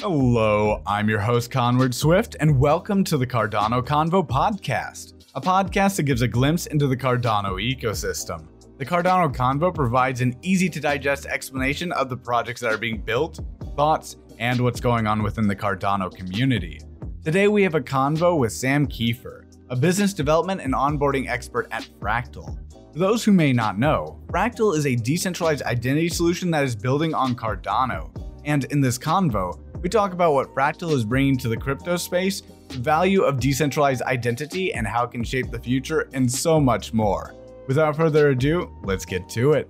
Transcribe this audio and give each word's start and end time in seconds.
Hello, 0.00 0.80
I'm 0.86 1.10
your 1.10 1.20
host, 1.20 1.50
Conward 1.50 1.94
Swift, 1.94 2.34
and 2.40 2.58
welcome 2.58 3.04
to 3.04 3.18
the 3.18 3.26
Cardano 3.26 3.84
Convo 3.84 4.26
podcast, 4.26 5.26
a 5.34 5.42
podcast 5.42 5.96
that 5.96 6.04
gives 6.04 6.22
a 6.22 6.26
glimpse 6.26 6.64
into 6.64 6.86
the 6.86 6.96
Cardano 6.96 7.60
ecosystem. 7.60 8.46
The 8.78 8.86
Cardano 8.86 9.30
Convo 9.30 9.74
provides 9.74 10.22
an 10.22 10.34
easy 10.40 10.70
to 10.70 10.80
digest 10.80 11.26
explanation 11.26 11.92
of 11.92 12.08
the 12.08 12.16
projects 12.16 12.62
that 12.62 12.72
are 12.72 12.78
being 12.78 13.02
built, 13.02 13.40
thoughts, 13.76 14.16
and 14.38 14.58
what's 14.62 14.80
going 14.80 15.06
on 15.06 15.22
within 15.22 15.46
the 15.46 15.54
Cardano 15.54 16.10
community. 16.10 16.80
Today 17.22 17.48
we 17.48 17.62
have 17.62 17.74
a 17.74 17.80
convo 17.82 18.38
with 18.38 18.54
Sam 18.54 18.86
Kiefer, 18.86 19.44
a 19.68 19.76
business 19.76 20.14
development 20.14 20.62
and 20.62 20.72
onboarding 20.72 21.28
expert 21.28 21.68
at 21.72 21.86
Fractal. 22.00 22.58
For 22.94 22.98
those 22.98 23.22
who 23.22 23.32
may 23.32 23.52
not 23.52 23.78
know, 23.78 24.18
Fractal 24.28 24.74
is 24.74 24.86
a 24.86 24.96
decentralized 24.96 25.62
identity 25.64 26.08
solution 26.08 26.50
that 26.52 26.64
is 26.64 26.74
building 26.74 27.12
on 27.12 27.34
Cardano. 27.36 28.10
And 28.46 28.64
in 28.64 28.80
this 28.80 28.96
convo, 28.96 29.60
we 29.82 29.88
talk 29.88 30.12
about 30.12 30.34
what 30.34 30.54
Fractal 30.54 30.92
is 30.92 31.04
bringing 31.04 31.36
to 31.38 31.48
the 31.48 31.56
crypto 31.56 31.96
space, 31.96 32.42
the 32.68 32.78
value 32.78 33.22
of 33.22 33.40
decentralized 33.40 34.02
identity 34.02 34.74
and 34.74 34.86
how 34.86 35.04
it 35.04 35.12
can 35.12 35.24
shape 35.24 35.50
the 35.50 35.58
future, 35.58 36.08
and 36.12 36.30
so 36.30 36.60
much 36.60 36.92
more. 36.92 37.34
Without 37.66 37.96
further 37.96 38.30
ado, 38.30 38.70
let's 38.82 39.04
get 39.04 39.28
to 39.30 39.52
it. 39.52 39.68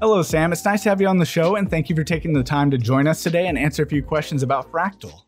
Hello, 0.00 0.22
Sam. 0.22 0.52
It's 0.52 0.64
nice 0.64 0.82
to 0.84 0.88
have 0.88 1.00
you 1.00 1.08
on 1.08 1.18
the 1.18 1.24
show, 1.24 1.56
and 1.56 1.68
thank 1.68 1.88
you 1.88 1.96
for 1.96 2.04
taking 2.04 2.32
the 2.32 2.42
time 2.42 2.70
to 2.70 2.78
join 2.78 3.06
us 3.06 3.22
today 3.22 3.46
and 3.46 3.58
answer 3.58 3.82
a 3.82 3.86
few 3.86 4.02
questions 4.02 4.42
about 4.42 4.70
Fractal. 4.70 5.22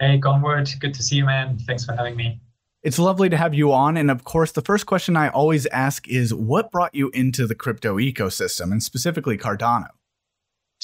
Hey, 0.00 0.18
Conward. 0.18 0.68
Good 0.80 0.94
to 0.94 1.02
see 1.02 1.16
you, 1.16 1.24
man. 1.24 1.58
Thanks 1.66 1.84
for 1.84 1.94
having 1.94 2.16
me. 2.16 2.40
It's 2.82 2.98
lovely 2.98 3.30
to 3.30 3.36
have 3.36 3.54
you 3.54 3.72
on. 3.72 3.96
And 3.96 4.10
of 4.10 4.24
course, 4.24 4.52
the 4.52 4.60
first 4.60 4.84
question 4.84 5.16
I 5.16 5.28
always 5.30 5.64
ask 5.66 6.06
is 6.06 6.34
what 6.34 6.70
brought 6.70 6.94
you 6.94 7.10
into 7.10 7.46
the 7.46 7.54
crypto 7.54 7.96
ecosystem 7.96 8.72
and 8.72 8.82
specifically 8.82 9.38
Cardano? 9.38 9.88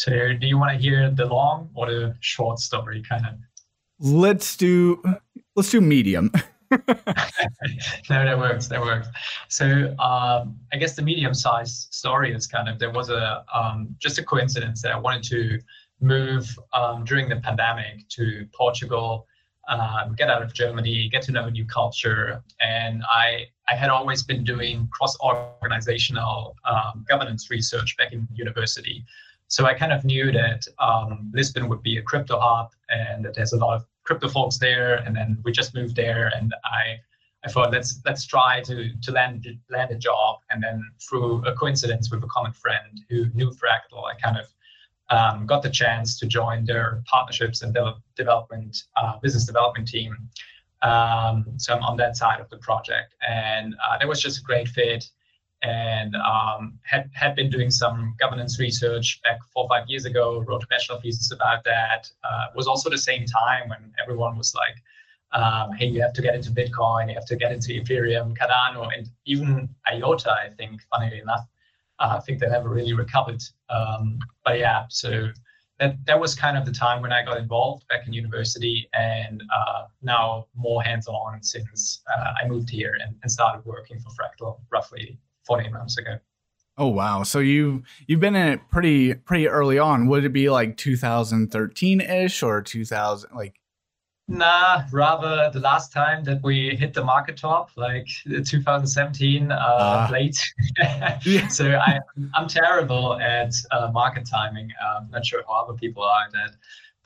So, 0.01 0.33
do 0.33 0.47
you 0.47 0.57
want 0.57 0.73
to 0.73 0.79
hear 0.79 1.11
the 1.11 1.27
long 1.27 1.69
or 1.75 1.85
the 1.91 2.17
short 2.21 2.59
story 2.59 3.03
kind 3.07 3.27
of? 3.27 3.35
Let's 3.99 4.57
do 4.57 5.03
let's 5.57 5.71
do 5.71 5.83
medium. 5.83 6.33
no, 6.71 6.79
that 8.09 8.39
works. 8.39 8.67
That 8.69 8.81
works. 8.81 9.09
So, 9.49 9.95
um, 9.99 10.59
I 10.73 10.79
guess 10.79 10.97
the 10.97 11.03
medium-sized 11.03 11.93
story 11.93 12.33
is 12.33 12.47
kind 12.47 12.67
of 12.71 12.79
there 12.79 12.91
was 12.91 13.11
a 13.11 13.45
um, 13.55 13.95
just 13.99 14.17
a 14.17 14.23
coincidence 14.23 14.81
that 14.81 14.93
I 14.93 14.99
wanted 14.99 15.23
to 15.25 15.61
move 16.01 16.49
um, 16.73 17.05
during 17.05 17.29
the 17.29 17.37
pandemic 17.37 18.09
to 18.17 18.49
Portugal 18.55 19.27
um, 19.69 20.15
get 20.17 20.31
out 20.31 20.43
of 20.43 20.53
Germany, 20.53 21.09
get 21.11 21.23
to 21.23 21.33
know 21.33 21.45
a 21.45 21.51
new 21.51 21.65
culture. 21.65 22.43
And 22.61 23.03
I, 23.09 23.47
I 23.69 23.77
had 23.77 23.91
always 23.91 24.23
been 24.23 24.45
doing 24.45 24.89
cross 24.93 25.17
organizational 25.21 26.57
um, 26.65 27.05
governance 27.09 27.51
research 27.51 27.97
back 27.97 28.13
in 28.13 28.27
university. 28.33 29.05
So 29.51 29.67
I 29.67 29.75
kind 29.75 29.93
of 29.93 30.05
knew 30.05 30.31
that 30.31 30.65
um, 30.79 31.29
Lisbon 31.35 31.69
would 31.69 31.83
be 31.83 31.99
a 31.99 32.03
crypto 32.03 32.39
hub 32.39 32.71
and 32.89 33.25
that 33.25 33.35
there's 33.35 33.53
a 33.53 33.57
lot 33.57 33.75
of 33.75 33.85
crypto 34.05 34.29
folks 34.29 34.59
there. 34.59 34.95
And 34.99 35.15
then 35.15 35.39
we 35.45 35.51
just 35.51 35.75
moved 35.75 35.97
there 35.97 36.31
and 36.37 36.55
I, 36.65 37.01
I 37.45 37.51
thought 37.51 37.73
let's 37.73 38.01
let's 38.05 38.25
try 38.25 38.61
to 38.61 38.91
to 39.03 39.11
land 39.11 39.45
land 39.69 39.91
a 39.91 39.97
job. 39.97 40.39
And 40.51 40.63
then 40.63 40.89
through 41.01 41.45
a 41.47 41.53
coincidence 41.53 42.13
with 42.13 42.23
a 42.23 42.29
common 42.29 42.53
friend 42.53 43.01
who 43.09 43.27
knew 43.35 43.51
Fractal, 43.51 44.05
I 44.05 44.15
kind 44.23 44.39
of 44.39 44.47
um, 45.09 45.47
got 45.47 45.65
the 45.65 45.71
chance 45.71 46.17
to 46.21 46.27
join 46.27 46.65
their 46.65 47.03
partnerships 47.07 47.63
and 47.63 47.75
de- 47.75 47.97
development 48.15 48.85
uh, 48.97 49.19
business 49.19 49.47
development 49.47 49.89
team. 49.89 50.17
Um, 50.83 51.45
so 51.57 51.75
I'm 51.75 51.83
on 51.83 51.97
that 51.97 52.17
side 52.17 52.39
of 52.39 52.49
the 52.51 52.59
project, 52.59 53.17
and 53.29 53.75
uh, 53.85 53.99
that 53.99 54.07
was 54.07 54.23
just 54.23 54.39
a 54.39 54.43
great 54.43 54.69
fit. 54.69 55.11
And 55.63 56.17
um, 56.17 56.79
had 56.83 57.11
had 57.13 57.37
been 57.37 57.51
doing 57.51 57.71
some 57.71 58.15
governance 58.19 58.59
research 58.59 59.21
back 59.23 59.39
four 59.53 59.65
or 59.65 59.69
five 59.69 59.89
years 59.89 60.07
ago. 60.07 60.43
Wrote 60.47 60.63
a 60.65 60.67
bachelor 60.69 60.99
thesis 61.01 61.33
about 61.33 61.65
that. 61.65 62.11
Uh, 62.25 62.47
was 62.55 62.67
also 62.67 62.89
the 62.89 62.99
same 62.99 63.27
time 63.27 63.69
when 63.69 63.93
everyone 64.03 64.39
was 64.39 64.55
like, 64.55 64.77
um, 65.33 65.73
"Hey, 65.73 65.87
you 65.87 66.01
have 66.01 66.15
to 66.15 66.23
get 66.23 66.35
into 66.35 66.51
Bitcoin, 66.51 67.09
you 67.09 67.15
have 67.15 67.27
to 67.27 67.37
get 67.37 67.53
into 67.53 67.73
Ethereum, 67.73 68.35
Cardano, 68.39 68.89
and 68.97 69.09
even 69.27 69.69
IOTA." 69.93 70.31
I 70.31 70.49
think, 70.57 70.81
funnily 70.91 71.19
enough, 71.19 71.47
uh, 71.99 72.15
I 72.17 72.21
think 72.21 72.41
they 72.41 72.49
never 72.49 72.71
really 72.71 72.95
recovered. 72.95 73.43
Um, 73.69 74.19
but 74.45 74.59
yeah, 74.59 74.87
so 74.89 75.29
that 75.79 75.97
that 76.07 76.21
was 76.21 76.35
kind 76.35 76.57
of 76.57 76.65
the 76.65 76.73
time 76.73 77.03
when 77.03 77.13
I 77.13 77.25
got 77.25 77.39
involved 77.39 77.87
back 77.89 78.07
in 78.07 78.13
university, 78.13 78.89
and 78.93 79.43
uh, 79.55 79.85
now 80.03 80.47
more 80.55 80.83
hands-on 80.83 81.43
since 81.43 82.03
uh, 82.15 82.33
I 82.43 82.47
moved 82.47 82.71
here 82.71 82.97
and, 83.03 83.17
and 83.23 83.31
started 83.31 83.65
working 83.65 83.99
for 83.99 84.11
Fractal 84.11 84.61
roughly 84.71 85.19
14 85.47 85.73
months 85.73 85.99
ago. 85.99 86.19
Oh 86.79 86.89
wow! 86.89 87.25
So 87.25 87.41
you 87.41 87.83
you've 88.07 88.21
been 88.21 88.37
in 88.37 88.49
it 88.49 88.61
pretty 88.71 89.15
pretty 89.15 89.49
early 89.49 89.79
on. 89.79 90.07
Would 90.07 90.25
it 90.25 90.33
be 90.33 90.49
like 90.49 90.77
2013 90.77 92.01
ish 92.01 92.43
or 92.43 92.63
2000 92.63 93.31
like 93.35 93.61
Nah, 94.31 94.85
rather 94.93 95.51
the 95.53 95.59
last 95.59 95.93
time 95.93 96.23
that 96.23 96.41
we 96.45 96.77
hit 96.77 96.95
the 96.95 97.03
market 97.03 97.37
top, 97.37 97.71
like 97.77 98.07
2017 98.45 99.51
uh, 99.51 99.55
uh, 99.57 100.09
late. 100.13 100.41
yeah. 100.79 101.19
So 101.49 101.73
I, 101.73 101.99
I'm 102.35 102.47
terrible 102.47 103.21
at 103.21 103.53
uh, 103.73 103.91
market 103.93 104.29
timing. 104.31 104.71
I'm 104.81 105.11
not 105.11 105.27
sure 105.27 105.43
how 105.49 105.65
other 105.65 105.75
people 105.75 106.05
are 106.05 106.27
at 106.27 106.33
that. 106.33 106.51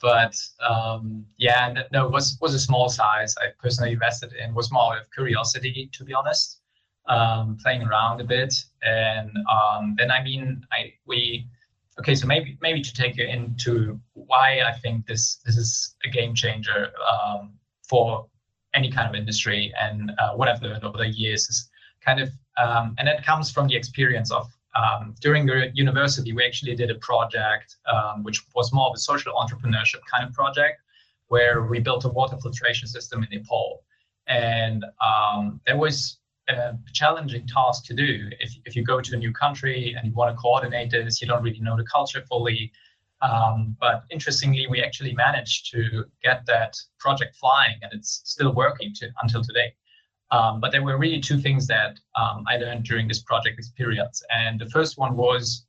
But 0.03 0.37
um, 0.61 1.25
yeah, 1.39 1.73
no, 1.93 2.05
it 2.05 2.13
was 2.13 2.37
was 2.43 2.53
a 2.53 2.61
small 2.61 2.91
size. 2.91 3.35
I 3.39 3.47
personally 3.59 3.93
invested 3.93 4.35
in 4.35 4.53
was 4.53 4.71
more 4.71 4.93
out 4.93 5.01
of 5.01 5.11
curiosity, 5.11 5.89
to 5.95 6.05
be 6.05 6.13
honest, 6.13 6.61
um, 7.07 7.59
playing 7.63 7.83
around 7.83 8.21
a 8.21 8.25
bit. 8.25 8.55
And 8.83 9.31
um, 9.51 9.95
then 9.99 10.11
I 10.11 10.23
mean, 10.23 10.65
I 10.73 10.95
we 11.07 11.47
okay, 11.99 12.15
so 12.15 12.27
maybe 12.27 12.59
maybe 12.61 12.81
to 12.83 12.93
take 12.93 13.17
you 13.17 13.27
into 13.27 14.01
why 14.15 14.61
I 14.61 14.73
think 14.79 15.07
this 15.07 15.37
this 15.45 15.57
is 15.57 15.97
a 16.05 16.09
game 16.09 16.35
changer 16.35 16.91
um, 17.11 17.53
for 17.89 18.27
any 18.75 18.91
kind 18.91 19.09
of 19.09 19.15
industry, 19.15 19.73
and 19.81 20.13
uh, 20.19 20.33
what 20.33 20.49
I've 20.49 20.63
learned 20.63 20.85
over 20.85 20.99
the 20.99 21.09
years 21.09 21.49
is 21.49 21.71
kind 22.05 22.21
of, 22.21 22.29
um, 22.61 22.95
and 22.99 23.07
that 23.07 23.25
comes 23.25 23.51
from 23.51 23.69
the 23.69 23.77
experience 23.77 24.31
of 24.33 24.47
um, 24.75 25.15
during 25.21 25.47
the 25.47 25.71
university, 25.75 26.33
we 26.33 26.45
actually 26.45 26.75
did 26.75 26.91
a 26.91 26.97
project 26.97 27.77
um, 27.87 28.25
which 28.25 28.43
was 28.55 28.73
more 28.73 28.89
of 28.89 28.95
a 28.95 28.99
social 28.99 29.33
entrepreneurship 29.35 30.01
kind 30.11 30.27
of 30.27 30.33
project, 30.35 30.81
where 31.29 31.63
we 31.63 31.79
built 31.79 32.05
a 32.05 32.09
water 32.09 32.37
filtration 32.37 32.89
system 32.89 33.23
in 33.23 33.39
Nepal, 33.39 33.85
and 34.27 34.85
um, 35.01 35.61
there 35.67 35.77
was 35.77 36.19
a 36.49 36.79
challenging 36.93 37.47
task 37.47 37.85
to 37.87 37.95
do. 37.95 38.29
If, 38.41 38.53
if 38.65 38.77
you 38.77 38.85
go 38.85 39.01
to 39.01 39.15
a 39.15 39.17
new 39.17 39.33
country 39.33 39.95
and 39.97 40.07
you 40.07 40.15
want 40.15 40.35
to 40.35 40.41
coordinate 40.41 40.91
this, 40.91 41.21
you 41.21 41.29
don't 41.29 41.43
really 41.43 41.61
know 41.61 41.77
the 41.77 41.85
culture 41.85 42.23
fully. 42.29 42.71
Um, 43.23 43.77
but 43.81 44.05
interestingly, 44.11 44.67
we 44.69 44.83
actually 44.83 45.15
managed 45.15 45.71
to 45.73 46.05
get 46.23 46.45
that 46.47 46.77
project 46.99 47.37
flying, 47.37 47.77
and 47.83 47.93
it's 47.93 48.21
still 48.25 48.53
working 48.53 48.93
to, 48.97 49.09
until 49.23 49.43
today. 49.43 49.73
Um, 50.31 50.61
but 50.61 50.73
there 50.73 50.83
were 50.83 50.99
really 50.99 51.21
two 51.21 51.39
things 51.39 51.67
that 51.69 51.99
um, 52.17 52.45
I 52.49 52.57
learned 52.57 52.85
during 52.85 53.09
this 53.09 53.23
project 53.23 53.59
experience. 53.59 54.23
And 54.31 54.61
the 54.61 54.69
first 54.69 54.99
one 54.99 55.17
was 55.17 55.65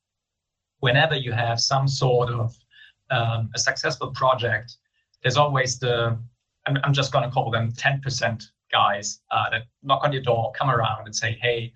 whenever 0.80 1.16
you 1.16 1.32
have 1.32 1.60
some 1.60 1.88
sort 1.88 2.30
of 2.30 2.56
um, 3.12 3.50
a 3.56 3.60
successful 3.60 4.12
project, 4.12 4.78
there's 5.22 5.38
always 5.38 5.80
the, 5.80 6.18
I'm, 6.66 6.78
I'm 6.84 6.94
just 6.94 7.12
going 7.12 7.24
to 7.24 7.32
call 7.32 7.52
them 7.52 7.72
10% 7.72 8.44
guys 8.80 9.22
uh, 9.32 9.50
that 9.52 9.64
knock 9.84 10.04
on 10.04 10.12
your 10.12 10.22
door, 10.22 10.52
come 10.60 10.70
around 10.70 11.06
and 11.06 11.16
say, 11.16 11.38
hey, 11.42 11.72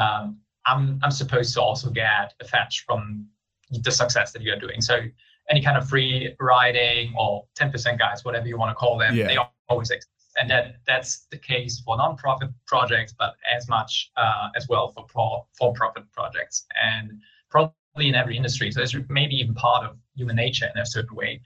um, 0.00 0.38
I'm, 0.66 1.00
I'm 1.02 1.10
supposed 1.10 1.54
to 1.54 1.62
also 1.62 1.90
get 1.90 2.34
a 2.40 2.44
fetch 2.44 2.84
from 2.86 3.26
the 3.70 3.90
success 3.90 4.32
that 4.32 4.42
you're 4.42 4.58
doing. 4.58 4.80
So 4.80 5.00
any 5.50 5.62
kind 5.62 5.76
of 5.76 5.88
free 5.88 6.34
riding 6.40 7.14
or 7.18 7.44
10% 7.58 7.98
guys, 7.98 8.24
whatever 8.24 8.46
you 8.46 8.58
want 8.58 8.70
to 8.70 8.74
call 8.74 8.98
them, 8.98 9.14
yeah. 9.14 9.26
they 9.26 9.38
always 9.68 9.90
exist. 9.90 10.08
And 10.40 10.48
that 10.50 10.76
that's 10.86 11.26
the 11.30 11.36
case 11.36 11.82
for 11.84 11.96
non-profit 11.96 12.50
projects, 12.66 13.12
but 13.18 13.34
as 13.54 13.68
much 13.68 14.10
uh, 14.16 14.48
as 14.56 14.66
well 14.66 14.92
for 14.94 15.04
pro, 15.04 15.46
for-profit 15.58 16.04
projects, 16.12 16.64
and 16.82 17.20
probably 17.50 18.08
in 18.08 18.14
every 18.14 18.36
industry. 18.38 18.70
So 18.72 18.80
it's 18.80 18.96
maybe 19.10 19.34
even 19.34 19.54
part 19.54 19.84
of 19.84 19.96
human 20.16 20.36
nature 20.36 20.68
in 20.74 20.80
a 20.80 20.86
certain 20.86 21.14
way. 21.14 21.42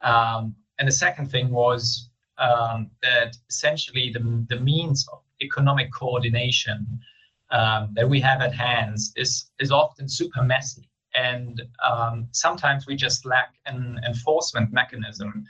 Um, 0.00 0.56
and 0.80 0.88
the 0.88 0.96
second 1.06 1.30
thing 1.30 1.50
was 1.50 2.10
um, 2.38 2.90
that 3.02 3.36
essentially 3.48 4.10
the, 4.10 4.44
the 4.48 4.60
means 4.60 5.06
of 5.12 5.20
economic 5.40 5.92
coordination 5.92 6.86
um, 7.50 7.90
that 7.94 8.08
we 8.08 8.20
have 8.20 8.40
at 8.40 8.54
hands 8.54 9.12
is, 9.16 9.50
is 9.60 9.70
often 9.70 10.08
super 10.08 10.42
messy. 10.42 10.88
And 11.14 11.62
um, 11.84 12.26
sometimes 12.32 12.86
we 12.86 12.96
just 12.96 13.24
lack 13.24 13.54
an 13.66 14.00
enforcement 14.06 14.72
mechanism. 14.72 15.44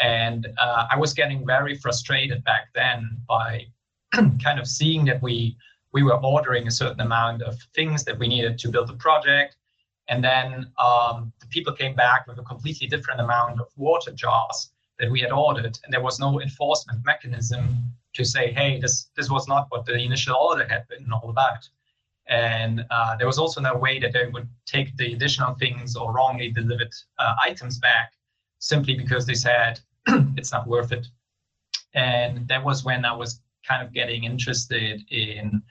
And 0.00 0.48
uh, 0.58 0.86
I 0.90 0.96
was 0.96 1.14
getting 1.14 1.46
very 1.46 1.76
frustrated 1.76 2.42
back 2.42 2.68
then 2.74 3.18
by 3.28 3.66
kind 4.12 4.58
of 4.58 4.66
seeing 4.66 5.04
that 5.06 5.22
we 5.22 5.56
we 5.92 6.02
were 6.02 6.16
ordering 6.24 6.66
a 6.66 6.72
certain 6.72 7.00
amount 7.00 7.40
of 7.42 7.56
things 7.72 8.02
that 8.02 8.18
we 8.18 8.26
needed 8.26 8.58
to 8.58 8.68
build 8.68 8.90
a 8.90 8.94
project, 8.94 9.54
and 10.08 10.24
then 10.24 10.66
um, 10.76 11.32
the 11.40 11.46
people 11.46 11.72
came 11.72 11.94
back 11.94 12.26
with 12.26 12.36
a 12.38 12.42
completely 12.42 12.88
different 12.88 13.20
amount 13.20 13.60
of 13.60 13.68
water 13.76 14.10
jars 14.10 14.72
that 14.98 15.10
we 15.10 15.20
had 15.20 15.32
ordered, 15.32 15.78
and 15.84 15.92
there 15.92 16.00
was 16.00 16.18
no 16.20 16.40
enforcement 16.40 17.04
mechanism 17.04 17.92
to 18.14 18.24
say, 18.24 18.52
hey, 18.52 18.78
this 18.80 19.10
this 19.16 19.30
was 19.30 19.48
not 19.48 19.66
what 19.70 19.84
the 19.86 19.94
initial 19.94 20.36
order 20.36 20.66
had 20.66 20.86
been 20.88 21.12
all 21.12 21.30
about. 21.30 21.68
And 22.26 22.86
uh, 22.90 23.16
there 23.16 23.26
was 23.26 23.38
also 23.38 23.60
no 23.60 23.76
way 23.76 23.98
that 23.98 24.12
they 24.12 24.26
would 24.26 24.48
take 24.64 24.96
the 24.96 25.12
additional 25.12 25.54
things 25.54 25.94
or 25.94 26.12
wrongly 26.12 26.50
delivered 26.50 26.92
uh, 27.18 27.34
items 27.42 27.78
back. 27.78 28.12
simply 28.58 28.94
because 28.94 29.26
they 29.26 29.34
said 29.34 29.78
it's 30.38 30.52
not 30.52 30.66
worth 30.66 30.90
it. 30.90 31.06
And 31.94 32.48
that 32.48 32.64
was 32.64 32.82
when 32.82 33.04
I 33.04 33.14
was 33.14 33.40
kind 33.68 33.82
of 33.86 33.92
getting 33.92 34.24
interested 34.24 35.02
in 35.10 35.62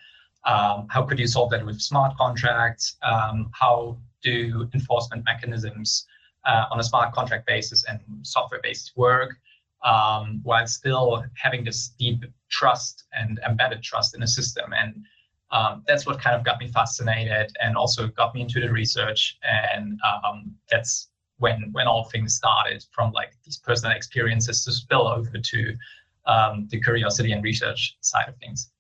um, 0.46 0.88
how 0.90 1.04
could 1.04 1.20
you 1.20 1.28
solve 1.28 1.50
that 1.52 1.66
with 1.66 1.82
smart 1.82 2.16
contracts? 2.18 2.98
Um, 3.02 3.50
how 3.54 3.98
do 4.22 4.70
enforcement 4.74 5.24
mechanisms 5.26 6.06
uh, 6.46 6.66
on 6.72 6.80
a 6.80 6.84
smart 6.84 7.14
contract 7.14 7.46
basis 7.46 7.86
and 7.88 8.00
software 8.22 8.60
based 8.62 8.92
work 8.96 9.36
um, 9.84 10.40
while 10.44 10.68
still 10.68 11.24
having 11.36 11.64
this 11.64 11.90
deep 12.00 12.24
trust 12.50 13.06
and 13.14 13.40
embedded 13.48 13.82
trust 13.84 14.16
in 14.16 14.22
the 14.22 14.28
system? 14.28 14.74
And 14.74 15.06
um, 15.52 15.84
that's 15.88 16.06
what 16.06 16.20
kind 16.20 16.36
of 16.36 16.44
got 16.44 16.60
me 16.60 16.68
fascinated 16.68 17.56
and 17.62 17.78
also 17.78 18.08
got 18.08 18.34
me 18.34 18.42
into 18.42 18.60
the 18.60 18.72
research. 18.72 19.38
And 19.44 20.00
um, 20.04 20.56
that's 20.70 21.10
when 21.38 21.70
when 21.74 21.88
all 21.88 22.06
things 22.06 22.36
started 22.36 22.84
from 22.92 23.12
like 23.12 23.34
these 23.44 23.58
personal 23.58 23.96
experiences 23.96 24.64
to 24.66 24.72
spill 24.72 25.08
over 25.08 25.38
to 25.38 25.74
um, 26.26 26.68
the 26.72 26.80
curiosity 26.80 27.32
and 27.32 27.44
research 27.44 27.98
side 28.02 28.28
of 28.28 28.36
things. 28.38 28.72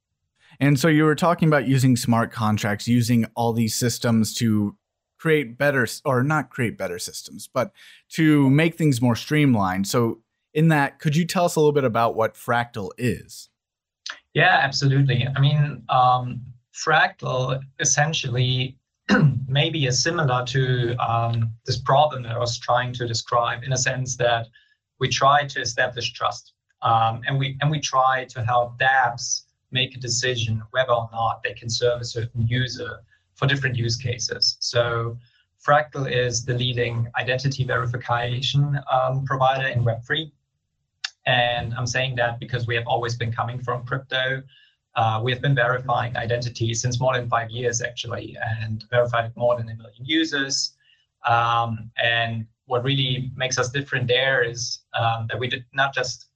And 0.59 0.79
so 0.79 0.87
you 0.87 1.03
were 1.03 1.15
talking 1.15 1.47
about 1.47 1.67
using 1.67 1.95
smart 1.95 2.31
contracts, 2.31 2.87
using 2.87 3.25
all 3.35 3.53
these 3.53 3.75
systems 3.75 4.33
to 4.35 4.75
create 5.23 5.57
better, 5.57 5.87
or 6.03 6.21
not 6.21 6.49
create 6.49 6.77
better 6.77 6.99
systems, 6.99 7.47
but 7.47 7.71
to 8.09 8.49
make 8.49 8.75
things 8.75 9.01
more 9.01 9.15
streamlined. 9.15 9.87
So, 9.87 10.19
in 10.53 10.67
that, 10.67 10.99
could 10.99 11.15
you 11.15 11.23
tell 11.23 11.45
us 11.45 11.55
a 11.55 11.61
little 11.61 11.71
bit 11.71 11.85
about 11.85 12.13
what 12.13 12.35
Fractal 12.35 12.91
is? 12.97 13.49
Yeah, 14.33 14.59
absolutely. 14.61 15.25
I 15.33 15.39
mean, 15.39 15.81
um, 15.87 16.41
Fractal 16.73 17.61
essentially 17.79 18.77
maybe 19.47 19.85
is 19.85 20.03
similar 20.03 20.43
to 20.47 20.93
um, 20.97 21.53
this 21.65 21.77
problem 21.77 22.23
that 22.23 22.33
I 22.33 22.37
was 22.37 22.59
trying 22.59 22.91
to 22.95 23.07
describe 23.07 23.63
in 23.63 23.71
a 23.71 23.77
sense 23.77 24.17
that 24.17 24.47
we 24.99 25.07
try 25.07 25.45
to 25.45 25.61
establish 25.61 26.11
trust 26.11 26.51
um, 26.81 27.21
and 27.27 27.39
we 27.39 27.57
and 27.61 27.71
we 27.71 27.79
try 27.79 28.25
to 28.25 28.43
help 28.43 28.77
dApps 28.77 29.43
make 29.71 29.95
a 29.95 29.99
decision 29.99 30.61
whether 30.71 30.91
or 30.91 31.09
not 31.11 31.41
they 31.43 31.53
can 31.53 31.69
serve 31.69 32.01
a 32.01 32.05
certain 32.05 32.45
user 32.47 32.99
for 33.35 33.47
different 33.47 33.75
use 33.75 33.95
cases. 33.95 34.57
So 34.59 35.17
Fractal 35.65 36.11
is 36.11 36.43
the 36.43 36.53
leading 36.53 37.07
identity 37.17 37.63
verification 37.63 38.79
um, 38.91 39.23
provider 39.25 39.67
in 39.67 39.83
Web3. 39.83 40.31
And 41.25 41.73
I'm 41.75 41.87
saying 41.87 42.15
that 42.15 42.39
because 42.39 42.67
we 42.67 42.75
have 42.75 42.85
always 42.85 43.15
been 43.15 43.31
coming 43.31 43.59
from 43.61 43.85
crypto. 43.85 44.43
Uh, 44.95 45.21
we 45.23 45.31
have 45.31 45.41
been 45.41 45.55
verifying 45.55 46.15
identity 46.17 46.73
since 46.73 46.99
more 46.99 47.15
than 47.15 47.29
five 47.29 47.49
years, 47.49 47.81
actually, 47.81 48.37
and 48.59 48.85
verified 48.89 49.31
more 49.35 49.57
than 49.57 49.69
a 49.69 49.75
million 49.75 50.05
users. 50.05 50.73
Um, 51.25 51.89
and 51.97 52.45
what 52.65 52.83
really 52.83 53.31
makes 53.35 53.57
us 53.57 53.69
different 53.69 54.07
there 54.07 54.43
is 54.43 54.81
um, 54.99 55.27
that 55.29 55.39
we 55.39 55.47
did 55.47 55.65
not 55.73 55.93
just 55.93 56.27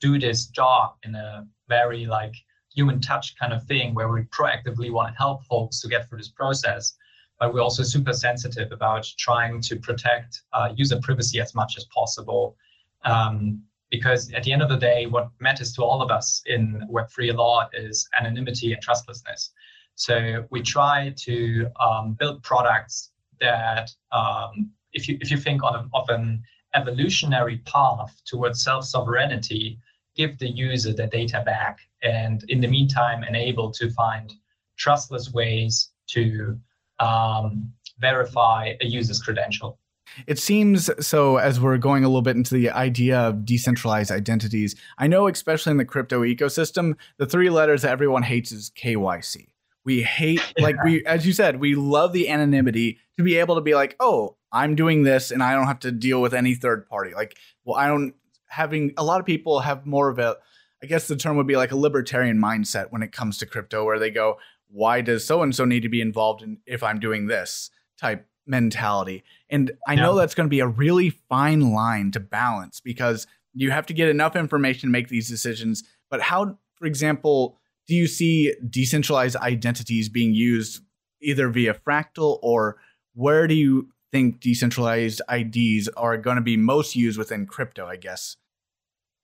do 0.00 0.18
this 0.18 0.46
job 0.46 0.94
in 1.04 1.14
a 1.14 1.46
very 1.68 2.04
like 2.04 2.34
human 2.74 3.00
touch 3.00 3.36
kind 3.38 3.52
of 3.52 3.62
thing 3.64 3.94
where 3.94 4.08
we 4.08 4.22
proactively 4.24 4.90
want 4.90 5.12
to 5.12 5.18
help 5.18 5.44
folks 5.44 5.80
to 5.80 5.88
get 5.88 6.08
through 6.08 6.18
this 6.18 6.28
process 6.28 6.94
but 7.40 7.52
we're 7.52 7.60
also 7.60 7.82
super 7.82 8.12
sensitive 8.12 8.72
about 8.72 9.06
trying 9.18 9.60
to 9.60 9.76
protect 9.76 10.42
uh, 10.52 10.70
user 10.74 10.98
privacy 11.02 11.40
as 11.40 11.54
much 11.54 11.76
as 11.76 11.84
possible. 11.86 12.56
Um, 13.04 13.62
because 13.90 14.32
at 14.32 14.42
the 14.42 14.52
end 14.52 14.62
of 14.62 14.68
the 14.68 14.76
day 14.76 15.06
what 15.06 15.28
matters 15.40 15.72
to 15.74 15.82
all 15.82 16.02
of 16.02 16.10
us 16.10 16.42
in 16.46 16.82
web3 16.90 17.32
a 17.32 17.36
lot 17.36 17.70
is 17.74 18.08
anonymity 18.18 18.72
and 18.72 18.82
trustlessness. 18.82 19.50
So 19.94 20.46
we 20.50 20.62
try 20.62 21.12
to 21.18 21.70
um, 21.78 22.16
build 22.18 22.42
products 22.42 23.10
that 23.40 23.90
um, 24.10 24.70
if 24.92 25.08
you 25.08 25.18
if 25.20 25.30
you 25.30 25.36
think 25.36 25.62
on 25.62 25.90
of 25.92 26.08
an 26.08 26.42
evolutionary 26.74 27.58
path 27.58 28.20
towards 28.24 28.64
self-sovereignty 28.64 29.78
give 30.16 30.38
the 30.38 30.48
user 30.48 30.92
the 30.92 31.06
data 31.06 31.42
back 31.44 31.78
and 32.04 32.44
in 32.48 32.60
the 32.60 32.68
meantime 32.68 33.24
enable 33.24 33.70
to 33.72 33.90
find 33.90 34.32
trustless 34.76 35.32
ways 35.32 35.90
to 36.08 36.58
um, 37.00 37.72
verify 37.98 38.74
a 38.80 38.86
user's 38.86 39.20
credential. 39.20 39.78
It 40.26 40.38
seems 40.38 40.90
so 41.04 41.38
as 41.38 41.58
we're 41.58 41.78
going 41.78 42.04
a 42.04 42.08
little 42.08 42.22
bit 42.22 42.36
into 42.36 42.54
the 42.54 42.70
idea 42.70 43.18
of 43.18 43.44
decentralized 43.44 44.10
identities. 44.10 44.76
I 44.98 45.06
know, 45.06 45.26
especially 45.26 45.72
in 45.72 45.78
the 45.78 45.84
crypto 45.84 46.22
ecosystem, 46.22 46.94
the 47.16 47.26
three 47.26 47.50
letters 47.50 47.82
that 47.82 47.90
everyone 47.90 48.22
hates 48.22 48.52
is 48.52 48.70
KYC. 48.70 49.48
We 49.84 50.02
hate, 50.02 50.40
like 50.58 50.82
we, 50.84 51.04
as 51.06 51.26
you 51.26 51.32
said, 51.32 51.58
we 51.58 51.74
love 51.74 52.12
the 52.12 52.28
anonymity 52.28 52.98
to 53.16 53.24
be 53.24 53.36
able 53.36 53.56
to 53.56 53.60
be 53.60 53.74
like, 53.74 53.96
oh, 53.98 54.36
I'm 54.52 54.76
doing 54.76 55.02
this 55.02 55.30
and 55.30 55.42
I 55.42 55.54
don't 55.54 55.66
have 55.66 55.80
to 55.80 55.90
deal 55.90 56.22
with 56.22 56.32
any 56.32 56.54
third 56.54 56.86
party. 56.88 57.12
Like, 57.14 57.36
well, 57.64 57.76
I 57.76 57.88
don't 57.88 58.14
having 58.46 58.94
a 58.96 59.04
lot 59.04 59.18
of 59.18 59.26
people 59.26 59.60
have 59.60 59.84
more 59.84 60.08
of 60.08 60.18
a 60.18 60.36
I 60.84 60.86
guess 60.86 61.08
the 61.08 61.16
term 61.16 61.38
would 61.38 61.46
be 61.46 61.56
like 61.56 61.72
a 61.72 61.76
libertarian 61.76 62.38
mindset 62.38 62.88
when 62.90 63.02
it 63.02 63.10
comes 63.10 63.38
to 63.38 63.46
crypto, 63.46 63.86
where 63.86 63.98
they 63.98 64.10
go, 64.10 64.36
why 64.68 65.00
does 65.00 65.24
so 65.24 65.42
and 65.42 65.54
so 65.54 65.64
need 65.64 65.80
to 65.80 65.88
be 65.88 66.02
involved 66.02 66.42
in 66.42 66.58
if 66.66 66.82
I'm 66.82 67.00
doing 67.00 67.26
this 67.26 67.70
type 67.98 68.28
mentality? 68.46 69.24
And 69.48 69.72
I 69.88 69.94
yeah. 69.94 70.02
know 70.02 70.14
that's 70.14 70.34
going 70.34 70.46
to 70.46 70.50
be 70.50 70.60
a 70.60 70.66
really 70.66 71.08
fine 71.08 71.72
line 71.72 72.10
to 72.10 72.20
balance 72.20 72.80
because 72.80 73.26
you 73.54 73.70
have 73.70 73.86
to 73.86 73.94
get 73.94 74.10
enough 74.10 74.36
information 74.36 74.90
to 74.90 74.92
make 74.92 75.08
these 75.08 75.26
decisions. 75.26 75.84
But 76.10 76.20
how, 76.20 76.58
for 76.74 76.84
example, 76.84 77.56
do 77.86 77.94
you 77.94 78.06
see 78.06 78.54
decentralized 78.68 79.36
identities 79.36 80.10
being 80.10 80.34
used 80.34 80.82
either 81.22 81.48
via 81.48 81.72
Fractal 81.72 82.40
or 82.42 82.76
where 83.14 83.46
do 83.46 83.54
you 83.54 83.88
think 84.12 84.38
decentralized 84.38 85.22
IDs 85.32 85.88
are 85.96 86.18
going 86.18 86.36
to 86.36 86.42
be 86.42 86.58
most 86.58 86.94
used 86.94 87.16
within 87.16 87.46
crypto, 87.46 87.86
I 87.86 87.96
guess? 87.96 88.36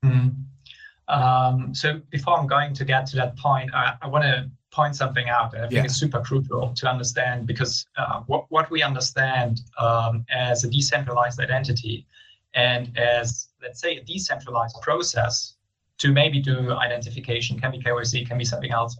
Mm-hmm. 0.03 0.29
Um, 1.11 1.75
so 1.75 2.01
before 2.11 2.39
I'm 2.39 2.47
going 2.47 2.73
to 2.75 2.85
get 2.85 3.05
to 3.07 3.17
that 3.17 3.37
point, 3.37 3.75
I, 3.75 3.95
I 4.01 4.07
want 4.07 4.25
to 4.25 4.49
point 4.71 4.95
something 4.95 5.29
out 5.29 5.51
that 5.51 5.65
I 5.65 5.67
think 5.67 5.73
yeah. 5.73 5.85
is 5.85 5.99
super 5.99 6.21
crucial 6.21 6.73
to 6.73 6.89
understand 6.89 7.47
because 7.49 7.85
uh, 7.97 8.21
what, 8.27 8.47
what 8.51 8.71
we 8.71 8.83
understand 8.83 9.61
um, 9.79 10.25
as 10.31 10.63
a 10.63 10.71
decentralized 10.71 11.41
identity 11.41 12.07
and 12.55 12.97
as, 12.97 13.49
let's 13.61 13.81
say, 13.81 13.97
a 13.97 14.05
decentralized 14.05 14.77
process 14.83 15.57
to 15.99 16.13
maybe 16.13 16.41
do 16.41 16.73
identification, 16.73 17.59
can 17.59 17.73
be 17.73 17.81
KYC, 17.81 18.27
can 18.27 18.39
be 18.39 18.45
something 18.45 18.71
else, 18.71 18.97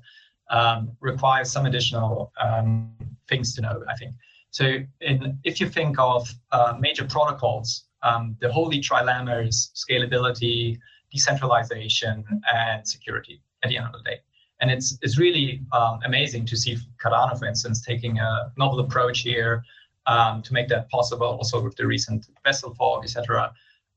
um, 0.51 0.91
requires 1.01 1.51
some 1.51 1.67
additional 1.67 2.33
um, 2.41 2.91
things 3.29 3.55
to 3.55 3.63
know, 3.63 3.83
I 3.89 3.95
think. 3.95 4.15
So 4.51 4.79
in, 5.01 5.39
if 5.45 5.61
you 5.61 5.69
think 5.69 5.99
of 5.99 6.29
uh, 6.51 6.75
major 6.79 7.05
protocols, 7.05 7.85
um, 8.03 8.37
the 8.41 8.53
holy 8.53 8.81
trilemmas, 8.81 9.71
scalability, 9.75 10.77
decentralization, 11.13 12.25
and 12.53 12.87
security 12.87 13.43
at 13.63 13.69
the 13.69 13.77
end 13.77 13.87
of 13.87 13.93
the 13.93 14.11
day. 14.11 14.21
And 14.61 14.71
it's, 14.71 14.99
it's 15.03 15.19
really 15.19 15.63
um, 15.73 16.01
amazing 16.05 16.45
to 16.47 16.57
see 16.57 16.77
Cardano, 17.03 17.39
for 17.39 17.47
instance, 17.47 17.85
taking 17.85 18.19
a 18.19 18.53
novel 18.59 18.81
approach 18.81 19.21
here 19.21 19.65
um, 20.07 20.43
to 20.43 20.53
make 20.53 20.69
that 20.69 20.91
possible, 20.91 21.27
also 21.27 21.63
with 21.63 21.77
the 21.77 21.87
recent 21.87 22.27
Vasil 22.45 22.77
fork, 22.77 23.05
etc. 23.05 23.53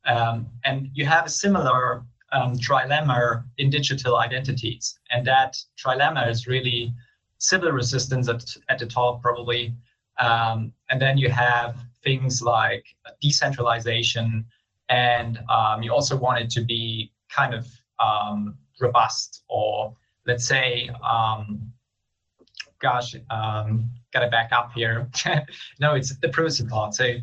Um, 0.05 0.47
and 0.63 0.89
you 0.93 1.05
have 1.05 1.25
a 1.25 1.29
similar 1.29 2.03
um, 2.31 2.55
trilemma 2.55 3.43
in 3.57 3.69
digital 3.69 4.17
identities. 4.17 4.99
And 5.11 5.25
that 5.27 5.57
trilemma 5.77 6.29
is 6.29 6.47
really 6.47 6.93
Sybil 7.37 7.73
resistance 7.73 8.29
at, 8.29 8.45
at 8.69 8.79
the 8.79 8.85
top, 8.85 9.21
probably. 9.21 9.75
Um, 10.17 10.71
and 10.89 11.01
then 11.01 11.17
you 11.17 11.29
have 11.29 11.75
things 12.01 12.41
like 12.41 12.85
decentralization, 13.21 14.45
and 14.89 15.39
um, 15.49 15.81
you 15.83 15.93
also 15.93 16.15
want 16.15 16.39
it 16.39 16.49
to 16.51 16.61
be 16.61 17.11
kind 17.29 17.53
of 17.53 17.67
um, 17.99 18.57
robust, 18.79 19.43
or 19.47 19.95
let's 20.25 20.45
say, 20.45 20.89
um, 21.07 21.71
gosh, 22.79 23.15
um, 23.29 23.89
gotta 24.11 24.29
back 24.29 24.51
up 24.51 24.71
here. 24.73 25.09
no, 25.79 25.95
it's 25.95 26.15
the 26.17 26.29
privacy 26.29 26.65
part. 26.65 26.93
So 26.93 27.15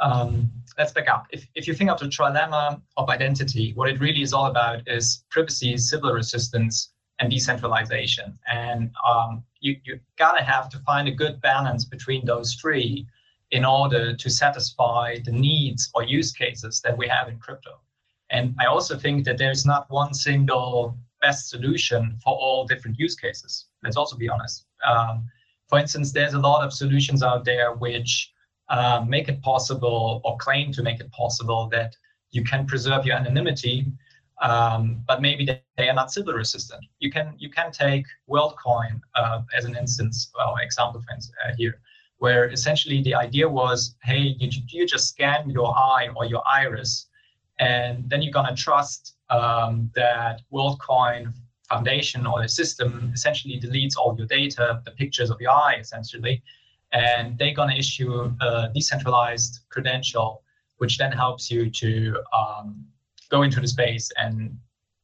um, 0.00 0.50
let's 0.78 0.92
back 0.92 1.08
up. 1.08 1.26
If, 1.30 1.46
if 1.54 1.68
you 1.68 1.74
think 1.74 1.90
of 1.90 1.98
the 2.00 2.06
trilemma 2.06 2.80
of 2.96 3.08
identity, 3.08 3.72
what 3.74 3.88
it 3.88 4.00
really 4.00 4.22
is 4.22 4.32
all 4.32 4.46
about 4.46 4.86
is 4.86 5.24
privacy, 5.30 5.76
Sybil 5.76 6.12
resistance, 6.12 6.92
and 7.18 7.30
decentralization. 7.30 8.38
And 8.50 8.90
um, 9.06 9.44
you, 9.60 9.76
you 9.84 10.00
gotta 10.16 10.42
have 10.42 10.70
to 10.70 10.78
find 10.78 11.06
a 11.06 11.12
good 11.12 11.40
balance 11.40 11.84
between 11.84 12.24
those 12.24 12.54
three 12.54 13.06
in 13.50 13.64
order 13.64 14.14
to 14.14 14.30
satisfy 14.30 15.16
the 15.24 15.32
needs 15.32 15.90
or 15.94 16.02
use 16.02 16.32
cases 16.32 16.80
that 16.82 16.96
we 16.96 17.08
have 17.08 17.28
in 17.28 17.38
crypto. 17.38 17.80
And 18.30 18.54
I 18.60 18.66
also 18.66 18.96
think 18.96 19.24
that 19.24 19.38
there's 19.38 19.66
not 19.66 19.90
one 19.90 20.14
single 20.14 20.96
best 21.20 21.50
solution 21.50 22.16
for 22.22 22.34
all 22.34 22.66
different 22.66 22.98
use 22.98 23.16
cases. 23.16 23.66
Let's 23.82 23.96
also 23.96 24.16
be 24.16 24.28
honest. 24.28 24.66
Um, 24.86 25.28
for 25.68 25.78
instance, 25.78 26.12
there's 26.12 26.34
a 26.34 26.38
lot 26.38 26.64
of 26.64 26.72
solutions 26.72 27.22
out 27.22 27.44
there 27.44 27.74
which 27.74 28.32
uh, 28.68 29.04
make 29.06 29.28
it 29.28 29.42
possible 29.42 30.20
or 30.24 30.36
claim 30.38 30.72
to 30.72 30.82
make 30.82 31.00
it 31.00 31.10
possible 31.10 31.68
that 31.72 31.96
you 32.30 32.44
can 32.44 32.66
preserve 32.66 33.04
your 33.04 33.16
anonymity 33.16 33.86
um, 34.40 35.02
but 35.06 35.20
maybe 35.20 35.44
they, 35.76 35.88
are 35.88 35.94
not 35.94 36.12
Sybil 36.12 36.34
resistant. 36.34 36.84
You 36.98 37.10
can 37.10 37.34
you 37.38 37.50
can 37.50 37.70
take 37.70 38.06
WorldCoin 38.28 39.00
uh, 39.14 39.42
as 39.56 39.64
an 39.64 39.76
instance 39.76 40.30
or 40.46 40.60
example 40.62 41.02
for 41.02 41.14
instance, 41.14 41.36
uh, 41.44 41.52
here, 41.56 41.80
where 42.20 42.50
essentially 42.50 43.02
the 43.02 43.14
idea 43.14 43.48
was, 43.48 43.96
hey, 44.02 44.36
you, 44.38 44.48
you 44.68 44.86
just 44.86 45.08
scan 45.08 45.48
your 45.48 45.74
eye 45.76 46.08
or 46.14 46.26
your 46.26 46.42
iris, 46.46 47.08
And 47.58 48.08
then 48.10 48.20
you're 48.22 48.32
to 48.54 48.54
trust 48.54 49.16
um, 49.30 49.90
that 49.94 50.42
WorldCoin 50.52 51.32
Foundation 51.70 52.26
or 52.26 52.42
the 52.42 52.48
system 52.48 53.10
essentially 53.14 53.58
deletes 53.58 53.96
all 53.96 54.14
your 54.18 54.26
data, 54.26 54.82
the 54.84 54.90
pictures 54.90 55.30
of 55.30 55.40
your 55.40 55.52
eye, 55.52 55.76
essentially. 55.80 56.42
And 56.92 57.38
they're 57.38 57.54
to 57.70 57.78
issue 57.78 58.34
a 58.40 58.70
decentralized 58.74 59.60
credential, 59.70 60.42
which 60.76 60.98
then 60.98 61.12
helps 61.12 61.50
you 61.50 61.70
to 61.70 62.16
um, 62.36 62.84
go 63.30 63.42
into 63.42 63.60
the 63.60 63.68
space 63.68 64.10
and 64.18 64.58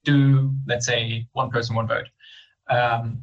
do, 0.05 0.53
let's 0.67 0.85
say, 0.85 1.27
one 1.33 1.51
person, 1.51 1.77
one 1.77 1.87
vote. 1.87 2.09
Um, 2.69 3.23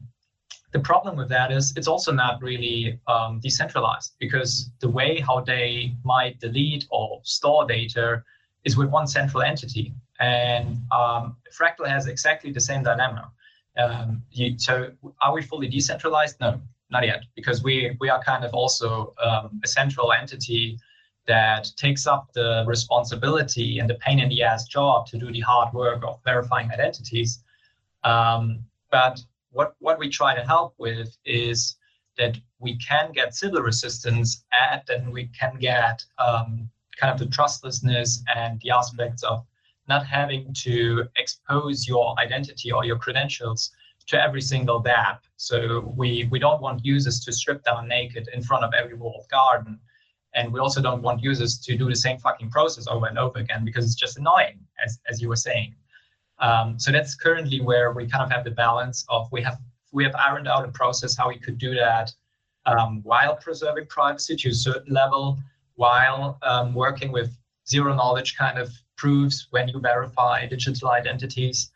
the 0.74 0.80
problem 0.80 1.16
with 1.16 1.30
that 1.30 1.52
is 1.52 1.72
it's 1.78 1.88
also 1.88 2.12
not 2.12 2.42
really 2.42 3.00
um, 3.08 3.40
decentralized 3.40 4.14
because 4.20 4.72
the 4.80 4.90
way 4.90 5.20
how 5.20 5.40
they 5.40 5.96
might 6.04 6.40
delete 6.40 6.86
or 6.90 7.22
store 7.24 7.66
data 7.66 8.24
is 8.66 8.76
with 8.76 8.90
one 8.90 9.08
central 9.08 9.44
entity. 9.44 9.94
And 10.20 10.82
um, 10.92 11.38
Fractal 11.58 11.88
has 11.88 12.08
exactly 12.08 12.52
the 12.52 12.60
same 12.60 12.84
dilemma. 12.84 13.32
Um, 13.78 14.24
you, 14.32 14.58
so 14.58 14.92
are 15.22 15.34
we 15.34 15.44
fully 15.44 15.68
decentralized? 15.68 16.40
No, 16.40 16.60
not 16.90 17.06
yet, 17.06 17.24
because 17.36 17.64
we, 17.64 17.96
we 18.00 18.10
are 18.10 18.22
kind 18.24 18.44
of 18.44 18.54
also 18.54 19.14
um, 19.24 19.62
a 19.64 19.68
central 19.68 20.12
entity 20.12 20.80
that 21.28 21.72
takes 21.78 22.08
up 22.08 22.34
the 22.34 22.64
responsibility 22.68 23.78
and 23.80 23.88
the 23.90 23.96
pain 23.96 24.20
in 24.20 24.28
the 24.30 24.42
ass 24.42 24.66
job 24.68 25.06
to 25.08 25.18
do 25.20 25.32
the 25.32 25.40
hard 25.40 25.72
work 25.74 26.04
of 26.04 26.20
verifying 26.24 26.72
identities. 26.72 27.44
Um, 28.04 28.66
but 28.92 29.24
what, 29.54 29.76
what 29.80 30.00
we 30.00 30.10
try 30.10 30.36
to 30.36 30.44
help 30.44 30.74
with 30.78 31.16
is 31.26 31.78
that 32.18 32.38
we 32.60 32.78
can 32.78 33.12
get 33.12 33.36
Sybil 33.36 33.62
resistance 33.62 34.44
and 34.70 34.82
then 34.88 35.12
we 35.12 35.28
can 35.28 35.58
get 35.60 36.04
um, 36.20 36.70
kind 37.00 37.14
of 37.14 37.20
the 37.20 37.34
trustlessness 37.34 38.24
and 38.36 38.60
the 38.62 38.72
aspects 38.72 39.24
of 39.24 39.46
not 39.88 40.06
having 40.06 40.54
to 40.54 41.06
expose 41.16 41.88
your 41.88 42.18
identity 42.20 42.72
or 42.72 42.86
your 42.86 42.98
credentials 42.98 43.72
to 44.08 44.22
every 44.22 44.42
single 44.42 44.84
dApp. 44.84 45.20
So 45.38 45.94
we, 45.96 46.28
we 46.32 46.40
don't 46.40 46.62
want 46.62 46.86
users 46.86 47.20
to 47.22 47.32
strip 47.32 47.64
down 47.64 47.88
naked 47.88 48.30
in 48.34 48.44
front 48.44 48.64
of 48.64 48.74
every 48.74 48.96
walled 48.96 49.26
garden. 49.32 49.80
And 50.36 50.52
we 50.52 50.60
also 50.60 50.82
don't 50.82 51.02
want 51.02 51.22
users 51.22 51.60
to 51.60 51.78
do 51.78 51.88
the 51.88 51.96
same 51.96 52.18
fucking 52.18 52.50
process 52.50 52.88
over 52.88 53.06
and 53.06 53.20
over 53.20 53.40
again 53.40 53.64
because 53.64 53.86
it's 53.86 53.96
just 53.96 54.18
annoying, 54.18 54.60
as, 54.84 55.00
as 55.10 55.22
you 55.22 55.30
were 55.30 55.36
saying. 55.36 55.76
Um, 56.40 56.80
so 56.80 56.92
that's 56.92 57.16
currently 57.16 57.62
where 57.62 57.92
we 57.92 58.08
kind 58.08 58.24
of 58.24 58.32
have 58.32 58.44
the 58.44 58.52
balance 58.52 59.06
of 59.10 59.32
we 59.32 59.42
have 59.44 59.60
we 59.92 60.04
have 60.04 60.16
ironed 60.16 60.48
out 60.48 60.66
a 60.66 60.70
process 60.70 61.16
how 61.16 61.30
we 61.30 61.38
could 61.38 61.58
do 61.58 61.76
that 61.76 62.12
um, 62.66 63.02
while 63.04 63.36
preserving 63.36 63.86
privacy 63.88 64.36
to 64.36 64.50
a 64.50 64.54
certain 64.54 64.94
level, 64.94 65.38
while 65.76 66.40
um, 66.42 66.74
working 66.74 67.12
with 67.12 67.38
zero 67.68 67.94
knowledge 67.94 68.36
kind 68.36 68.58
of 68.58 68.72
proofs 68.98 69.48
when 69.52 69.68
you 69.68 69.80
verify 69.80 70.46
digital 70.46 70.90
identities. 70.90 71.72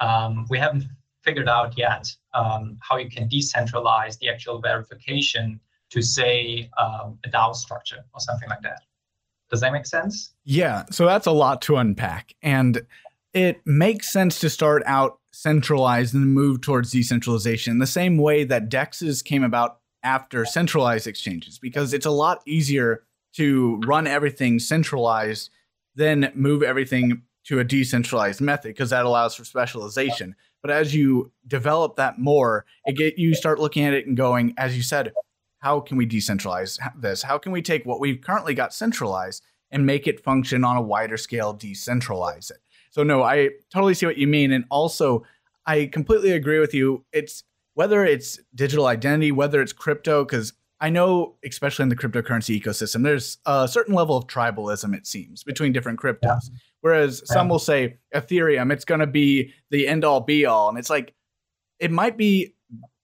Um, 0.00 0.46
we 0.48 0.58
haven't 0.58 0.84
figured 1.22 1.48
out 1.48 1.76
yet 1.76 2.14
um, 2.34 2.78
how 2.80 2.96
you 2.96 3.10
can 3.10 3.28
decentralize 3.28 4.18
the 4.18 4.28
actual 4.28 4.60
verification 4.60 5.60
to 5.90 6.02
say 6.02 6.70
um, 6.78 7.18
a 7.24 7.28
DAO 7.28 7.54
structure 7.54 8.04
or 8.14 8.20
something 8.20 8.48
like 8.48 8.62
that. 8.62 8.82
Does 9.50 9.60
that 9.60 9.72
make 9.72 9.86
sense? 9.86 10.34
Yeah. 10.44 10.84
So 10.90 11.06
that's 11.06 11.26
a 11.26 11.32
lot 11.32 11.62
to 11.62 11.76
unpack. 11.76 12.34
And 12.42 12.82
it 13.36 13.60
makes 13.66 14.10
sense 14.10 14.40
to 14.40 14.48
start 14.48 14.82
out 14.86 15.18
centralized 15.30 16.14
and 16.14 16.32
move 16.32 16.62
towards 16.62 16.90
decentralization 16.90 17.78
the 17.78 17.86
same 17.86 18.16
way 18.16 18.44
that 18.44 18.70
DEXs 18.70 19.22
came 19.22 19.44
about 19.44 19.80
after 20.02 20.46
centralized 20.46 21.06
exchanges, 21.06 21.58
because 21.58 21.92
it's 21.92 22.06
a 22.06 22.10
lot 22.10 22.40
easier 22.46 23.04
to 23.34 23.78
run 23.84 24.06
everything 24.06 24.58
centralized 24.58 25.50
then 25.96 26.30
move 26.34 26.62
everything 26.62 27.22
to 27.44 27.58
a 27.58 27.64
decentralized 27.64 28.40
method 28.40 28.68
because 28.68 28.90
that 28.90 29.06
allows 29.06 29.34
for 29.34 29.44
specialization. 29.44 30.36
But 30.62 30.70
as 30.70 30.94
you 30.94 31.32
develop 31.46 31.96
that 31.96 32.18
more, 32.18 32.66
it 32.84 32.96
get 32.96 33.18
you 33.18 33.34
start 33.34 33.58
looking 33.58 33.84
at 33.84 33.94
it 33.94 34.06
and 34.06 34.16
going, 34.16 34.54
as 34.58 34.76
you 34.76 34.82
said, 34.82 35.12
how 35.60 35.80
can 35.80 35.96
we 35.96 36.06
decentralize 36.06 36.78
this? 37.00 37.22
How 37.22 37.38
can 37.38 37.52
we 37.52 37.62
take 37.62 37.86
what 37.86 37.98
we've 37.98 38.20
currently 38.20 38.54
got 38.54 38.74
centralized 38.74 39.42
and 39.70 39.86
make 39.86 40.06
it 40.06 40.22
function 40.22 40.64
on 40.64 40.76
a 40.76 40.82
wider 40.82 41.16
scale, 41.16 41.54
decentralize 41.54 42.50
it? 42.50 42.58
So 42.96 43.02
no, 43.02 43.22
I 43.22 43.50
totally 43.68 43.92
see 43.92 44.06
what 44.06 44.16
you 44.16 44.26
mean. 44.26 44.52
And 44.52 44.64
also 44.70 45.22
I 45.66 45.84
completely 45.84 46.30
agree 46.30 46.60
with 46.60 46.72
you. 46.72 47.04
It's 47.12 47.44
whether 47.74 48.06
it's 48.06 48.40
digital 48.54 48.86
identity, 48.86 49.32
whether 49.32 49.60
it's 49.60 49.74
crypto, 49.74 50.24
because 50.24 50.54
I 50.80 50.88
know, 50.88 51.34
especially 51.44 51.82
in 51.82 51.90
the 51.90 51.96
cryptocurrency 51.96 52.58
ecosystem, 52.58 53.02
there's 53.02 53.36
a 53.44 53.68
certain 53.68 53.94
level 53.94 54.16
of 54.16 54.28
tribalism, 54.28 54.96
it 54.96 55.06
seems, 55.06 55.44
between 55.44 55.74
different 55.74 56.00
cryptos. 56.00 56.22
Yeah. 56.22 56.58
Whereas 56.80 57.22
yeah. 57.28 57.34
some 57.34 57.50
will 57.50 57.58
say 57.58 57.98
Ethereum, 58.14 58.72
it's 58.72 58.86
going 58.86 59.00
to 59.00 59.06
be 59.06 59.52
the 59.68 59.86
end 59.86 60.02
all 60.02 60.22
be 60.22 60.46
all. 60.46 60.70
And 60.70 60.78
it's 60.78 60.88
like, 60.88 61.12
it 61.78 61.90
might 61.90 62.16
be 62.16 62.54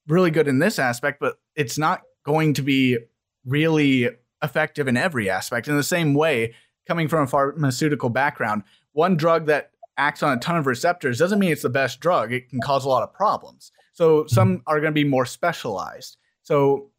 really 0.08 0.30
good 0.30 0.48
in 0.48 0.58
this 0.58 0.78
aspect, 0.78 1.20
but 1.20 1.38
it's 1.54 1.76
not 1.76 2.00
going 2.24 2.54
to 2.54 2.62
be 2.62 2.96
really 3.44 4.08
effective 4.42 4.88
in 4.88 4.96
every 4.96 5.28
aspect. 5.28 5.68
In 5.68 5.76
the 5.76 5.82
same 5.82 6.14
way, 6.14 6.54
coming 6.88 7.08
from 7.08 7.24
a 7.24 7.26
pharmaceutical 7.26 8.08
background, 8.08 8.62
one 8.92 9.18
drug 9.18 9.44
that 9.46 9.68
acts 9.96 10.22
on 10.22 10.36
a 10.36 10.40
ton 10.40 10.56
of 10.56 10.66
receptors 10.66 11.18
doesn't 11.18 11.38
mean 11.38 11.52
it's 11.52 11.62
the 11.62 11.68
best 11.68 12.00
drug. 12.00 12.32
It 12.32 12.48
can 12.48 12.60
cause 12.60 12.84
a 12.84 12.88
lot 12.88 13.02
of 13.02 13.12
problems. 13.12 13.72
So 13.92 14.26
some 14.26 14.56
mm-hmm. 14.56 14.62
are 14.66 14.80
going 14.80 14.92
to 14.92 14.94
be 14.94 15.04
more 15.04 15.26
specialized. 15.26 16.16
So 16.42 16.90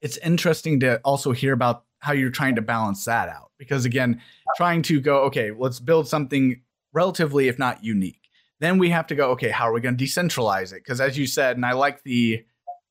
it's 0.00 0.18
interesting 0.18 0.80
to 0.80 0.98
also 0.98 1.32
hear 1.32 1.52
about 1.52 1.84
how 2.04 2.12
you're 2.12 2.30
trying 2.30 2.54
to 2.56 2.62
balance 2.62 3.06
that 3.06 3.30
out 3.30 3.50
because 3.58 3.86
again 3.86 4.20
trying 4.56 4.82
to 4.82 5.00
go 5.00 5.22
okay 5.22 5.50
let's 5.50 5.80
build 5.80 6.06
something 6.06 6.60
relatively 6.92 7.48
if 7.48 7.58
not 7.58 7.82
unique 7.82 8.28
then 8.60 8.76
we 8.76 8.90
have 8.90 9.06
to 9.06 9.14
go 9.14 9.30
okay 9.30 9.48
how 9.48 9.66
are 9.66 9.72
we 9.72 9.80
going 9.80 9.96
to 9.96 10.04
decentralize 10.04 10.72
it 10.72 10.82
because 10.84 11.00
as 11.00 11.16
you 11.16 11.26
said 11.26 11.56
and 11.56 11.64
i 11.64 11.72
like 11.72 12.02
the 12.02 12.44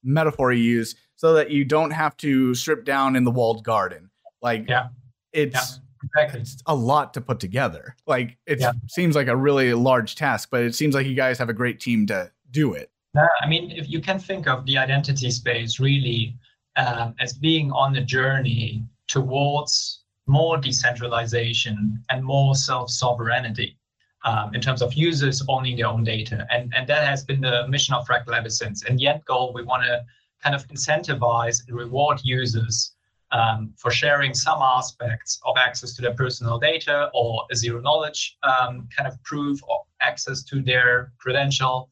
metaphor 0.04 0.52
you 0.52 0.64
use 0.64 0.96
so 1.16 1.34
that 1.34 1.52
you 1.52 1.64
don't 1.64 1.92
have 1.92 2.18
to 2.18 2.56
strip 2.56 2.84
down 2.84 3.16
in 3.16 3.24
the 3.24 3.32
walled 3.32 3.64
garden 3.64 4.10
like 4.42 4.68
yeah 4.68 4.88
it's 5.32 5.54
yeah. 5.54 5.83
Exactly. 6.16 6.42
It's 6.42 6.58
a 6.68 6.76
lot 6.76 7.14
to 7.16 7.22
put 7.22 7.40
together. 7.40 7.96
Like 8.06 8.38
it 8.46 8.60
yeah. 8.60 8.72
seems 8.88 9.16
like 9.16 9.28
a 9.28 9.36
really 9.36 9.74
large 9.74 10.16
task, 10.16 10.50
but 10.52 10.64
it 10.64 10.76
seems 10.76 10.94
like 10.94 11.08
you 11.08 11.16
guys 11.16 11.38
have 11.40 11.50
a 11.50 11.54
great 11.54 11.80
team 11.80 12.06
to 12.08 12.32
do 12.52 12.74
it. 12.74 12.92
Yeah, 13.16 13.28
I 13.42 13.48
mean, 13.48 13.72
if 13.72 13.90
you 13.90 14.02
can 14.02 14.20
think 14.20 14.48
of 14.48 14.66
the 14.66 14.78
identity 14.78 15.30
space 15.32 15.80
really 15.80 16.36
um, 16.76 17.14
as 17.20 17.34
being 17.34 17.72
on 17.72 17.96
a 17.96 18.04
journey 18.04 18.84
towards 19.08 20.04
more 20.26 20.58
decentralization 20.58 22.04
and 22.10 22.24
more 22.24 22.56
self-sovereignty 22.56 23.78
um, 24.24 24.56
in 24.56 24.62
terms 24.62 24.82
of 24.82 24.94
users 24.94 25.44
owning 25.50 25.78
their 25.78 25.88
own 25.88 26.04
data. 26.04 26.48
And, 26.50 26.74
and 26.76 26.88
that 26.88 27.06
has 27.06 27.24
been 27.24 27.42
the 27.42 27.68
mission 27.68 27.94
of 27.94 28.08
Fractal 28.08 28.38
ever 28.38 28.50
since. 28.50 28.84
And 28.84 28.98
the 28.98 29.08
end 29.08 29.26
goal, 29.26 29.52
we 29.54 29.64
want 29.64 29.84
to 29.84 30.04
kind 30.42 30.56
of 30.56 30.68
incentivize 30.70 31.68
and 31.68 31.78
reward 31.78 32.20
users 32.24 32.93
um, 33.34 33.74
for 33.78 33.92
sharing 33.92 34.34
some 34.34 34.62
aspects 34.62 35.42
of 35.46 35.56
access 35.58 35.94
to 35.96 36.02
their 36.02 36.14
personal 36.14 36.58
data 36.58 37.10
or 37.14 37.46
a 37.52 37.56
zero 37.56 37.82
knowledge 37.82 38.38
um, 38.44 38.88
kind 38.96 39.08
of 39.08 39.22
proof 39.24 39.60
of 39.64 39.80
access 40.02 40.44
to 40.44 40.62
their 40.62 41.12
credential 41.18 41.90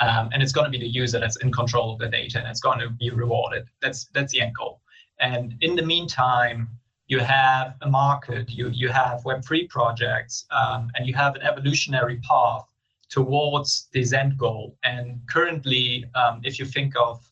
um, 0.00 0.30
and 0.32 0.42
it's 0.42 0.52
going 0.52 0.64
to 0.64 0.70
be 0.70 0.78
the 0.78 0.88
user 0.88 1.18
that's 1.18 1.36
in 1.36 1.50
control 1.52 1.92
of 1.92 1.98
the 1.98 2.08
data 2.08 2.38
and 2.38 2.48
it's 2.48 2.60
going 2.60 2.78
to 2.78 2.90
be 2.90 3.10
rewarded. 3.10 3.66
That's 3.82 4.06
that's 4.14 4.32
the 4.32 4.40
end 4.40 4.54
goal. 4.56 4.80
And 5.20 5.54
in 5.60 5.74
the 5.74 5.82
meantime, 5.82 6.68
you 7.08 7.18
have 7.18 7.74
a 7.82 7.90
market, 7.90 8.50
you 8.50 8.68
you 8.68 8.88
have 8.90 9.22
Web3 9.22 9.68
projects, 9.68 10.46
um, 10.50 10.90
and 10.94 11.06
you 11.06 11.14
have 11.14 11.34
an 11.34 11.42
evolutionary 11.42 12.20
path 12.28 12.66
towards 13.08 13.88
this 13.92 14.12
end 14.12 14.38
goal. 14.38 14.76
And 14.84 15.20
currently, 15.28 16.04
um, 16.14 16.42
if 16.44 16.58
you 16.58 16.66
think 16.66 16.94
of 16.96 17.26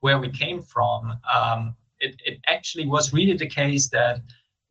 where 0.00 0.18
we 0.18 0.28
came 0.28 0.62
from, 0.62 1.18
um, 1.32 1.74
it, 2.02 2.20
it 2.24 2.40
actually 2.46 2.86
was 2.86 3.12
really 3.12 3.36
the 3.36 3.46
case 3.46 3.88
that 3.90 4.20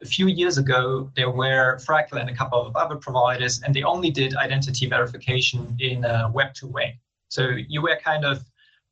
a 0.02 0.06
few 0.06 0.28
years 0.28 0.58
ago, 0.58 1.10
there 1.16 1.30
were 1.30 1.78
Fractal 1.78 2.20
and 2.20 2.30
a 2.30 2.36
couple 2.36 2.60
of 2.60 2.76
other 2.76 2.96
providers, 2.96 3.62
and 3.64 3.74
they 3.74 3.84
only 3.84 4.10
did 4.10 4.36
identity 4.36 4.88
verification 4.88 5.76
in 5.80 6.04
a 6.04 6.32
Web2 6.34 6.64
way. 6.64 7.00
So 7.30 7.50
you 7.68 7.82
were 7.82 7.98
kind 8.04 8.26
of 8.26 8.44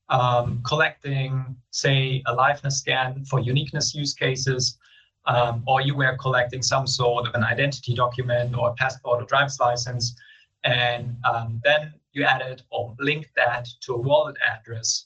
um, 0.10 0.62
collecting, 0.64 1.56
say, 1.72 2.22
a 2.28 2.36
liveness 2.36 2.74
scan 2.74 3.26
for 3.26 3.40
uniqueness 3.40 3.94
use 3.94 4.14
cases, 4.14 4.78
um, 5.26 5.64
or 5.68 5.82
you 5.82 5.96
were 5.96 6.16
collecting 6.18 6.62
some 6.62 6.88
sort 6.88 7.28
of 7.28 7.34
an 7.36 7.44
identity 7.44 7.94
document 7.94 8.56
or 8.58 8.70
a 8.70 8.74
passport 8.74 9.22
or 9.22 9.26
driver's 9.26 9.60
license, 9.60 10.16
and 10.64 11.18
um, 11.26 11.60
then 11.64 11.94
you 12.14 12.24
added 12.24 12.62
or 12.72 12.96
linked 13.00 13.30
that 13.36 13.68
to 13.82 13.94
a 13.94 13.98
wallet 13.98 14.36
address. 14.48 15.06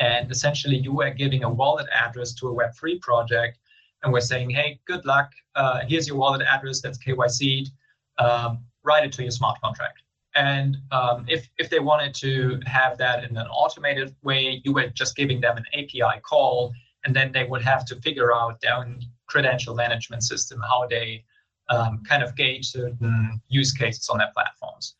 And 0.00 0.30
essentially, 0.30 0.76
you 0.76 0.92
were 0.92 1.10
giving 1.10 1.44
a 1.44 1.48
wallet 1.48 1.86
address 1.94 2.32
to 2.34 2.48
a 2.48 2.54
Web3 2.54 3.00
project, 3.00 3.58
and 4.02 4.12
we're 4.12 4.20
saying, 4.20 4.50
hey, 4.50 4.80
good 4.86 5.04
luck. 5.04 5.30
Uh, 5.54 5.80
here's 5.86 6.08
your 6.08 6.16
wallet 6.16 6.42
address 6.42 6.80
that's 6.80 6.98
KYC'd. 6.98 7.70
Um, 8.18 8.64
write 8.82 9.04
it 9.04 9.12
to 9.12 9.22
your 9.22 9.30
smart 9.30 9.60
contract. 9.60 10.02
And 10.34 10.78
um, 10.90 11.26
if, 11.28 11.48
if 11.58 11.68
they 11.68 11.80
wanted 11.80 12.14
to 12.16 12.60
have 12.64 12.96
that 12.98 13.24
in 13.24 13.36
an 13.36 13.46
automated 13.48 14.14
way, 14.22 14.62
you 14.64 14.72
were 14.72 14.88
just 14.88 15.16
giving 15.16 15.40
them 15.40 15.56
an 15.58 15.64
API 15.74 16.20
call, 16.22 16.72
and 17.04 17.14
then 17.14 17.30
they 17.32 17.44
would 17.44 17.62
have 17.62 17.84
to 17.86 17.96
figure 18.00 18.34
out 18.34 18.60
their 18.60 18.74
own 18.74 19.00
credential 19.26 19.74
management 19.74 20.22
system 20.22 20.60
how 20.60 20.86
they 20.86 21.24
um, 21.68 22.02
kind 22.08 22.22
of 22.22 22.34
gauge 22.36 22.70
certain 22.70 23.40
use 23.48 23.72
cases 23.72 24.08
on 24.08 24.18
their 24.18 24.30
platforms. 24.34 24.94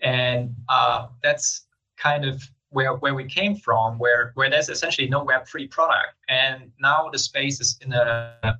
And 0.00 0.54
uh, 0.68 1.08
that's 1.22 1.66
kind 1.96 2.24
of 2.24 2.42
where, 2.70 2.94
where 2.94 3.14
we 3.14 3.24
came 3.24 3.56
from, 3.56 3.98
where, 3.98 4.32
where 4.34 4.50
there's 4.50 4.68
essentially 4.68 5.08
no 5.08 5.24
Web3 5.24 5.70
product. 5.70 6.14
And 6.28 6.70
now 6.80 7.08
the 7.10 7.18
space 7.18 7.60
is 7.60 7.78
in 7.82 7.92
a 7.92 8.58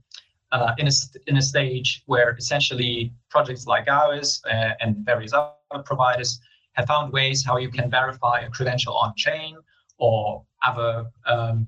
uh, 0.53 0.73
in, 0.79 0.87
a, 0.87 0.91
in 1.27 1.37
a 1.37 1.43
stage 1.43 2.03
where 2.07 2.35
essentially 2.37 3.13
projects 3.31 3.67
like 3.67 3.89
ours 3.89 4.41
uh, 4.49 4.71
and 4.81 4.97
various 4.99 5.33
other 5.33 5.83
providers 5.85 6.41
have 6.73 6.87
found 6.87 7.13
ways 7.13 7.45
how 7.45 7.57
you 7.57 7.71
can 7.71 7.91
verify 7.91 8.41
a 8.41 8.51
credential 8.51 8.97
on 8.97 9.13
chain 9.17 9.57
or 9.99 10.45
other 10.65 11.07
um, 11.27 11.67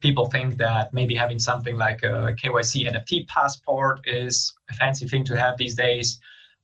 people 0.00 0.26
think 0.26 0.58
that 0.58 0.92
maybe 0.92 1.14
having 1.14 1.38
something 1.38 1.76
like 1.76 2.02
a 2.02 2.34
KYC 2.40 2.90
NFT 2.90 3.26
passport 3.26 4.00
is 4.04 4.52
a 4.70 4.74
fancy 4.74 5.08
thing 5.08 5.24
to 5.24 5.36
have 5.36 5.56
these 5.56 5.74
days. 5.74 6.20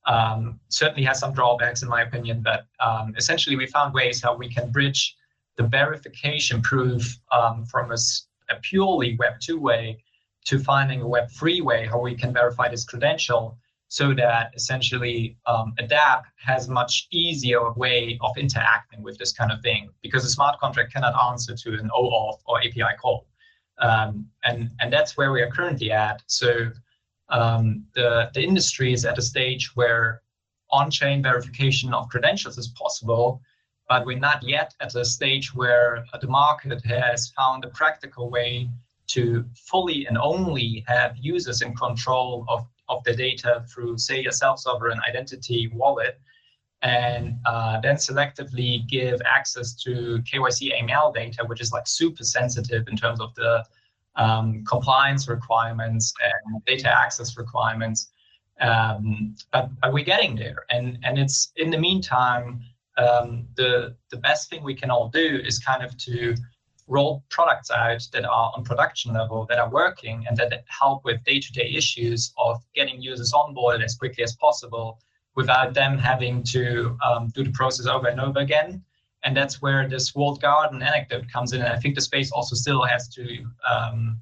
Um, 0.07 0.59
certainly 0.69 1.05
has 1.05 1.21
some 1.21 1.35
drawbacks 1.35 1.83
in 1.83 1.89
my 1.89 2.03
opinion, 2.03 2.43
but 2.43 2.65
um, 2.81 3.15
essentially 3.17 3.57
we 3.57 3.67
found 3.67 3.93
ways 3.93 4.23
how 4.23 4.35
we 4.35 4.49
can 4.49 4.71
bridge 4.71 5.15
the 5.57 5.65
verification 5.65 6.63
proof 6.63 7.19
um, 7.33 7.67
from 7.67 7.93
a, 7.93 7.97
a 8.49 8.57
purely 8.63 9.19
Web2 9.19 9.59
way 9.59 10.03
to 10.47 10.59
finding 10.59 11.03
a 11.03 11.05
Web3 11.05 11.63
way 11.63 11.87
how 11.87 12.01
we 12.01 12.15
can 12.15 12.33
verify 12.33 12.69
this 12.69 12.85
credential 12.85 13.59
so 13.89 14.15
that 14.15 14.53
essentially 14.55 15.37
um, 15.47 15.75
Adapt 15.79 16.29
has 16.37 16.69
much 16.69 17.09
easier 17.11 17.73
way 17.73 18.17
of 18.21 18.39
interacting 18.39 19.03
with 19.03 19.19
this 19.19 19.33
kind 19.33 19.51
of 19.51 19.61
thing 19.63 19.91
because 20.01 20.25
a 20.25 20.29
smart 20.29 20.61
contract 20.61 20.93
cannot 20.93 21.13
answer 21.31 21.57
to 21.57 21.71
an 21.75 21.91
OAuth 21.93 22.39
or 22.47 22.61
API 22.61 22.97
call. 23.01 23.27
Um, 23.81 24.29
and, 24.45 24.71
and 24.81 24.93
that's 24.93 25.17
where 25.17 25.33
we 25.33 25.43
are 25.43 25.51
currently 25.51 25.91
at. 25.91 26.23
So 26.27 26.71
um, 27.31 27.85
the, 27.95 28.31
the 28.35 28.43
industry 28.43 28.93
is 28.93 29.05
at 29.05 29.19
a 29.19 29.23
stage 29.23 29.75
where 29.77 30.23
on-chain 30.71 31.23
verification 31.23 31.93
of 31.93 32.09
credentials 32.09 32.59
is 32.59 32.69
possible, 32.69 33.41
but 33.89 34.07
we're 34.07 34.19
not 34.19 34.43
yet 34.43 34.75
at 34.81 34.95
a 34.95 35.05
stage 35.05 35.55
where 35.55 36.05
the 36.21 36.29
market 36.29 36.85
has 36.85 37.31
found 37.31 37.65
a 37.65 37.69
practical 37.69 38.31
way 38.31 38.69
to 39.09 39.45
fully 39.55 40.07
and 40.07 40.17
only 40.17 40.85
have 40.87 41.17
users 41.17 41.63
in 41.63 41.75
control 41.75 42.45
of, 42.49 42.67
of 42.89 43.03
the 43.05 43.15
data 43.15 43.65
through, 43.73 43.99
say, 43.99 44.25
a 44.27 44.33
self-sovereign 44.33 45.01
identity 45.09 45.69
wallet, 45.75 46.21
and 46.83 47.37
uh, 47.47 47.81
then 47.81 47.97
selectively 47.97 48.89
give 48.89 49.21
access 49.27 49.75
to 49.75 50.23
KYC 50.33 50.71
AML 50.81 51.13
data, 51.13 51.45
which 51.47 51.61
is 51.61 51.73
like 51.73 51.87
super 51.87 52.25
sensitive 52.25 52.87
in 52.89 52.97
terms 52.97 53.21
of 53.21 53.35
the 53.35 53.65
um, 54.21 54.63
compliance 54.65 55.29
requirements 55.29 56.13
and 56.23 56.65
data 56.67 56.89
access 56.89 57.37
requirements. 57.37 58.11
Um, 58.61 59.35
but, 59.53 59.71
but 59.81 59.93
we're 59.95 60.05
getting 60.05 60.37
there, 60.37 60.67
and 60.69 60.99
and 61.03 61.19
it's 61.19 61.51
in 61.57 61.71
the 61.71 61.79
meantime 61.79 62.61
um, 62.99 63.47
the 63.57 63.97
the 64.11 64.19
best 64.19 64.51
thing 64.51 64.63
we 64.63 64.75
can 64.75 64.91
all 64.91 65.09
do 65.09 65.41
is 65.49 65.59
kind 65.59 65.83
of 65.83 65.97
to 65.99 66.37
roll 66.87 67.25
products 67.31 67.71
out 67.71 68.03
that 68.13 68.25
are 68.25 68.53
on 68.55 68.65
production 68.65 69.15
level 69.15 69.47
that 69.49 69.59
are 69.59 69.71
working 69.71 70.27
and 70.29 70.37
that 70.37 70.53
help 70.67 71.05
with 71.05 71.23
day-to-day 71.25 71.73
issues 71.75 72.33
of 72.37 72.61
getting 72.75 73.01
users 73.01 73.33
on 73.33 73.55
board 73.55 73.81
as 73.81 73.95
quickly 73.95 74.25
as 74.25 74.35
possible 74.37 74.99
without 75.37 75.73
them 75.73 75.97
having 75.97 76.43
to 76.43 76.99
um, 77.07 77.29
do 77.29 77.45
the 77.45 77.53
process 77.53 77.87
over 77.87 78.09
and 78.09 78.21
over 78.21 78.41
again 78.41 78.83
and 79.23 79.37
that's 79.37 79.61
where 79.61 79.89
this 79.89 80.15
walled 80.15 80.41
garden 80.41 80.83
anecdote 80.83 81.25
comes 81.33 81.53
in 81.53 81.61
and 81.61 81.73
i 81.73 81.77
think 81.77 81.95
the 81.95 82.01
space 82.01 82.31
also 82.33 82.55
still 82.55 82.83
has 82.83 83.09
to 83.09 83.45
um, 83.69 84.19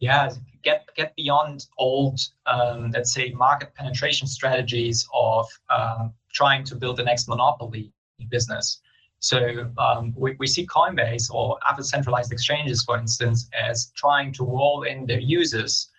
yeah 0.00 0.30
get 0.62 0.88
get 0.96 1.14
beyond 1.16 1.66
old 1.78 2.20
um, 2.46 2.90
let's 2.92 3.12
say 3.12 3.30
market 3.32 3.74
penetration 3.74 4.26
strategies 4.26 5.06
of 5.12 5.46
um, 5.70 6.12
trying 6.32 6.64
to 6.64 6.74
build 6.74 6.96
the 6.96 7.04
next 7.04 7.28
monopoly 7.28 7.92
business 8.28 8.80
so 9.20 9.70
um, 9.78 10.14
we, 10.16 10.36
we 10.38 10.46
see 10.46 10.66
Coinbase 10.66 11.32
or 11.32 11.58
other 11.68 11.82
centralized 11.82 12.32
exchanges, 12.32 12.84
for 12.84 12.98
instance, 12.98 13.48
as 13.52 13.90
trying 13.96 14.32
to 14.34 14.44
roll 14.44 14.84
in 14.84 15.06
their 15.06 15.18
users. 15.18 15.90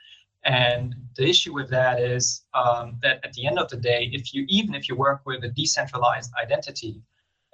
And 0.46 0.96
the 1.18 1.28
issue 1.28 1.54
with 1.54 1.70
that 1.70 2.00
is 2.00 2.46
um, 2.54 2.98
that 3.02 3.20
at 3.26 3.34
the 3.34 3.46
end 3.46 3.60
of 3.60 3.70
the 3.70 3.76
day, 3.76 4.10
if 4.14 4.34
you 4.34 4.46
even 4.48 4.74
if 4.74 4.88
you 4.88 4.96
work 4.96 5.22
with 5.26 5.44
a 5.44 5.50
decentralized 5.50 6.32
identity, 6.42 7.02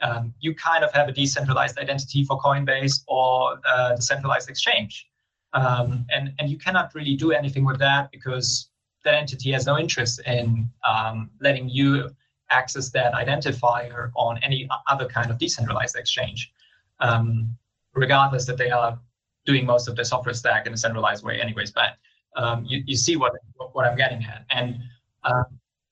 um, 0.02 0.34
you 0.40 0.54
kind 0.54 0.84
of 0.84 0.92
have 0.94 1.08
a 1.08 1.12
decentralized 1.12 1.78
identity 1.78 2.24
for 2.24 2.40
Coinbase 2.40 3.04
or 3.08 3.60
uh, 3.68 3.96
the 3.96 4.02
centralized 4.02 4.50
exchange. 4.50 5.08
Um, 5.54 6.06
and, 6.10 6.34
and 6.38 6.50
you 6.50 6.58
cannot 6.58 6.94
really 6.94 7.16
do 7.16 7.32
anything 7.32 7.64
with 7.64 7.80
that 7.80 8.12
because 8.12 8.70
that 9.06 9.14
entity 9.14 9.52
has 9.52 9.66
no 9.66 9.80
interest 9.80 10.20
in 10.26 10.70
um, 10.84 11.30
letting 11.40 11.70
you 11.70 12.10
access 12.50 12.90
that 12.90 13.14
identifier 13.14 14.12
on 14.16 14.38
any 14.44 14.68
other 14.88 15.08
kind 15.08 15.32
of 15.32 15.38
decentralized 15.38 15.96
exchange, 15.96 16.52
um, 17.00 17.56
regardless 17.94 18.46
that 18.46 18.58
they 18.58 18.70
are 18.70 19.00
doing 19.46 19.66
most 19.66 19.88
of 19.88 19.96
the 19.96 20.04
software 20.04 20.34
stack 20.34 20.68
in 20.68 20.74
a 20.74 20.78
centralized 20.78 21.24
way 21.24 21.40
anyways. 21.40 21.72
But 21.72 21.92
um, 22.36 22.66
you, 22.68 22.84
you 22.86 22.98
see 22.98 23.16
what, 23.16 23.34
what 23.72 23.86
I'm 23.86 23.96
getting 23.96 24.24
at. 24.26 24.46
And, 24.50 24.80
um, 25.24 25.46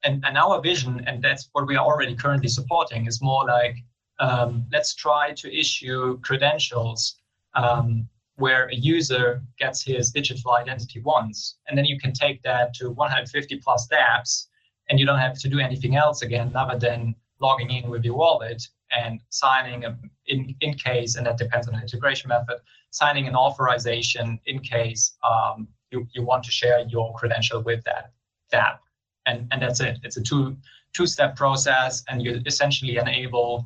and, 0.03 0.23
and 0.25 0.37
our 0.37 0.61
vision, 0.61 1.03
and 1.07 1.23
that's 1.23 1.49
what 1.53 1.65
we 1.67 1.77
are 1.77 1.85
already 1.85 2.15
currently 2.15 2.49
supporting, 2.49 3.05
is 3.05 3.21
more 3.21 3.45
like 3.45 3.77
um, 4.19 4.65
let's 4.71 4.93
try 4.95 5.33
to 5.33 5.59
issue 5.59 6.19
credentials 6.21 7.15
um, 7.55 8.07
where 8.35 8.67
a 8.67 8.75
user 8.75 9.43
gets 9.59 9.83
his 9.83 10.11
digital 10.11 10.53
identity 10.53 11.01
once, 11.01 11.57
and 11.67 11.77
then 11.77 11.85
you 11.85 11.99
can 11.99 12.13
take 12.13 12.41
that 12.43 12.73
to 12.75 12.89
150 12.89 13.57
plus 13.57 13.87
dApps 13.87 14.47
and 14.89 14.99
you 14.99 15.05
don't 15.05 15.19
have 15.19 15.39
to 15.39 15.49
do 15.49 15.59
anything 15.59 15.95
else 15.95 16.21
again 16.21 16.51
other 16.55 16.77
than 16.77 17.15
logging 17.39 17.71
in 17.71 17.89
with 17.89 18.03
your 18.03 18.15
wallet 18.15 18.67
and 18.91 19.19
signing 19.29 19.85
a, 19.85 19.97
in, 20.27 20.55
in 20.61 20.73
case, 20.73 21.15
and 21.15 21.25
that 21.25 21.37
depends 21.37 21.67
on 21.67 21.73
the 21.73 21.81
integration 21.81 22.29
method, 22.29 22.57
signing 22.91 23.27
an 23.27 23.35
authorization 23.35 24.39
in 24.45 24.59
case 24.59 25.15
um, 25.27 25.67
you, 25.91 26.07
you 26.13 26.23
want 26.23 26.43
to 26.43 26.51
share 26.51 26.81
your 26.87 27.13
credential 27.15 27.61
with 27.61 27.83
that 27.85 28.11
app. 28.51 28.81
And, 29.25 29.47
and 29.51 29.61
that's 29.61 29.79
it. 29.79 29.99
It's 30.03 30.17
a 30.17 30.21
two, 30.21 30.55
two-step 30.93 31.35
process, 31.35 32.03
and 32.09 32.21
you 32.21 32.41
essentially 32.45 32.97
enable 32.97 33.65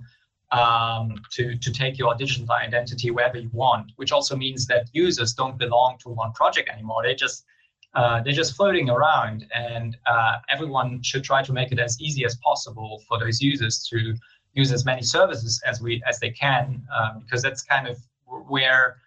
um, 0.52 1.16
to, 1.32 1.58
to 1.58 1.72
take 1.72 1.98
your 1.98 2.16
digital 2.16 2.52
identity 2.52 3.12
wherever 3.12 3.38
you 3.38 3.50
want, 3.52 3.92
which 3.98 4.12
also 4.12 4.36
means 4.36 4.66
that 4.68 4.88
users 4.94 5.34
don't 5.34 5.58
belong 5.58 5.98
to 6.00 6.10
one 6.10 6.32
project 6.34 6.70
anymore. 6.70 7.04
They 7.04 7.16
just 7.16 7.46
uh, 7.94 8.22
they're 8.22 8.34
just 8.34 8.56
floating 8.56 8.90
around, 8.90 9.48
and 9.56 9.98
uh, 10.06 10.38
everyone 10.50 11.02
should 11.02 11.24
try 11.24 11.42
to 11.42 11.52
make 11.52 11.72
it 11.72 11.80
as 11.80 12.00
easy 12.00 12.26
as 12.26 12.36
possible 12.44 13.02
for 13.08 13.18
those 13.18 13.42
users 13.42 13.88
to 13.90 14.14
use 14.54 14.72
as 14.72 14.86
many 14.86 15.02
services 15.02 15.62
as 15.66 15.82
we 15.82 16.02
as 16.08 16.20
they 16.20 16.30
can, 16.30 16.84
um, 16.96 17.22
because 17.22 17.42
that's 17.42 17.64
kind 17.64 17.88
of 17.88 17.98
where 18.26 18.98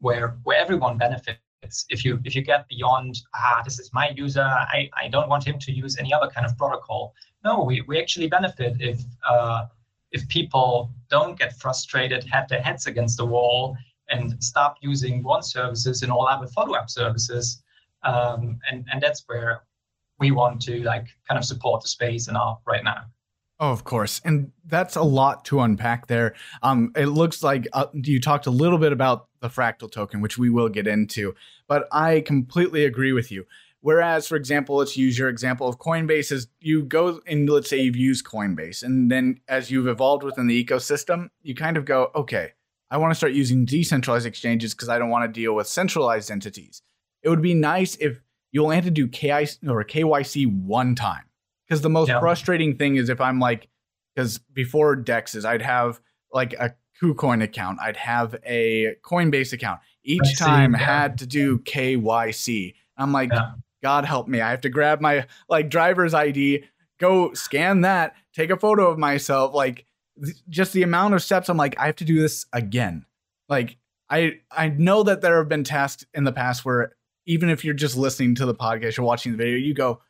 where 0.00 0.38
where 0.44 0.58
everyone 0.58 0.98
benefits. 0.98 1.38
If 1.90 2.04
you 2.04 2.20
if 2.24 2.34
you 2.34 2.42
get 2.42 2.66
beyond 2.68 3.20
ah 3.34 3.60
this 3.64 3.78
is 3.78 3.92
my 3.92 4.10
user, 4.10 4.42
I, 4.42 4.90
I 5.00 5.08
don't 5.08 5.28
want 5.28 5.46
him 5.46 5.58
to 5.60 5.72
use 5.72 5.96
any 5.98 6.12
other 6.12 6.28
kind 6.28 6.46
of 6.46 6.56
protocol. 6.56 7.14
No, 7.44 7.62
we, 7.62 7.82
we 7.82 8.00
actually 8.00 8.28
benefit 8.28 8.76
if 8.80 9.00
uh, 9.28 9.66
if 10.12 10.26
people 10.28 10.90
don't 11.10 11.38
get 11.38 11.56
frustrated, 11.58 12.24
have 12.24 12.48
their 12.48 12.62
heads 12.62 12.86
against 12.86 13.16
the 13.16 13.26
wall, 13.26 13.76
and 14.08 14.42
stop 14.42 14.76
using 14.80 15.22
one 15.22 15.42
services 15.42 16.02
and 16.02 16.12
all 16.12 16.26
other 16.26 16.46
follow-up 16.46 16.88
services 16.88 17.62
um, 18.04 18.58
and 18.70 18.84
and 18.92 19.00
that's 19.00 19.24
where 19.26 19.62
we 20.18 20.30
want 20.30 20.60
to 20.62 20.82
like 20.82 21.06
kind 21.28 21.38
of 21.38 21.44
support 21.44 21.82
the 21.82 21.88
space 21.88 22.28
and 22.28 22.36
all 22.36 22.62
right 22.66 22.84
now. 22.84 23.04
Oh, 23.60 23.70
of 23.70 23.84
course, 23.84 24.20
and 24.24 24.50
that's 24.66 24.96
a 24.96 25.02
lot 25.02 25.44
to 25.46 25.60
unpack 25.60 26.08
there. 26.08 26.34
Um, 26.62 26.92
it 26.96 27.06
looks 27.06 27.44
like 27.44 27.68
uh, 27.72 27.86
you 27.92 28.20
talked 28.20 28.46
a 28.46 28.50
little 28.50 28.78
bit 28.78 28.92
about 28.92 29.28
the 29.40 29.48
fractal 29.48 29.90
token, 29.90 30.20
which 30.20 30.36
we 30.36 30.50
will 30.50 30.68
get 30.68 30.88
into, 30.88 31.34
but 31.68 31.86
I 31.92 32.20
completely 32.20 32.84
agree 32.84 33.12
with 33.12 33.30
you. 33.30 33.46
Whereas, 33.82 34.26
for 34.26 34.36
example, 34.36 34.76
let's 34.76 34.96
use 34.96 35.18
your 35.18 35.28
example 35.28 35.68
of 35.68 35.78
Coinbase 35.78 36.32
is 36.32 36.46
you 36.60 36.84
go 36.84 37.20
and 37.26 37.48
let's 37.50 37.68
say 37.68 37.78
you've 37.78 37.96
used 37.96 38.24
Coinbase, 38.24 38.82
and 38.82 39.10
then 39.10 39.40
as 39.48 39.70
you've 39.70 39.88
evolved 39.88 40.22
within 40.22 40.46
the 40.46 40.64
ecosystem, 40.64 41.28
you 41.42 41.54
kind 41.54 41.76
of 41.76 41.84
go, 41.84 42.10
okay, 42.14 42.52
I 42.90 42.96
want 42.98 43.10
to 43.10 43.14
start 43.14 43.32
using 43.32 43.64
decentralized 43.64 44.26
exchanges 44.26 44.74
because 44.74 44.88
I 44.88 44.98
don't 44.98 45.10
want 45.10 45.24
to 45.24 45.40
deal 45.40 45.54
with 45.54 45.66
centralized 45.66 46.30
entities 46.30 46.82
it 47.22 47.28
would 47.28 47.42
be 47.42 47.54
nice 47.54 47.96
if 47.96 48.20
you 48.50 48.62
only 48.64 48.76
had 48.76 48.84
to 48.84 48.90
do 48.90 49.06
KIC 49.06 49.68
or 49.68 49.84
KYC 49.84 50.64
one 50.64 50.94
time. 50.94 51.24
Because 51.66 51.80
the 51.80 51.90
most 51.90 52.08
yeah. 52.08 52.20
frustrating 52.20 52.76
thing 52.76 52.96
is 52.96 53.08
if 53.08 53.20
I'm 53.20 53.38
like, 53.38 53.68
because 54.14 54.38
before 54.38 54.96
Dexes, 54.96 55.44
I'd 55.44 55.62
have 55.62 56.00
like 56.32 56.52
a 56.54 56.74
KuCoin 57.00 57.42
account, 57.42 57.78
I'd 57.80 57.96
have 57.96 58.36
a 58.44 58.96
Coinbase 59.02 59.52
account. 59.52 59.80
Each 60.04 60.38
time 60.38 60.72
yeah. 60.72 60.78
had 60.78 61.18
to 61.18 61.26
do 61.26 61.58
KYC. 61.60 62.74
I'm 62.98 63.12
like, 63.12 63.30
yeah. 63.32 63.52
God 63.82 64.04
help 64.04 64.28
me. 64.28 64.40
I 64.40 64.50
have 64.50 64.60
to 64.62 64.68
grab 64.68 65.00
my 65.00 65.26
like 65.48 65.68
driver's 65.68 66.14
ID, 66.14 66.64
go 66.98 67.32
scan 67.34 67.82
that, 67.82 68.14
take 68.32 68.50
a 68.50 68.56
photo 68.56 68.88
of 68.88 68.98
myself. 68.98 69.54
Like 69.54 69.86
th- 70.22 70.36
just 70.48 70.72
the 70.72 70.82
amount 70.82 71.14
of 71.14 71.22
steps. 71.22 71.48
I'm 71.48 71.56
like, 71.56 71.78
I 71.78 71.86
have 71.86 71.96
to 71.96 72.04
do 72.04 72.20
this 72.20 72.46
again. 72.52 73.04
Like 73.48 73.76
I 74.08 74.40
I 74.50 74.68
know 74.68 75.02
that 75.02 75.20
there 75.20 75.38
have 75.38 75.48
been 75.48 75.64
tasks 75.64 76.04
in 76.14 76.24
the 76.24 76.32
past 76.32 76.64
where 76.64 76.94
even 77.26 77.48
if 77.48 77.64
you're 77.64 77.74
just 77.74 77.96
listening 77.96 78.34
to 78.36 78.46
the 78.46 78.54
podcast 78.54 78.98
or 78.98 79.02
watching 79.02 79.32
the 79.32 79.38
video, 79.38 79.56
you 79.56 79.74
go, 79.74 80.00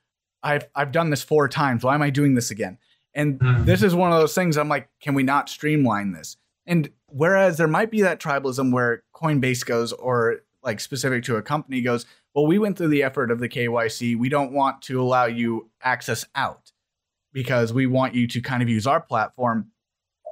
I've 0.43 0.67
I've 0.75 0.93
done 0.93 1.11
this 1.11 1.23
four 1.23 1.49
times. 1.49 1.85
Why 1.85 1.95
am 1.95 2.03
I 2.03 2.11
doing 2.11 2.35
this 2.35 2.51
again? 2.51 2.79
And 3.15 3.39
mm. 3.39 3.65
this 3.65 3.83
is 3.83 3.95
one 3.95 4.13
of 4.13 4.21
those 4.21 4.35
things 4.35 4.57
I'm 4.57 4.69
like, 4.69 4.89
can 5.01 5.15
we 5.15 5.23
not 5.23 5.49
streamline 5.49 6.13
this? 6.13 6.37
And 6.67 6.91
whereas 7.09 7.57
there 7.57 7.69
might 7.69 7.91
be 7.91 8.03
that 8.03 8.21
tribalism 8.21 8.73
where 8.73 9.03
Coinbase 9.15 9.67
goes 9.67 9.93
or 9.93 10.41
like 10.63 10.81
specific 10.81 11.25
to 11.25 11.37
a 11.37 11.43
company 11.43 11.81
goes, 11.83 12.07
well, 12.35 12.47
we 12.47 12.59
went 12.59 12.79
through 12.79 12.89
the 12.89 13.03
effort 13.03 13.31
of 13.31 13.39
the 13.39 13.49
KYC. 13.49 14.17
We 14.17 14.29
don't 14.29 14.53
want 14.53 14.83
to 14.83 15.01
allow 15.01 15.27
you 15.27 15.71
access 15.83 16.25
out 16.35 16.73
because 17.33 17.73
we 17.73 17.87
want 17.87 18.15
you 18.15 18.27
to 18.29 18.41
kind 18.41 18.63
of 18.63 18.69
use 18.69 18.87
our 18.87 19.01
platform. 19.01 19.71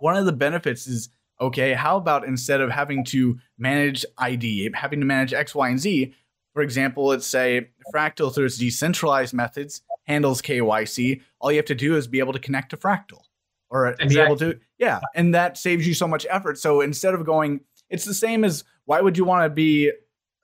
One 0.00 0.16
of 0.16 0.26
the 0.26 0.32
benefits 0.32 0.86
is 0.86 1.10
okay, 1.40 1.72
how 1.72 1.96
about 1.96 2.26
instead 2.26 2.60
of 2.60 2.70
having 2.70 3.04
to 3.04 3.38
manage 3.58 4.04
ID, 4.18 4.70
having 4.74 5.00
to 5.00 5.06
manage 5.06 5.32
X, 5.32 5.54
Y, 5.54 5.68
and 5.68 5.80
Z, 5.80 6.14
for 6.52 6.62
example, 6.62 7.06
let's 7.06 7.26
say 7.26 7.68
Fractal 7.94 8.34
through 8.34 8.46
its 8.46 8.58
decentralized 8.58 9.32
methods 9.32 9.82
handles 10.04 10.42
KYC. 10.42 11.22
All 11.40 11.50
you 11.50 11.58
have 11.58 11.66
to 11.66 11.74
do 11.74 11.96
is 11.96 12.06
be 12.06 12.18
able 12.18 12.32
to 12.32 12.38
connect 12.38 12.70
to 12.70 12.76
Fractal 12.76 13.22
or 13.70 13.86
exactly. 13.86 14.14
be 14.14 14.20
able 14.20 14.36
to, 14.36 14.58
yeah. 14.78 15.00
And 15.14 15.34
that 15.34 15.56
saves 15.56 15.86
you 15.86 15.94
so 15.94 16.08
much 16.08 16.26
effort. 16.28 16.58
So 16.58 16.80
instead 16.80 17.14
of 17.14 17.24
going, 17.24 17.60
it's 17.88 18.04
the 18.04 18.14
same 18.14 18.44
as 18.44 18.64
why 18.84 19.00
would 19.00 19.16
you 19.16 19.24
want 19.24 19.44
to 19.44 19.50
be 19.50 19.92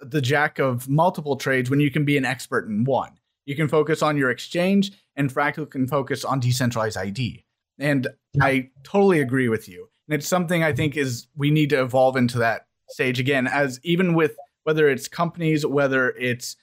the 0.00 0.20
jack 0.20 0.58
of 0.58 0.88
multiple 0.88 1.36
trades 1.36 1.70
when 1.70 1.80
you 1.80 1.90
can 1.90 2.04
be 2.04 2.16
an 2.16 2.24
expert 2.24 2.68
in 2.68 2.84
one? 2.84 3.18
You 3.44 3.54
can 3.54 3.68
focus 3.68 4.02
on 4.02 4.16
your 4.16 4.30
exchange, 4.30 4.92
and 5.14 5.32
Fractal 5.32 5.70
can 5.70 5.86
focus 5.86 6.24
on 6.24 6.40
decentralized 6.40 6.96
ID. 6.96 7.44
And 7.78 8.08
I 8.40 8.70
totally 8.82 9.20
agree 9.20 9.48
with 9.48 9.68
you. 9.68 9.88
And 10.08 10.14
it's 10.14 10.26
something 10.26 10.62
I 10.62 10.72
think 10.72 10.96
is 10.96 11.26
we 11.36 11.50
need 11.50 11.70
to 11.70 11.80
evolve 11.80 12.16
into 12.16 12.38
that 12.38 12.66
stage 12.88 13.20
again, 13.20 13.46
as 13.46 13.80
even 13.82 14.14
with 14.14 14.36
whether 14.64 14.88
it's 14.88 15.08
companies, 15.08 15.64
whether 15.64 16.10
it's 16.10 16.56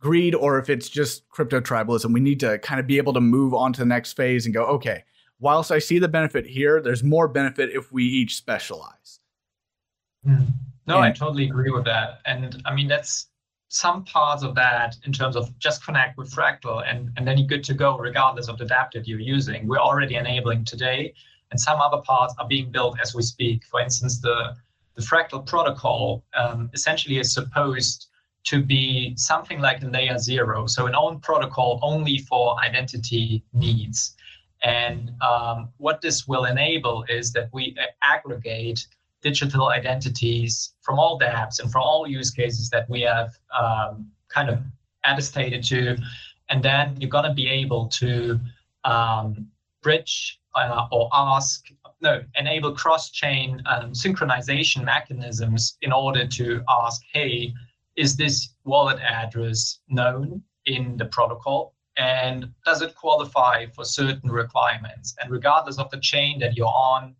greed, 0.00 0.34
or 0.34 0.58
if 0.58 0.68
it's 0.68 0.88
just 0.88 1.28
crypto 1.28 1.60
tribalism, 1.60 2.12
we 2.12 2.20
need 2.20 2.40
to 2.40 2.58
kind 2.58 2.80
of 2.80 2.86
be 2.86 2.98
able 2.98 3.12
to 3.12 3.20
move 3.20 3.54
on 3.54 3.72
to 3.72 3.80
the 3.80 3.86
next 3.86 4.14
phase 4.14 4.44
and 4.44 4.54
go, 4.54 4.64
okay, 4.64 5.04
whilst 5.38 5.70
I 5.70 5.78
see 5.78 5.98
the 5.98 6.08
benefit 6.08 6.46
here, 6.46 6.80
there's 6.80 7.04
more 7.04 7.28
benefit 7.28 7.70
if 7.70 7.92
we 7.92 8.04
each 8.04 8.36
specialize. 8.36 9.20
Mm. 10.26 10.52
No, 10.86 10.98
I 10.98 11.12
totally 11.12 11.44
agree 11.44 11.70
with 11.70 11.84
that. 11.84 12.20
And 12.26 12.60
I 12.64 12.74
mean, 12.74 12.88
that's 12.88 13.28
some 13.68 14.04
parts 14.04 14.42
of 14.42 14.54
that 14.54 14.96
in 15.06 15.12
terms 15.12 15.36
of 15.36 15.56
just 15.58 15.84
connect 15.84 16.18
with 16.18 16.30
Fractal 16.30 16.82
and, 16.86 17.10
and 17.16 17.26
then 17.26 17.38
you're 17.38 17.46
good 17.46 17.64
to 17.64 17.74
go 17.74 17.96
regardless 17.96 18.48
of 18.48 18.58
the 18.58 18.64
dApp 18.64 18.90
that 18.92 19.08
you're 19.08 19.20
using. 19.20 19.66
We're 19.66 19.78
already 19.78 20.16
enabling 20.16 20.64
today, 20.64 21.14
and 21.50 21.60
some 21.60 21.80
other 21.80 22.02
parts 22.02 22.34
are 22.38 22.46
being 22.46 22.70
built 22.70 22.98
as 23.00 23.14
we 23.14 23.22
speak. 23.22 23.64
For 23.64 23.80
instance, 23.80 24.20
the, 24.20 24.56
the 24.94 25.02
Fractal 25.02 25.46
protocol 25.46 26.24
um, 26.34 26.68
essentially 26.74 27.18
is 27.18 27.32
supposed 27.32 28.08
to 28.44 28.62
be 28.62 29.14
something 29.16 29.60
like 29.60 29.82
a 29.82 29.86
layer 29.86 30.18
zero, 30.18 30.66
so 30.66 30.86
an 30.86 30.94
own 30.94 31.20
protocol 31.20 31.78
only 31.82 32.18
for 32.18 32.60
identity 32.60 33.44
needs. 33.52 34.16
And 34.64 35.12
um, 35.22 35.70
what 35.78 36.00
this 36.00 36.26
will 36.26 36.44
enable 36.44 37.04
is 37.08 37.32
that 37.32 37.48
we 37.52 37.76
aggregate 38.02 38.86
digital 39.22 39.68
identities 39.68 40.74
from 40.82 40.98
all 40.98 41.16
the 41.16 41.24
apps 41.24 41.60
and 41.60 41.70
from 41.70 41.82
all 41.82 42.06
use 42.06 42.30
cases 42.30 42.68
that 42.70 42.88
we 42.90 43.00
have 43.02 43.30
um, 43.58 44.10
kind 44.28 44.50
of 44.50 44.58
attestated 45.04 45.64
to. 45.64 45.96
And 46.48 46.62
then 46.62 46.96
you're 47.00 47.10
going 47.10 47.24
to 47.24 47.34
be 47.34 47.48
able 47.48 47.86
to 47.88 48.38
um, 48.84 49.46
bridge 49.82 50.40
uh, 50.54 50.86
or 50.90 51.08
ask, 51.12 51.66
no, 52.00 52.22
enable 52.34 52.72
cross 52.72 53.10
chain 53.10 53.62
um, 53.66 53.92
synchronization 53.92 54.84
mechanisms 54.84 55.78
in 55.82 55.92
order 55.92 56.26
to 56.26 56.62
ask, 56.68 57.02
hey, 57.12 57.54
is 57.96 58.16
this 58.16 58.54
wallet 58.64 59.00
address 59.00 59.78
known 59.88 60.42
in 60.66 60.96
the 60.96 61.06
protocol? 61.06 61.74
And 61.96 62.50
does 62.64 62.80
it 62.80 62.94
qualify 62.94 63.66
for 63.66 63.84
certain 63.84 64.30
requirements? 64.30 65.14
And 65.20 65.30
regardless 65.30 65.78
of 65.78 65.90
the 65.90 66.00
chain 66.00 66.38
that 66.40 66.56
you're 66.56 66.66
on, 66.66 67.14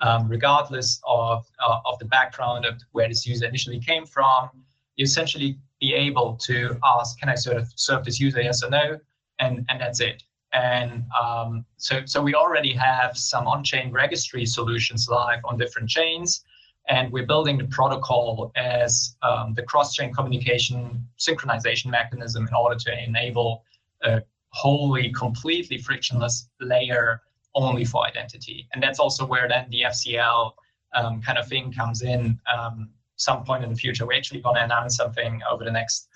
um, 0.00 0.28
regardless 0.28 1.00
of, 1.06 1.46
uh, 1.64 1.78
of 1.84 1.98
the 1.98 2.04
background 2.04 2.64
of 2.64 2.74
where 2.92 3.08
this 3.08 3.26
user 3.26 3.46
initially 3.46 3.80
came 3.80 4.06
from, 4.06 4.50
you 4.96 5.04
essentially 5.04 5.58
be 5.80 5.94
able 5.94 6.36
to 6.36 6.78
ask, 6.84 7.18
can 7.18 7.28
I 7.28 7.34
sort 7.34 7.56
of 7.56 7.68
serve 7.76 8.04
this 8.04 8.18
user, 8.18 8.40
yes 8.40 8.62
or 8.62 8.70
no? 8.70 8.98
And, 9.38 9.64
and 9.68 9.80
that's 9.80 10.00
it. 10.00 10.22
And 10.52 11.04
um, 11.20 11.66
so, 11.76 12.00
so 12.06 12.22
we 12.22 12.34
already 12.34 12.72
have 12.72 13.16
some 13.16 13.46
on-chain 13.46 13.92
registry 13.92 14.46
solutions 14.46 15.08
live 15.08 15.40
on 15.44 15.58
different 15.58 15.90
chains, 15.90 16.44
and 16.88 17.12
we're 17.12 17.26
building 17.26 17.58
the 17.58 17.64
protocol 17.64 18.52
as 18.56 19.16
um, 19.22 19.54
the 19.54 19.62
cross-chain 19.62 20.14
communication 20.14 21.06
synchronization 21.18 21.86
mechanism 21.86 22.46
in 22.46 22.54
order 22.54 22.76
to 22.76 23.04
enable 23.04 23.64
a 24.04 24.22
wholly, 24.50 25.12
completely 25.12 25.76
frictionless 25.76 26.48
layer 26.60 27.20
only 27.56 27.84
for 27.84 28.06
identity. 28.06 28.68
And 28.72 28.82
that's 28.82 28.98
also 28.98 29.26
where 29.26 29.48
then 29.48 29.66
the 29.70 29.82
FCL 29.86 30.52
um, 30.94 31.20
kind 31.22 31.38
of 31.38 31.48
thing 31.48 31.72
comes 31.72 32.02
in 32.02 32.38
um, 32.54 32.90
some 33.16 33.44
point 33.44 33.64
in 33.64 33.70
the 33.70 33.76
future. 33.76 34.06
We're 34.06 34.16
actually 34.16 34.40
going 34.40 34.56
to 34.56 34.64
announce 34.64 34.96
something 34.96 35.40
over 35.50 35.64
the 35.64 35.72
next 35.72 36.08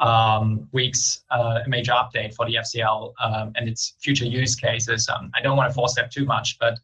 um, 0.00 0.68
weeks, 0.72 1.24
uh, 1.30 1.60
a 1.64 1.68
major 1.68 1.92
update 1.92 2.34
for 2.34 2.46
the 2.46 2.56
FCL 2.56 3.12
um, 3.22 3.52
and 3.56 3.68
its 3.68 3.94
future 4.00 4.24
use 4.24 4.54
cases. 4.54 5.08
Um, 5.08 5.30
I 5.34 5.40
don't 5.40 5.56
want 5.56 5.70
to 5.70 5.74
force 5.74 5.94
that 5.94 6.10
too 6.10 6.24
much, 6.24 6.58
but 6.58 6.78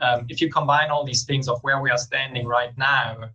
um, 0.00 0.26
if 0.28 0.40
you 0.40 0.50
combine 0.50 0.90
all 0.90 1.04
these 1.04 1.24
things 1.24 1.48
of 1.48 1.60
where 1.62 1.80
we 1.80 1.90
are 1.90 1.98
standing 1.98 2.46
right 2.46 2.76
now 2.76 3.30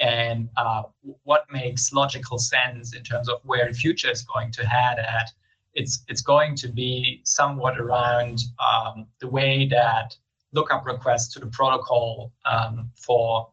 and 0.00 0.48
uh, 0.56 0.82
what 1.24 1.44
makes 1.52 1.92
logical 1.92 2.38
sense 2.38 2.94
in 2.94 3.02
terms 3.02 3.28
of 3.28 3.40
where 3.44 3.68
the 3.68 3.74
future 3.76 4.10
is 4.10 4.22
going 4.22 4.50
to 4.52 4.66
head 4.66 4.98
at, 4.98 5.30
it's 5.78 6.04
it's 6.08 6.20
going 6.20 6.54
to 6.56 6.68
be 6.68 7.20
somewhat 7.24 7.78
around 7.78 8.40
um, 8.58 9.06
the 9.20 9.28
way 9.28 9.66
that 9.68 10.16
lookup 10.52 10.84
requests 10.84 11.32
to 11.34 11.38
the 11.38 11.46
protocol 11.46 12.32
um, 12.44 12.90
for 12.96 13.48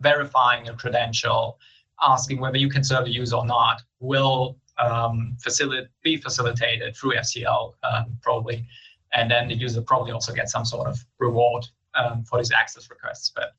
verifying 0.00 0.68
a 0.68 0.74
credential, 0.74 1.58
asking 2.02 2.38
whether 2.40 2.58
you 2.58 2.68
can 2.68 2.84
serve 2.84 3.06
a 3.06 3.10
user 3.10 3.36
or 3.36 3.46
not, 3.46 3.82
will 4.00 4.58
um, 4.78 5.36
be 6.02 6.16
facilitated 6.16 6.96
through 6.96 7.12
FCL 7.12 7.72
um, 7.82 8.18
probably, 8.22 8.66
and 9.14 9.30
then 9.30 9.48
the 9.48 9.54
user 9.54 9.80
probably 9.82 10.12
also 10.12 10.32
gets 10.32 10.52
some 10.52 10.64
sort 10.64 10.86
of 10.86 10.98
reward 11.18 11.66
um, 11.94 12.24
for 12.24 12.38
these 12.38 12.52
access 12.52 12.90
requests. 12.90 13.32
But 13.34 13.54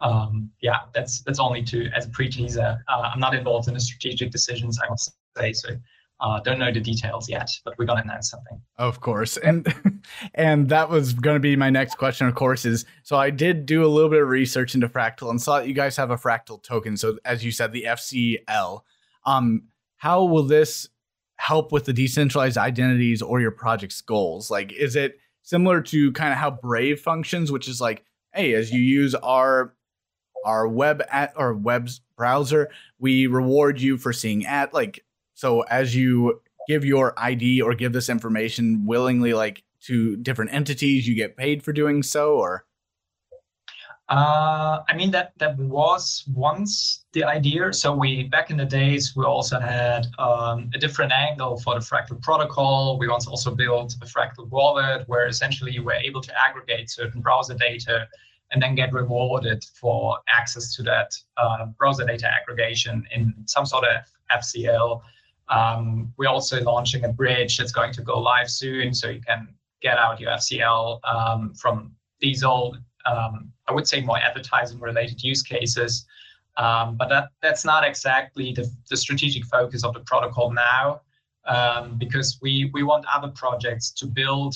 um, 0.00 0.50
yeah, 0.60 0.80
that's 0.94 1.22
that's 1.22 1.40
only 1.40 1.62
to 1.64 1.88
as 1.96 2.04
a 2.06 2.10
pre-teaser. 2.10 2.84
Uh, 2.88 3.10
I'm 3.12 3.20
not 3.20 3.34
involved 3.34 3.68
in 3.68 3.74
the 3.74 3.80
strategic 3.80 4.30
decisions. 4.30 4.78
I 4.78 4.90
would 4.90 4.98
say 5.38 5.52
so. 5.52 5.70
Uh, 6.22 6.38
don't 6.40 6.60
know 6.60 6.72
the 6.72 6.80
details 6.80 7.28
yet, 7.28 7.50
but 7.64 7.74
we're 7.76 7.84
gonna 7.84 8.02
announce 8.02 8.30
something. 8.30 8.60
Of 8.78 9.00
course, 9.00 9.36
and 9.36 9.66
and 10.34 10.68
that 10.68 10.88
was 10.88 11.14
gonna 11.14 11.40
be 11.40 11.56
my 11.56 11.68
next 11.68 11.96
question. 11.96 12.28
Of 12.28 12.36
course, 12.36 12.64
is 12.64 12.84
so 13.02 13.16
I 13.16 13.30
did 13.30 13.66
do 13.66 13.84
a 13.84 13.88
little 13.88 14.08
bit 14.08 14.22
of 14.22 14.28
research 14.28 14.76
into 14.76 14.88
Fractal 14.88 15.30
and 15.30 15.42
saw 15.42 15.58
that 15.58 15.66
you 15.66 15.74
guys 15.74 15.96
have 15.96 16.12
a 16.12 16.16
Fractal 16.16 16.62
token. 16.62 16.96
So 16.96 17.18
as 17.24 17.44
you 17.44 17.50
said, 17.50 17.72
the 17.72 17.84
FCL. 17.88 18.82
Um, 19.26 19.64
how 19.96 20.24
will 20.24 20.44
this 20.44 20.88
help 21.36 21.72
with 21.72 21.86
the 21.86 21.92
decentralized 21.92 22.56
identities 22.56 23.20
or 23.20 23.40
your 23.40 23.50
project's 23.50 24.00
goals? 24.00 24.48
Like, 24.48 24.72
is 24.72 24.94
it 24.94 25.18
similar 25.42 25.80
to 25.80 26.12
kind 26.12 26.32
of 26.32 26.38
how 26.38 26.52
Brave 26.52 27.00
functions, 27.00 27.50
which 27.50 27.68
is 27.68 27.80
like, 27.80 28.04
hey, 28.32 28.54
as 28.54 28.70
you 28.70 28.80
use 28.80 29.14
our 29.16 29.74
our 30.44 30.66
web 30.68 31.02
at 31.10 31.32
our 31.36 31.52
web 31.52 31.88
browser, 32.16 32.70
we 33.00 33.26
reward 33.26 33.80
you 33.80 33.96
for 33.96 34.12
seeing 34.12 34.46
at 34.46 34.72
like 34.72 35.04
so 35.42 35.62
as 35.62 35.92
you 35.96 36.40
give 36.68 36.84
your 36.84 37.14
ID 37.16 37.62
or 37.62 37.74
give 37.74 37.92
this 37.92 38.08
information 38.08 38.86
willingly, 38.86 39.34
like 39.34 39.64
to 39.80 40.16
different 40.18 40.54
entities, 40.54 41.08
you 41.08 41.16
get 41.16 41.36
paid 41.36 41.64
for 41.64 41.72
doing 41.72 42.04
so, 42.04 42.36
or? 42.36 42.64
Uh, 44.08 44.84
I 44.88 44.94
mean 44.94 45.10
that 45.10 45.32
that 45.38 45.58
was 45.58 46.22
once 46.32 47.06
the 47.12 47.24
idea. 47.24 47.72
So 47.72 47.92
we 47.92 48.22
back 48.28 48.52
in 48.52 48.56
the 48.56 48.64
days 48.64 49.16
we 49.16 49.24
also 49.24 49.58
had 49.58 50.06
um, 50.20 50.70
a 50.76 50.78
different 50.78 51.10
angle 51.10 51.58
for 51.58 51.74
the 51.74 51.80
Fractal 51.80 52.22
protocol. 52.22 52.96
We 52.96 53.08
once 53.08 53.26
also 53.26 53.52
built 53.52 53.96
a 54.00 54.06
Fractal 54.06 54.48
wallet 54.48 55.08
where 55.08 55.26
essentially 55.26 55.72
you 55.72 55.82
were 55.82 55.94
able 56.08 56.20
to 56.20 56.32
aggregate 56.48 56.88
certain 56.88 57.20
browser 57.20 57.54
data 57.54 58.06
and 58.52 58.62
then 58.62 58.76
get 58.76 58.92
rewarded 58.92 59.64
for 59.74 60.18
access 60.28 60.72
to 60.76 60.84
that 60.84 61.10
uh, 61.36 61.66
browser 61.78 62.04
data 62.04 62.28
aggregation 62.32 63.04
in 63.10 63.34
some 63.46 63.66
sort 63.66 63.84
of 63.84 64.02
FCL. 64.40 65.02
Um, 65.52 66.12
we're 66.16 66.30
also 66.30 66.62
launching 66.62 67.04
a 67.04 67.12
bridge 67.12 67.58
that's 67.58 67.72
going 67.72 67.92
to 67.92 68.02
go 68.02 68.18
live 68.18 68.50
soon, 68.50 68.94
so 68.94 69.10
you 69.10 69.20
can 69.20 69.48
get 69.82 69.98
out 69.98 70.18
your 70.18 70.30
FCL 70.30 71.00
um, 71.04 71.54
from 71.54 71.92
these 72.20 72.42
old, 72.42 72.78
um, 73.04 73.52
I 73.68 73.72
would 73.72 73.86
say, 73.86 74.00
more 74.00 74.18
advertising-related 74.18 75.22
use 75.22 75.42
cases. 75.42 76.06
Um, 76.56 76.96
but 76.96 77.08
that, 77.08 77.28
that's 77.42 77.64
not 77.64 77.84
exactly 77.84 78.52
the, 78.52 78.70
the 78.88 78.96
strategic 78.96 79.44
focus 79.44 79.84
of 79.84 79.92
the 79.92 80.00
protocol 80.00 80.52
now, 80.52 81.02
um, 81.46 81.98
because 81.98 82.38
we, 82.40 82.70
we 82.72 82.82
want 82.82 83.04
other 83.12 83.28
projects 83.28 83.90
to 83.90 84.06
build, 84.06 84.54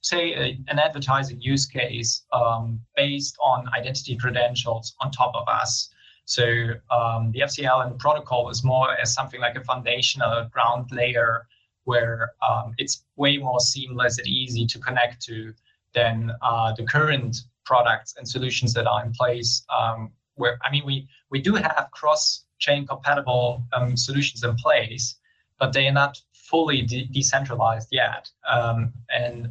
say, 0.00 0.32
a, 0.34 0.60
an 0.68 0.78
advertising 0.78 1.40
use 1.40 1.66
case 1.66 2.24
um, 2.32 2.80
based 2.94 3.36
on 3.42 3.68
identity 3.76 4.16
credentials 4.16 4.94
on 5.00 5.10
top 5.10 5.34
of 5.34 5.48
us. 5.48 5.90
So 6.26 6.44
um, 6.90 7.30
the 7.32 7.40
FCL 7.40 7.84
and 7.84 7.94
the 7.94 7.98
protocol 7.98 8.50
is 8.50 8.62
more 8.64 8.90
as 9.00 9.14
something 9.14 9.40
like 9.40 9.56
a 9.56 9.62
foundational 9.62 10.48
ground 10.52 10.90
layer 10.92 11.46
where 11.84 12.32
um, 12.46 12.74
it's 12.78 13.04
way 13.14 13.38
more 13.38 13.60
seamless 13.60 14.18
and 14.18 14.26
easy 14.26 14.66
to 14.66 14.78
connect 14.80 15.22
to 15.22 15.54
than 15.94 16.32
uh, 16.42 16.74
the 16.74 16.84
current 16.84 17.36
products 17.64 18.16
and 18.18 18.28
solutions 18.28 18.74
that 18.74 18.88
are 18.88 19.04
in 19.04 19.12
place. 19.12 19.64
Um, 19.74 20.10
where 20.34 20.58
I 20.64 20.70
mean, 20.70 20.84
we 20.84 21.08
we 21.30 21.40
do 21.40 21.54
have 21.54 21.88
cross-chain 21.92 22.88
compatible 22.88 23.64
um, 23.72 23.96
solutions 23.96 24.42
in 24.42 24.54
place, 24.56 25.14
but 25.60 25.72
they 25.72 25.86
are 25.86 25.92
not 25.92 26.20
fully 26.34 26.82
de- 26.82 27.06
decentralized 27.06 27.88
yet. 27.92 28.28
Um, 28.48 28.92
and 29.08 29.48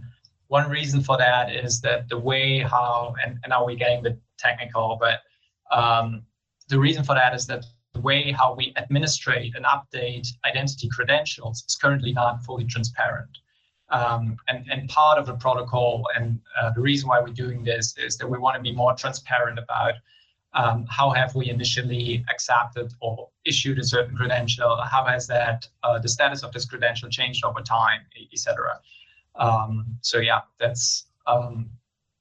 one 0.48 0.70
reason 0.70 1.02
for 1.02 1.18
that 1.18 1.56
is 1.56 1.80
that 1.82 2.10
the 2.10 2.20
way 2.20 2.60
how 2.60 3.16
and, 3.24 3.40
and 3.44 3.50
now 3.50 3.66
we're 3.66 3.78
getting 3.78 4.00
a 4.00 4.04
bit 4.04 4.20
technical, 4.38 4.98
but 5.00 5.22
um, 5.72 6.24
the 6.68 6.80
reason 6.80 7.04
for 7.04 7.16
that 7.16 7.34
is 7.36 7.46
that 7.48 7.66
the 7.94 8.02
way 8.02 8.32
how 8.32 8.54
we 8.54 8.74
administrate 8.76 9.54
and 9.56 9.66
update 9.66 10.28
identity 10.46 10.90
credentials 10.90 11.64
is 11.68 11.76
currently 11.76 12.12
not 12.12 12.44
fully 12.44 12.66
transparent. 12.66 13.38
Um, 13.90 14.38
and, 14.48 14.66
and 14.70 14.90
part 14.90 15.20
of 15.20 15.28
the 15.28 15.36
protocol 15.36 16.08
and 16.16 16.40
uh, 16.60 16.72
the 16.72 16.82
reason 16.82 17.08
why 17.08 17.20
we're 17.22 17.28
doing 17.28 17.64
this 17.64 17.96
is 17.98 18.18
that 18.18 18.28
we 18.28 18.38
want 18.38 18.56
to 18.56 18.62
be 18.62 18.72
more 18.72 18.96
transparent 18.96 19.60
about 19.60 19.94
um, 20.56 20.86
how 20.90 21.12
have 21.12 21.36
we 21.36 21.50
initially 21.50 22.26
accepted 22.30 22.94
or 23.02 23.30
issued 23.46 23.78
a 23.78 23.84
certain 23.84 24.16
credential, 24.16 24.78
how 24.84 25.06
has 25.06 25.28
that 25.28 25.68
uh, 25.84 26.00
the 26.00 26.08
status 26.08 26.44
of 26.44 26.52
this 26.52 26.66
credential 26.66 27.10
changed 27.10 27.44
over 27.46 27.62
time, 27.62 28.02
etc. 28.32 28.80
Um, 29.36 29.98
so 30.02 30.18
yeah, 30.18 30.42
that's 30.60 31.06
um, 31.28 31.70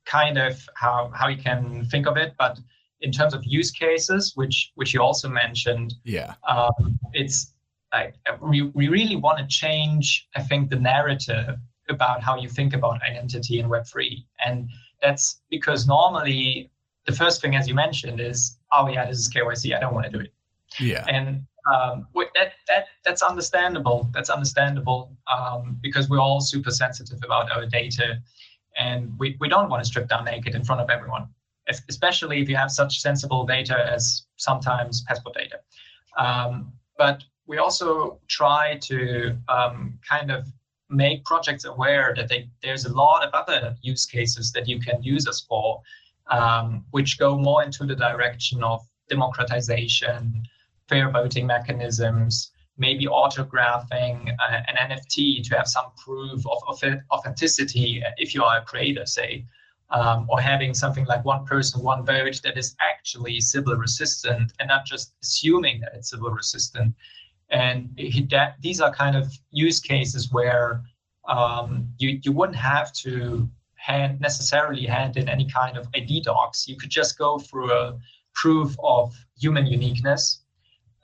kind 0.04 0.36
of 0.36 0.68
how 0.74 1.10
how 1.14 1.28
you 1.28 1.40
can 1.40 1.86
think 1.86 2.06
of 2.06 2.16
it. 2.16 2.34
But 2.38 2.58
in 3.04 3.12
terms 3.12 3.34
of 3.34 3.44
use 3.44 3.70
cases, 3.70 4.32
which 4.34 4.72
which 4.74 4.94
you 4.94 5.00
also 5.00 5.28
mentioned, 5.28 5.94
yeah, 6.04 6.34
um, 6.48 6.98
it's 7.12 7.52
like 7.92 8.14
we, 8.40 8.62
we 8.62 8.88
really 8.88 9.16
want 9.16 9.38
to 9.38 9.46
change. 9.46 10.26
I 10.34 10.42
think 10.42 10.70
the 10.70 10.80
narrative 10.80 11.56
about 11.90 12.22
how 12.22 12.36
you 12.36 12.48
think 12.48 12.72
about 12.72 13.02
identity 13.02 13.60
in 13.60 13.68
Web 13.68 13.86
three, 13.86 14.26
and 14.44 14.68
that's 15.02 15.42
because 15.50 15.86
normally 15.86 16.70
the 17.06 17.12
first 17.12 17.42
thing, 17.42 17.54
as 17.54 17.68
you 17.68 17.74
mentioned, 17.74 18.20
is 18.20 18.58
oh 18.72 18.88
yeah, 18.88 19.06
this 19.06 19.18
is 19.18 19.28
KYC. 19.32 19.76
I 19.76 19.80
don't 19.80 19.94
want 19.94 20.06
to 20.06 20.12
do 20.12 20.20
it. 20.20 20.32
Yeah, 20.80 21.04
and 21.06 21.46
um, 21.72 22.06
that 22.34 22.52
that 22.68 22.86
that's 23.04 23.22
understandable. 23.22 24.08
That's 24.14 24.30
understandable 24.30 25.14
um, 25.32 25.78
because 25.82 26.08
we're 26.08 26.20
all 26.20 26.40
super 26.40 26.70
sensitive 26.70 27.18
about 27.22 27.52
our 27.52 27.66
data, 27.66 28.22
and 28.78 29.12
we, 29.18 29.36
we 29.40 29.48
don't 29.50 29.68
want 29.68 29.84
to 29.84 29.86
strip 29.86 30.08
down 30.08 30.24
naked 30.24 30.54
in 30.54 30.64
front 30.64 30.80
of 30.80 30.88
everyone 30.88 31.28
especially 31.68 32.40
if 32.40 32.48
you 32.48 32.56
have 32.56 32.70
such 32.70 33.00
sensible 33.00 33.44
data 33.44 33.90
as 33.92 34.26
sometimes 34.36 35.02
passport 35.06 35.34
data. 35.34 35.58
Um, 36.18 36.72
but 36.98 37.24
we 37.46 37.58
also 37.58 38.20
try 38.28 38.78
to 38.82 39.36
um, 39.48 39.98
kind 40.08 40.30
of 40.30 40.46
make 40.90 41.24
projects 41.24 41.64
aware 41.64 42.14
that 42.16 42.28
they, 42.28 42.48
there's 42.62 42.84
a 42.84 42.92
lot 42.92 43.26
of 43.26 43.32
other 43.34 43.76
use 43.82 44.06
cases 44.06 44.52
that 44.52 44.68
you 44.68 44.80
can 44.80 45.02
use 45.02 45.26
us 45.26 45.40
for, 45.40 45.80
um, 46.30 46.84
which 46.90 47.18
go 47.18 47.36
more 47.36 47.62
into 47.62 47.84
the 47.84 47.96
direction 47.96 48.62
of 48.62 48.82
democratization, 49.08 50.42
fair 50.88 51.10
voting 51.10 51.46
mechanisms, 51.46 52.50
maybe 52.76 53.06
autographing 53.06 54.30
uh, 54.30 54.60
an 54.68 54.90
NFT 54.90 55.42
to 55.48 55.56
have 55.56 55.68
some 55.68 55.86
proof 56.02 56.44
of, 56.46 56.58
of 56.68 56.82
authenticity 57.12 58.02
if 58.16 58.34
you 58.34 58.42
are 58.42 58.58
a 58.58 58.62
creator, 58.62 59.06
say 59.06 59.44
um, 59.90 60.26
or 60.28 60.40
having 60.40 60.74
something 60.74 61.04
like 61.06 61.24
one 61.24 61.44
person, 61.44 61.82
one 61.82 62.04
vote 62.04 62.40
that 62.42 62.56
is 62.56 62.74
actually 62.80 63.40
Sybil 63.40 63.76
resistant 63.76 64.52
and 64.58 64.68
not 64.68 64.84
just 64.84 65.14
assuming 65.22 65.80
that 65.80 65.92
it's 65.94 66.10
Sybil 66.10 66.30
resistant. 66.30 66.94
And 67.50 67.90
that, 68.30 68.56
these 68.60 68.80
are 68.80 68.92
kind 68.92 69.16
of 69.16 69.32
use 69.50 69.80
cases 69.80 70.32
where 70.32 70.82
um, 71.28 71.88
you, 71.98 72.20
you 72.22 72.32
wouldn't 72.32 72.58
have 72.58 72.92
to 72.94 73.48
hand 73.76 74.20
necessarily 74.20 74.86
hand 74.86 75.16
in 75.16 75.28
any 75.28 75.48
kind 75.48 75.76
of 75.76 75.86
ID 75.94 76.22
docs. 76.22 76.66
You 76.66 76.76
could 76.76 76.90
just 76.90 77.18
go 77.18 77.38
through 77.38 77.70
a 77.72 77.98
proof 78.34 78.74
of 78.82 79.14
human 79.38 79.66
uniqueness. 79.66 80.40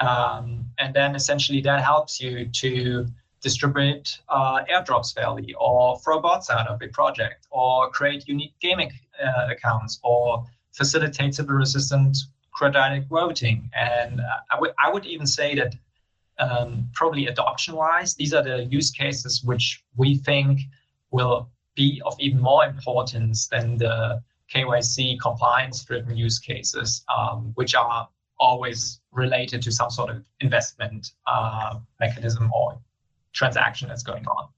Um, 0.01 0.64
and 0.79 0.95
then 0.95 1.14
essentially 1.14 1.61
that 1.61 1.83
helps 1.83 2.21
you 2.21 2.47
to 2.47 3.07
distribute 3.40 4.18
uh, 4.29 4.61
airdrops 4.70 5.14
fairly, 5.14 5.55
or 5.59 5.98
throw 6.00 6.20
bots 6.20 6.50
out 6.50 6.66
of 6.68 6.81
a 6.83 6.88
project, 6.88 7.46
or 7.50 7.90
create 7.90 8.29
unique 8.29 8.55
gaming 8.61 8.92
uh, 9.22 9.48
accounts, 9.50 9.98
or 10.03 10.44
facilitate 10.72 11.35
Sybil 11.35 11.55
resistant 11.55 12.16
quadratic 12.53 13.05
voting. 13.09 13.70
And 13.74 14.20
I 14.50 14.61
would 14.61 14.72
I 14.79 14.92
would 14.92 15.07
even 15.07 15.26
say 15.26 15.55
that 15.55 15.74
um, 16.38 16.88
probably 16.94 17.26
adoption 17.26 17.74
wise, 17.74 18.14
these 18.14 18.33
are 18.35 18.42
the 18.42 18.64
use 18.64 18.90
cases 18.90 19.42
which 19.44 19.85
we 19.96 20.16
think 20.16 20.61
will 21.11 21.48
be 21.74 22.03
of 22.05 22.14
even 22.18 22.40
more 22.40 22.64
importance 22.64 23.46
than 23.48 23.76
the 23.76 24.22
KYC 24.53 25.20
compliance 25.20 25.85
driven 25.85 26.16
use 26.16 26.38
cases, 26.38 27.05
um, 27.14 27.53
which 27.55 27.74
are 27.74 28.09
always 28.38 29.00
related 29.12 29.62
to 29.62 29.70
some 29.70 29.90
sort 29.90 30.11
of 30.11 30.24
investment 30.40 31.12
uh, 31.26 31.79
mechanism 32.00 32.50
or 32.55 32.81
transaction 33.33 33.88
that's 33.88 34.03
going 34.03 34.27
on. 34.27 34.49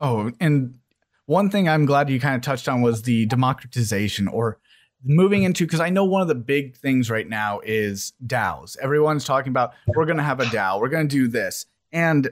Oh, 0.00 0.32
and 0.40 0.78
one 1.26 1.50
thing 1.50 1.68
I'm 1.68 1.86
glad 1.86 2.10
you 2.10 2.20
kind 2.20 2.34
of 2.34 2.42
touched 2.42 2.68
on 2.68 2.82
was 2.82 3.02
the 3.02 3.26
democratization 3.26 4.28
or 4.28 4.58
moving 5.04 5.42
into 5.42 5.64
because 5.64 5.80
I 5.80 5.90
know 5.90 6.04
one 6.04 6.22
of 6.22 6.28
the 6.28 6.34
big 6.34 6.76
things 6.76 7.10
right 7.10 7.28
now 7.28 7.60
is 7.64 8.12
DAOs. 8.26 8.76
Everyone's 8.80 9.24
talking 9.24 9.50
about 9.50 9.72
we're 9.86 10.04
going 10.06 10.18
to 10.18 10.22
have 10.22 10.40
a 10.40 10.44
DAO, 10.44 10.80
we're 10.80 10.88
going 10.88 11.08
to 11.08 11.14
do 11.14 11.28
this, 11.28 11.66
and 11.92 12.30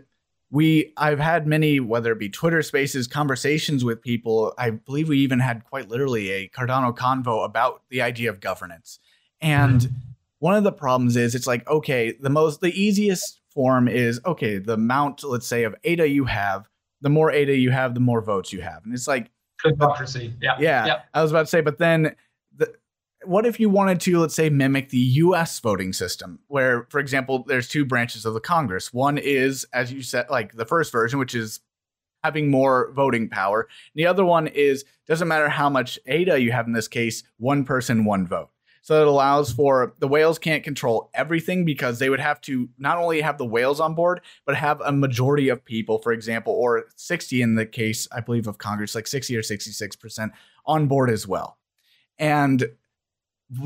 we 0.51 0.93
I've 0.97 1.21
had 1.21 1.47
many 1.47 1.81
whether 1.81 2.12
it 2.12 2.19
be 2.19 2.29
Twitter 2.29 2.62
Spaces 2.62 3.07
conversations 3.07 3.85
with 3.85 4.03
people. 4.03 4.53
I 4.59 4.71
believe 4.71 5.09
we 5.09 5.19
even 5.19 5.40
had 5.40 5.64
quite 5.64 5.88
literally 5.88 6.31
a 6.31 6.49
Cardano 6.49 6.97
convo 6.97 7.45
about 7.45 7.83
the 7.88 8.03
idea 8.03 8.31
of 8.31 8.40
governance, 8.40 8.99
and 9.40 9.81
mm-hmm. 9.81 9.95
one 10.40 10.57
of 10.57 10.64
the 10.64 10.73
problems 10.73 11.16
is 11.16 11.35
it's 11.35 11.47
like 11.47 11.69
okay, 11.69 12.12
the 12.21 12.31
most 12.31 12.61
the 12.61 12.81
easiest 12.81 13.39
form 13.51 13.89
is 13.89 14.21
okay, 14.25 14.59
the 14.59 14.75
amount, 14.75 15.25
let's 15.25 15.47
say, 15.47 15.65
of 15.65 15.75
ADA 15.85 16.09
you 16.09 16.25
have, 16.25 16.69
the 17.01 17.11
more 17.11 17.31
ADA 17.31 17.57
you 17.57 17.71
have, 17.71 17.95
the 17.95 18.01
more 18.01 18.21
votes 18.21 18.53
you 18.53 18.61
have. 18.61 18.85
And 18.85 18.95
it's 18.95 19.09
like 19.09 19.31
democracy. 19.65 20.35
Yeah. 20.41 20.57
Yeah. 20.59 20.87
yeah. 20.87 21.03
I 21.15 21.23
was 21.23 21.31
about 21.31 21.43
to 21.43 21.47
say, 21.47 21.61
but 21.61 21.79
then 21.79 22.15
the, 22.57 22.73
what 23.25 23.47
if 23.47 23.61
you 23.61 23.69
wanted 23.69 24.01
to, 24.03 24.19
let's 24.19 24.35
say, 24.35 24.49
mimic 24.51 24.91
the 24.91 24.99
US 24.99 25.59
voting 25.61 25.93
system, 25.93 26.41
where, 26.49 26.87
for 26.91 26.99
example, 26.99 27.45
there's 27.47 27.69
two 27.69 27.85
branches 27.85 28.25
of 28.25 28.35
the 28.35 28.41
Congress. 28.41 28.93
One 28.93 29.19
is, 29.19 29.67
as 29.73 29.93
you 29.93 30.03
said, 30.03 30.27
like 30.31 30.55
the 30.55 30.65
first 30.65 30.93
version, 30.93 31.19
which 31.19 31.35
is 31.35 31.61
having 32.23 32.51
more 32.51 32.93
voting 32.93 33.29
power. 33.29 33.63
And 33.63 33.69
the 34.01 34.07
other 34.07 34.25
one 34.25 34.47
is 34.47 34.85
doesn't 35.07 35.29
matter 35.29 35.49
how 35.49 35.69
much 35.69 35.99
ADA 36.07 36.41
you 36.41 36.53
have 36.53 36.67
in 36.67 36.73
this 36.73 36.89
case, 36.89 37.23
one 37.39 37.65
person, 37.65 38.05
one 38.05 38.27
vote. 38.27 38.51
So 38.83 39.03
it 39.03 39.07
allows 39.07 39.53
for 39.53 39.95
the 39.99 40.09
whales 40.09 40.38
can't 40.38 40.64
control 40.64 41.11
everything 41.12 41.64
because 41.64 41.99
they 41.99 42.09
would 42.09 42.21
have 42.21 42.40
to 42.43 42.69
not 42.79 42.97
only 42.97 43.21
have 43.21 43.38
the 43.38 43.47
whales 43.47 43.79
on 43.79 43.95
board, 43.95 44.23
but 44.47 44.57
have 44.57 44.81
a 44.81 44.93
majority 44.93 45.49
of 45.49 45.64
people, 45.64 45.99
for 45.99 46.12
example, 46.12 46.55
or 46.55 46.87
60 46.97 47.43
in 47.43 47.57
the 47.57 47.66
case, 47.66 48.09
I 48.11 48.21
believe, 48.21 48.47
of 48.47 48.59
Congress, 48.59 48.95
like 48.95 49.07
60 49.07 49.37
or 49.37 49.43
66% 49.43 50.31
on 50.66 50.87
board 50.87 51.11
as 51.11 51.27
well. 51.27 51.59
And 52.19 52.71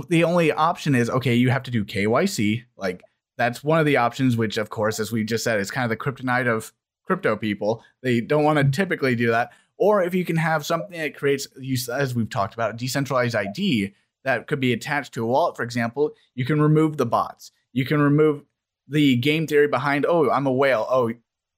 the 0.08 0.24
only 0.24 0.50
option 0.50 0.94
is 0.94 1.10
okay, 1.10 1.34
you 1.34 1.50
have 1.50 1.62
to 1.64 1.70
do 1.70 1.84
KYC. 1.84 2.64
Like 2.76 3.02
that's 3.36 3.62
one 3.62 3.78
of 3.78 3.86
the 3.86 3.98
options, 3.98 4.36
which, 4.36 4.56
of 4.56 4.70
course, 4.70 4.98
as 4.98 5.12
we 5.12 5.24
just 5.24 5.44
said, 5.44 5.60
is 5.60 5.70
kind 5.70 5.84
of 5.84 5.90
the 5.90 5.96
kryptonite 5.96 6.48
of 6.48 6.72
crypto 7.04 7.36
people. 7.36 7.84
They 8.02 8.20
don't 8.20 8.44
want 8.44 8.58
to 8.58 8.64
typically 8.64 9.14
do 9.14 9.30
that. 9.30 9.50
Or 9.76 10.02
if 10.02 10.14
you 10.14 10.24
can 10.24 10.36
have 10.36 10.64
something 10.64 10.98
that 10.98 11.16
creates, 11.16 11.46
as 11.88 12.14
we've 12.14 12.30
talked 12.30 12.54
about, 12.54 12.74
a 12.74 12.76
decentralized 12.76 13.34
ID 13.34 13.92
that 14.24 14.46
could 14.46 14.60
be 14.60 14.72
attached 14.72 15.14
to 15.14 15.24
a 15.24 15.26
wallet, 15.26 15.56
for 15.56 15.62
example, 15.62 16.12
you 16.34 16.44
can 16.44 16.60
remove 16.60 16.96
the 16.96 17.06
bots. 17.06 17.52
You 17.72 17.84
can 17.84 18.00
remove 18.00 18.42
the 18.88 19.16
game 19.16 19.46
theory 19.46 19.68
behind, 19.68 20.06
oh, 20.06 20.30
I'm 20.30 20.46
a 20.46 20.52
whale. 20.52 20.86
Oh, 20.88 21.12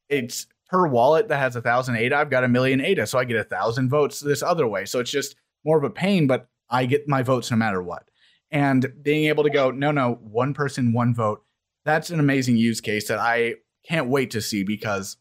it's 0.08 0.46
per 0.68 0.86
wallet 0.86 1.28
that 1.28 1.38
has 1.38 1.56
a 1.56 1.62
thousand 1.62 1.96
ADA. 1.96 2.16
I've 2.16 2.30
got 2.30 2.44
a 2.44 2.48
million 2.48 2.80
ADA, 2.80 3.06
so 3.06 3.18
I 3.18 3.24
get 3.24 3.36
a 3.36 3.44
thousand 3.44 3.88
votes 3.88 4.20
this 4.20 4.42
other 4.42 4.66
way. 4.66 4.84
So 4.84 5.00
it's 5.00 5.10
just 5.10 5.36
more 5.64 5.78
of 5.78 5.84
a 5.84 5.90
pain, 5.90 6.26
but 6.26 6.48
I 6.68 6.86
get 6.86 7.08
my 7.08 7.22
votes 7.22 7.50
no 7.50 7.56
matter 7.56 7.82
what. 7.82 8.08
And 8.50 8.92
being 9.02 9.26
able 9.26 9.44
to 9.44 9.50
go, 9.50 9.70
no, 9.70 9.90
no, 9.90 10.18
one 10.22 10.54
person, 10.54 10.92
one 10.92 11.14
vote, 11.14 11.44
that's 11.84 12.10
an 12.10 12.20
amazing 12.20 12.56
use 12.56 12.80
case 12.80 13.08
that 13.08 13.18
I 13.18 13.54
can't 13.88 14.08
wait 14.08 14.32
to 14.32 14.40
see 14.40 14.64
because, 14.64 15.16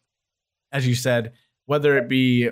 as 0.72 0.88
you 0.88 0.96
said, 0.96 1.34
whether 1.66 1.98
it 1.98 2.08
be, 2.08 2.50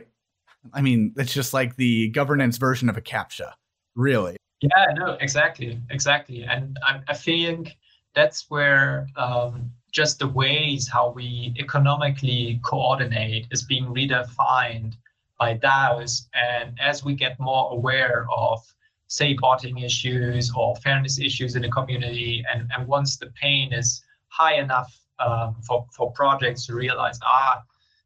I 0.71 0.81
mean, 0.81 1.13
it's 1.17 1.33
just 1.33 1.53
like 1.53 1.75
the 1.75 2.09
governance 2.09 2.57
version 2.57 2.89
of 2.89 2.97
a 2.97 3.01
CAPTCHA, 3.01 3.53
really. 3.95 4.37
Yeah, 4.63 4.93
no, 4.95 5.17
exactly, 5.19 5.77
exactly, 5.89 6.43
and 6.43 6.77
I, 6.87 7.01
I 7.09 7.13
think 7.15 7.75
that's 8.15 8.49
where 8.49 9.07
um, 9.17 9.69
just 9.91 10.19
the 10.19 10.27
ways 10.29 10.87
how 10.87 11.11
we 11.11 11.53
economically 11.59 12.61
coordinate 12.63 13.47
is 13.51 13.61
being 13.63 13.87
redefined 13.87 14.93
by 15.37 15.57
DAOs, 15.57 16.27
and 16.33 16.79
as 16.79 17.03
we 17.03 17.13
get 17.13 17.37
more 17.41 17.73
aware 17.73 18.25
of 18.33 18.61
say 19.07 19.33
botting 19.33 19.79
issues 19.79 20.49
or 20.55 20.77
fairness 20.77 21.19
issues 21.19 21.57
in 21.57 21.61
the 21.63 21.69
community, 21.69 22.41
and, 22.53 22.71
and 22.73 22.87
once 22.87 23.17
the 23.17 23.27
pain 23.41 23.73
is 23.73 24.01
high 24.29 24.55
enough 24.55 24.97
um, 25.19 25.55
for, 25.67 25.85
for 25.91 26.09
projects 26.13 26.65
to 26.67 26.73
realize, 26.73 27.19
ah, 27.21 27.61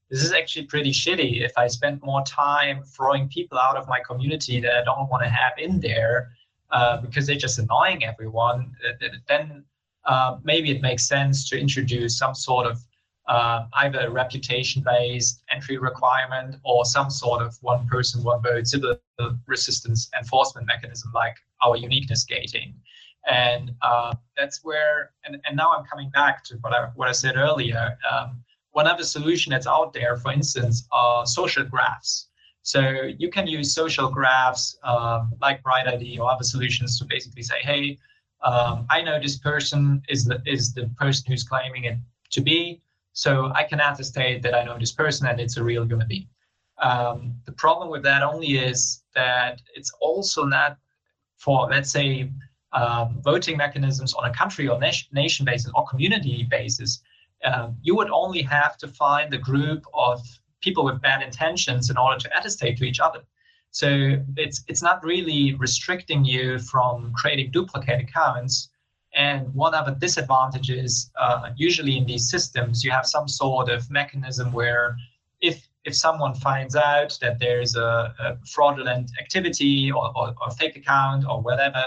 this 0.09 0.23
is 0.23 0.33
actually 0.33 0.65
pretty 0.65 0.91
shitty. 0.91 1.45
If 1.45 1.51
I 1.55 1.67
spend 1.67 2.01
more 2.01 2.23
time 2.23 2.81
throwing 2.83 3.29
people 3.29 3.59
out 3.59 3.77
of 3.77 3.87
my 3.87 3.99
community 3.99 4.59
that 4.61 4.73
I 4.75 4.83
don't 4.83 5.07
want 5.07 5.21
to 5.23 5.29
have 5.29 5.53
in 5.59 5.79
there 5.79 6.31
uh, 6.71 6.97
because 6.97 7.27
they're 7.27 7.35
just 7.35 7.59
annoying 7.59 8.03
everyone, 8.03 8.75
uh, 8.87 9.07
then 9.27 9.63
uh, 10.05 10.37
maybe 10.43 10.71
it 10.71 10.81
makes 10.81 11.07
sense 11.07 11.49
to 11.49 11.59
introduce 11.59 12.17
some 12.17 12.35
sort 12.35 12.65
of 12.65 12.79
uh, 13.27 13.65
either 13.73 13.99
a 13.99 14.09
reputation-based 14.09 15.43
entry 15.51 15.77
requirement 15.77 16.55
or 16.63 16.85
some 16.85 17.09
sort 17.09 17.41
of 17.41 17.57
one 17.61 17.85
person, 17.87 18.23
one 18.23 18.41
vote 18.41 18.65
Sybil 18.67 18.97
resistance 19.47 20.09
enforcement 20.17 20.65
mechanism 20.65 21.11
like 21.13 21.35
our 21.61 21.75
uniqueness 21.75 22.23
gating. 22.23 22.73
And 23.29 23.71
uh, 23.81 24.15
that's 24.37 24.63
where, 24.63 25.11
and, 25.25 25.37
and 25.45 25.57
now 25.57 25.73
I'm 25.73 25.85
coming 25.85 26.09
back 26.11 26.43
to 26.45 26.55
what 26.61 26.73
I, 26.73 26.85
what 26.95 27.09
I 27.09 27.11
said 27.11 27.35
earlier. 27.35 27.97
Um, 28.09 28.43
one 28.71 28.87
other 28.87 29.03
solution 29.03 29.51
that's 29.51 29.67
out 29.67 29.91
there, 29.91 30.17
for 30.17 30.31
instance, 30.31 30.87
are 30.91 31.25
social 31.25 31.65
graphs. 31.65 32.26
So 32.67 32.81
you 33.17 33.29
can 33.29 33.47
use 33.47 33.73
social 33.73 34.09
graphs 34.09 34.77
um, 34.83 35.31
like 35.39 35.63
BrightID 35.63 36.19
or 36.19 36.29
other 36.29 36.43
solutions 36.43 36.99
to 36.99 37.05
basically 37.05 37.41
say, 37.41 37.59
hey, 37.61 37.97
um, 38.43 38.85
I 38.89 39.01
know 39.01 39.21
this 39.21 39.37
person 39.37 40.03
is 40.09 40.25
the, 40.25 40.41
is 40.45 40.73
the 40.73 40.91
person 40.99 41.23
who's 41.31 41.45
claiming 41.45 41.85
it 41.85 41.97
to 42.31 42.41
be. 42.41 42.81
So 43.13 43.53
I 43.55 43.63
can 43.63 43.79
attestate 43.79 44.41
that 44.41 44.53
I 44.53 44.65
know 44.65 44.77
this 44.77 44.91
person 44.91 45.27
and 45.27 45.39
it's 45.39 45.55
a 45.55 45.63
real 45.63 45.85
human 45.85 46.09
being. 46.09 46.27
Um, 46.79 47.35
the 47.45 47.53
problem 47.53 47.89
with 47.89 48.03
that 48.03 48.21
only 48.21 48.57
is 48.57 49.01
that 49.15 49.61
it's 49.73 49.91
also 50.01 50.43
not 50.43 50.77
for, 51.37 51.69
let's 51.69 51.89
say, 51.89 52.29
um, 52.73 53.21
voting 53.21 53.55
mechanisms 53.55 54.13
on 54.13 54.29
a 54.29 54.33
country 54.33 54.67
or 54.67 54.77
nation, 54.77 55.07
nation 55.13 55.45
basis 55.45 55.71
or 55.73 55.87
community 55.87 56.45
basis. 56.51 57.01
Um, 57.45 57.77
you 57.81 57.95
would 57.95 58.09
only 58.09 58.41
have 58.41 58.77
to 58.79 58.89
find 58.89 59.33
a 59.33 59.37
group 59.37 59.85
of 59.93 60.19
people 60.67 60.83
with 60.89 60.99
bad 61.09 61.21
intentions 61.29 61.89
in 61.91 61.97
order 62.03 62.17
to 62.23 62.29
attestate 62.37 62.75
to 62.77 62.83
each 62.89 62.99
other. 63.07 63.21
So 63.81 63.89
it's 64.45 64.59
it's 64.69 64.83
not 64.89 64.97
really 65.11 65.43
restricting 65.65 66.21
you 66.33 66.45
from 66.71 66.95
creating 67.19 67.47
duplicate 67.51 68.01
accounts. 68.07 68.69
And 69.27 69.41
one 69.53 69.73
of 69.79 69.83
the 69.89 69.95
disadvantages, 70.05 70.91
uh, 71.23 71.49
usually 71.67 71.95
in 71.99 72.05
these 72.11 72.25
systems, 72.33 72.83
you 72.83 72.91
have 72.97 73.05
some 73.15 73.27
sort 73.27 73.67
of 73.75 73.79
mechanism 73.99 74.47
where 74.59 74.85
if 75.49 75.57
if 75.89 75.95
someone 75.95 76.33
finds 76.47 76.75
out 76.75 77.11
that 77.21 77.35
there's 77.43 77.73
a, 77.75 78.13
a 78.25 78.37
fraudulent 78.53 79.07
activity 79.23 79.91
or, 79.97 80.05
or, 80.17 80.27
or, 80.41 80.49
fake 80.59 80.75
account 80.81 81.23
or 81.29 81.37
whatever, 81.47 81.83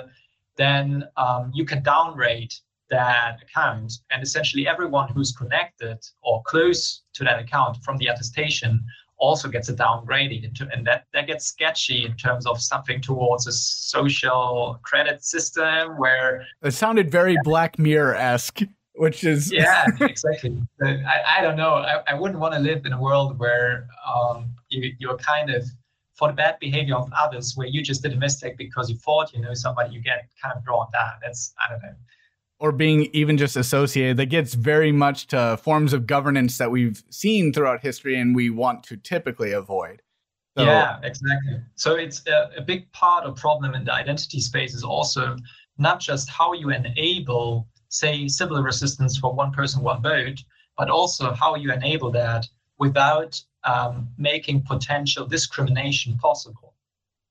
then 0.56 0.86
um, 1.24 1.42
you 1.58 1.64
can 1.70 1.80
downrate 1.82 2.54
that 2.90 3.42
account. 3.42 3.92
And 4.10 4.22
essentially, 4.22 4.68
everyone 4.68 5.08
who's 5.08 5.32
connected 5.32 5.98
or 6.22 6.42
close 6.44 7.02
to 7.14 7.24
that 7.24 7.38
account 7.38 7.78
from 7.84 7.96
the 7.96 8.08
attestation 8.08 8.84
also 9.18 9.48
gets 9.48 9.68
a 9.68 9.74
downgrading. 9.74 10.44
Into, 10.44 10.68
and 10.72 10.86
that, 10.86 11.04
that 11.12 11.26
gets 11.26 11.46
sketchy 11.46 12.04
in 12.04 12.16
terms 12.16 12.46
of 12.46 12.60
something 12.60 13.00
towards 13.00 13.46
a 13.46 13.52
social 13.52 14.78
credit 14.82 15.24
system 15.24 15.98
where 15.98 16.44
it 16.62 16.72
sounded 16.72 17.10
very 17.10 17.36
black 17.44 17.78
mirror-esque 17.78 18.62
which 18.94 19.24
is 19.24 19.50
yeah 19.50 19.86
exactly. 20.00 20.60
I, 20.82 21.38
I 21.38 21.40
don't 21.40 21.56
know. 21.56 21.74
I, 21.74 22.02
I 22.08 22.14
wouldn't 22.14 22.38
want 22.38 22.52
to 22.54 22.60
live 22.60 22.84
in 22.84 22.92
a 22.92 23.00
world 23.00 23.38
where 23.38 23.88
um, 24.06 24.50
you, 24.68 24.92
you're 24.98 25.16
kind 25.16 25.48
of 25.48 25.64
for 26.14 26.28
the 26.28 26.34
bad 26.34 26.58
behavior 26.60 26.96
of 26.96 27.10
others 27.18 27.54
where 27.56 27.66
you 27.66 27.82
just 27.82 28.02
did 28.02 28.12
a 28.12 28.16
mistake 28.16 28.58
because 28.58 28.90
you 28.90 28.96
thought 28.96 29.32
you 29.32 29.40
know 29.40 29.54
somebody 29.54 29.94
you 29.94 30.02
get 30.02 30.28
kind 30.42 30.54
of 30.54 30.62
drawn 30.64 30.86
down. 30.92 31.12
That's 31.22 31.54
i 31.64 31.70
don't 31.70 31.82
know 31.82 31.94
or 32.60 32.72
being 32.72 33.08
even 33.12 33.38
just 33.38 33.56
associated 33.56 34.18
that 34.18 34.26
gets 34.26 34.54
very 34.54 34.92
much 34.92 35.26
to 35.28 35.58
forms 35.62 35.92
of 35.94 36.06
governance 36.06 36.58
that 36.58 36.70
we've 36.70 37.02
seen 37.08 37.52
throughout 37.52 37.80
history 37.80 38.20
and 38.20 38.36
we 38.36 38.50
want 38.50 38.84
to 38.84 38.96
typically 38.98 39.52
avoid. 39.52 40.02
So, 40.58 40.64
yeah, 40.64 40.98
exactly. 41.02 41.60
So 41.76 41.94
it's 41.94 42.22
a, 42.26 42.50
a, 42.58 42.60
big 42.60 42.90
part 42.92 43.24
of 43.24 43.36
problem 43.36 43.74
in 43.74 43.84
the 43.84 43.94
identity 43.94 44.40
space 44.40 44.74
is 44.74 44.84
also 44.84 45.36
not 45.78 46.00
just 46.00 46.28
how 46.28 46.52
you 46.52 46.70
enable, 46.70 47.66
say, 47.88 48.28
Sybil 48.28 48.62
resistance 48.62 49.16
for 49.16 49.32
one 49.32 49.52
person, 49.52 49.82
one 49.82 50.02
vote, 50.02 50.42
but 50.76 50.90
also 50.90 51.32
how 51.32 51.54
you 51.54 51.72
enable 51.72 52.10
that 52.10 52.46
without 52.78 53.40
um, 53.64 54.08
making 54.18 54.62
potential 54.62 55.24
discrimination 55.24 56.18
possible. 56.18 56.74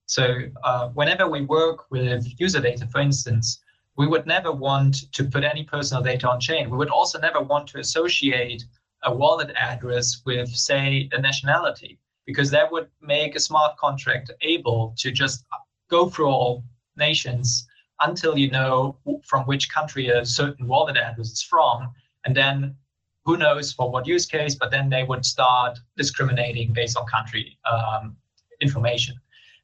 So 0.06 0.38
uh, 0.64 0.88
whenever 0.88 1.28
we 1.28 1.42
work 1.42 1.90
with 1.90 2.26
user 2.40 2.60
data, 2.60 2.86
for 2.86 3.00
instance, 3.00 3.60
we 3.96 4.06
would 4.06 4.26
never 4.26 4.52
want 4.52 5.12
to 5.12 5.24
put 5.24 5.44
any 5.44 5.64
personal 5.64 6.02
data 6.02 6.28
on 6.28 6.40
chain. 6.40 6.70
We 6.70 6.76
would 6.76 6.90
also 6.90 7.18
never 7.18 7.40
want 7.40 7.68
to 7.68 7.80
associate 7.80 8.64
a 9.02 9.14
wallet 9.14 9.50
address 9.56 10.22
with, 10.24 10.48
say, 10.48 11.08
a 11.12 11.20
nationality, 11.20 11.98
because 12.26 12.50
that 12.50 12.70
would 12.70 12.88
make 13.00 13.34
a 13.34 13.40
smart 13.40 13.76
contract 13.76 14.30
able 14.42 14.94
to 14.98 15.10
just 15.10 15.44
go 15.90 16.08
through 16.08 16.28
all 16.28 16.64
nations 16.96 17.66
until 18.00 18.38
you 18.38 18.50
know 18.50 18.96
from 19.24 19.44
which 19.44 19.70
country 19.70 20.08
a 20.08 20.24
certain 20.24 20.66
wallet 20.66 20.96
address 20.96 21.30
is 21.30 21.42
from. 21.42 21.90
And 22.24 22.36
then 22.36 22.76
who 23.24 23.36
knows 23.36 23.72
for 23.72 23.90
what 23.90 24.06
use 24.06 24.26
case, 24.26 24.54
but 24.54 24.70
then 24.70 24.88
they 24.88 25.02
would 25.02 25.24
start 25.24 25.78
discriminating 25.96 26.72
based 26.72 26.96
on 26.96 27.06
country 27.06 27.58
um, 27.70 28.16
information. 28.60 29.16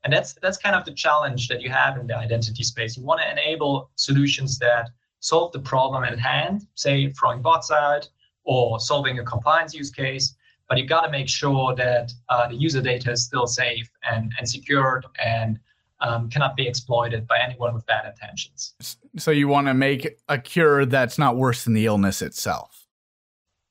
And 0.06 0.12
that's 0.12 0.34
that's 0.34 0.56
kind 0.56 0.76
of 0.76 0.84
the 0.84 0.92
challenge 0.92 1.48
that 1.48 1.60
you 1.60 1.68
have 1.70 1.98
in 1.98 2.06
the 2.06 2.16
identity 2.16 2.62
space. 2.62 2.96
You 2.96 3.02
want 3.02 3.22
to 3.22 3.28
enable 3.28 3.90
solutions 3.96 4.56
that 4.60 4.90
solve 5.18 5.50
the 5.50 5.58
problem 5.58 6.04
at 6.04 6.16
hand, 6.16 6.64
say 6.76 7.10
throwing 7.10 7.42
bots 7.42 7.72
out 7.72 8.08
or 8.44 8.78
solving 8.78 9.18
a 9.18 9.24
compliance 9.24 9.74
use 9.74 9.90
case, 9.90 10.36
but 10.68 10.78
you've 10.78 10.88
got 10.88 11.00
to 11.00 11.10
make 11.10 11.28
sure 11.28 11.74
that 11.74 12.12
uh, 12.28 12.46
the 12.46 12.54
user 12.54 12.80
data 12.80 13.10
is 13.10 13.24
still 13.24 13.48
safe 13.48 13.90
and, 14.08 14.32
and 14.38 14.48
secured 14.48 15.04
and 15.20 15.58
um, 15.98 16.30
cannot 16.30 16.54
be 16.54 16.68
exploited 16.68 17.26
by 17.26 17.40
anyone 17.40 17.74
with 17.74 17.84
bad 17.86 18.06
intentions. 18.06 18.76
So 19.18 19.32
you 19.32 19.48
want 19.48 19.66
to 19.66 19.74
make 19.74 20.20
a 20.28 20.38
cure 20.38 20.86
that's 20.86 21.18
not 21.18 21.36
worse 21.36 21.64
than 21.64 21.74
the 21.74 21.86
illness 21.86 22.22
itself. 22.22 22.86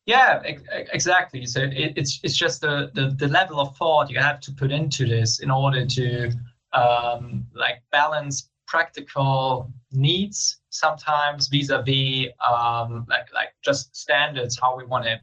Yeah, 0.06 0.42
exactly. 0.44 1.46
So 1.48 1.64
it, 1.64 1.94
it's 1.96 2.20
it's 2.24 2.38
just 2.38 2.62
the, 2.62 2.92
the 2.94 3.16
the 3.18 3.28
level 3.28 3.60
of 3.60 3.76
thought 3.76 4.10
you 4.10 4.20
have 4.20 4.40
to 4.42 4.52
put 4.52 4.72
into 4.72 5.08
this 5.08 5.40
in 5.40 5.50
order 5.50 5.86
to 5.86 6.32
um, 6.74 7.46
like 7.56 7.82
balance 7.92 8.50
practical 8.68 9.72
needs 9.92 10.60
sometimes 10.70 11.48
vis-a-vis 11.48 12.28
um, 12.48 13.06
like 13.10 13.34
like 13.34 13.50
just 13.64 13.96
standards 13.96 14.60
how 14.60 14.76
we 14.76 14.86
want 14.86 15.06
to 15.06 15.20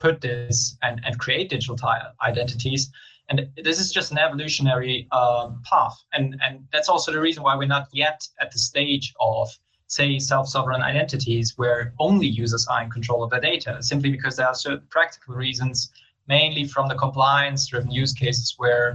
put 0.00 0.20
this 0.20 0.76
and, 0.82 1.00
and 1.04 1.18
create 1.18 1.48
digital 1.48 1.78
identities 2.22 2.90
and 3.28 3.46
this 3.62 3.78
is 3.78 3.92
just 3.92 4.10
an 4.10 4.18
evolutionary 4.18 5.06
um, 5.12 5.62
path 5.64 5.96
and 6.12 6.40
and 6.42 6.66
that's 6.72 6.88
also 6.88 7.12
the 7.12 7.20
reason 7.20 7.42
why 7.42 7.54
we're 7.54 7.68
not 7.68 7.88
yet 7.92 8.26
at 8.40 8.50
the 8.50 8.58
stage 8.58 9.12
of 9.20 9.48
say, 9.98 10.18
self-sovereign 10.18 10.82
identities 10.92 11.46
where 11.58 11.92
only 11.98 12.26
users 12.26 12.66
are 12.66 12.82
in 12.82 12.90
control 12.90 13.22
of 13.22 13.30
their 13.30 13.44
data, 13.52 13.72
simply 13.82 14.10
because 14.10 14.34
there 14.36 14.46
are 14.46 14.54
certain 14.54 14.86
practical 14.88 15.34
reasons, 15.34 15.92
mainly 16.28 16.64
from 16.64 16.88
the 16.88 16.94
compliance-driven 16.94 17.90
use 17.90 18.14
cases 18.14 18.54
where 18.56 18.88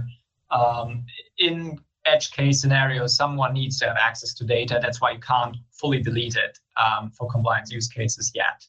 um, 0.50 1.04
in 1.38 1.78
edge 2.04 2.32
case 2.32 2.60
scenarios, 2.60 3.14
someone 3.14 3.52
needs 3.52 3.78
to 3.78 3.86
have 3.86 3.96
access 4.10 4.34
to 4.34 4.44
data. 4.44 4.80
That's 4.82 5.00
why 5.00 5.12
you 5.12 5.20
can't 5.20 5.56
fully 5.70 6.00
delete 6.02 6.36
it 6.46 6.58
um, 6.84 7.12
for 7.16 7.30
compliance 7.30 7.70
use 7.70 7.86
cases 7.86 8.32
yet. 8.34 8.66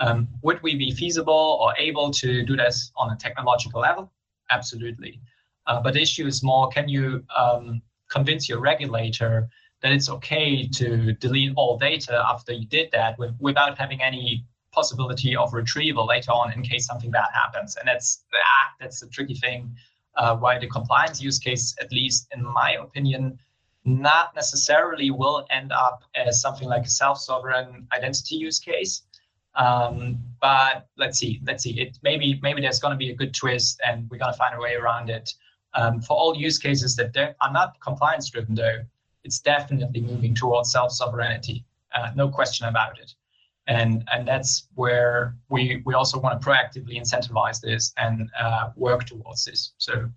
Um, 0.00 0.28
would 0.42 0.62
we 0.62 0.74
be 0.76 0.90
feasible 0.90 1.58
or 1.62 1.74
able 1.78 2.10
to 2.22 2.44
do 2.44 2.56
this 2.56 2.92
on 2.96 3.10
a 3.14 3.16
technological 3.16 3.80
level? 3.80 4.12
Absolutely. 4.50 5.20
Uh, 5.66 5.80
but 5.80 5.94
the 5.94 6.02
issue 6.02 6.26
is 6.26 6.42
more, 6.42 6.68
can 6.68 6.88
you 6.88 7.24
um, 7.34 7.80
convince 8.16 8.48
your 8.50 8.60
regulator 8.60 9.48
that 9.82 9.92
it's 9.92 10.08
okay 10.08 10.66
to 10.66 11.12
delete 11.14 11.52
all 11.56 11.78
data 11.78 12.22
after 12.28 12.52
you 12.52 12.66
did 12.66 12.90
that 12.92 13.18
with, 13.18 13.34
without 13.40 13.78
having 13.78 14.02
any 14.02 14.44
possibility 14.72 15.34
of 15.34 15.52
retrieval 15.52 16.06
later 16.06 16.30
on 16.30 16.52
in 16.52 16.62
case 16.62 16.86
something 16.86 17.10
bad 17.10 17.28
happens. 17.32 17.76
And 17.76 17.88
that's 17.88 18.24
ah, 18.34 18.74
that's 18.80 19.00
the 19.00 19.08
tricky 19.08 19.34
thing. 19.34 19.74
Uh, 20.16 20.36
why 20.36 20.58
the 20.58 20.66
compliance 20.66 21.20
use 21.22 21.38
case, 21.38 21.74
at 21.80 21.90
least 21.92 22.28
in 22.34 22.44
my 22.44 22.76
opinion, 22.80 23.38
not 23.84 24.34
necessarily 24.34 25.10
will 25.10 25.46
end 25.50 25.72
up 25.72 26.02
as 26.14 26.40
something 26.40 26.68
like 26.68 26.84
a 26.84 26.90
self-sovereign 26.90 27.86
identity 27.92 28.36
use 28.36 28.58
case. 28.58 29.02
Um, 29.54 30.18
but 30.40 30.86
let's 30.96 31.18
see, 31.18 31.40
let's 31.46 31.64
see. 31.64 31.80
It 31.80 31.98
maybe 32.02 32.38
maybe 32.42 32.60
there's 32.60 32.78
going 32.78 32.92
to 32.92 32.98
be 32.98 33.10
a 33.10 33.14
good 33.14 33.34
twist, 33.34 33.80
and 33.86 34.08
we're 34.10 34.18
going 34.18 34.32
to 34.32 34.38
find 34.38 34.54
a 34.54 34.60
way 34.60 34.74
around 34.74 35.10
it. 35.10 35.34
Um, 35.74 36.00
for 36.00 36.16
all 36.16 36.34
use 36.36 36.58
cases 36.58 36.96
that 36.96 37.16
are 37.40 37.52
not 37.52 37.80
compliance 37.80 38.28
driven, 38.28 38.56
though, 38.56 38.80
it's 39.24 39.38
definitely 39.38 40.00
moving 40.00 40.34
towards 40.34 40.72
self-sovereignty, 40.72 41.64
uh, 41.94 42.10
no 42.14 42.28
question 42.28 42.66
about 42.66 42.98
it. 42.98 43.14
And, 43.66 44.04
and 44.12 44.26
that's 44.26 44.68
where 44.74 45.36
we, 45.48 45.82
we 45.84 45.94
also 45.94 46.18
want 46.18 46.40
to 46.40 46.46
proactively 46.46 46.98
incentivize 47.00 47.60
this 47.60 47.92
and 47.96 48.28
uh, 48.38 48.70
work 48.76 49.04
towards 49.04 49.44
this. 49.44 49.72
So 49.78 50.10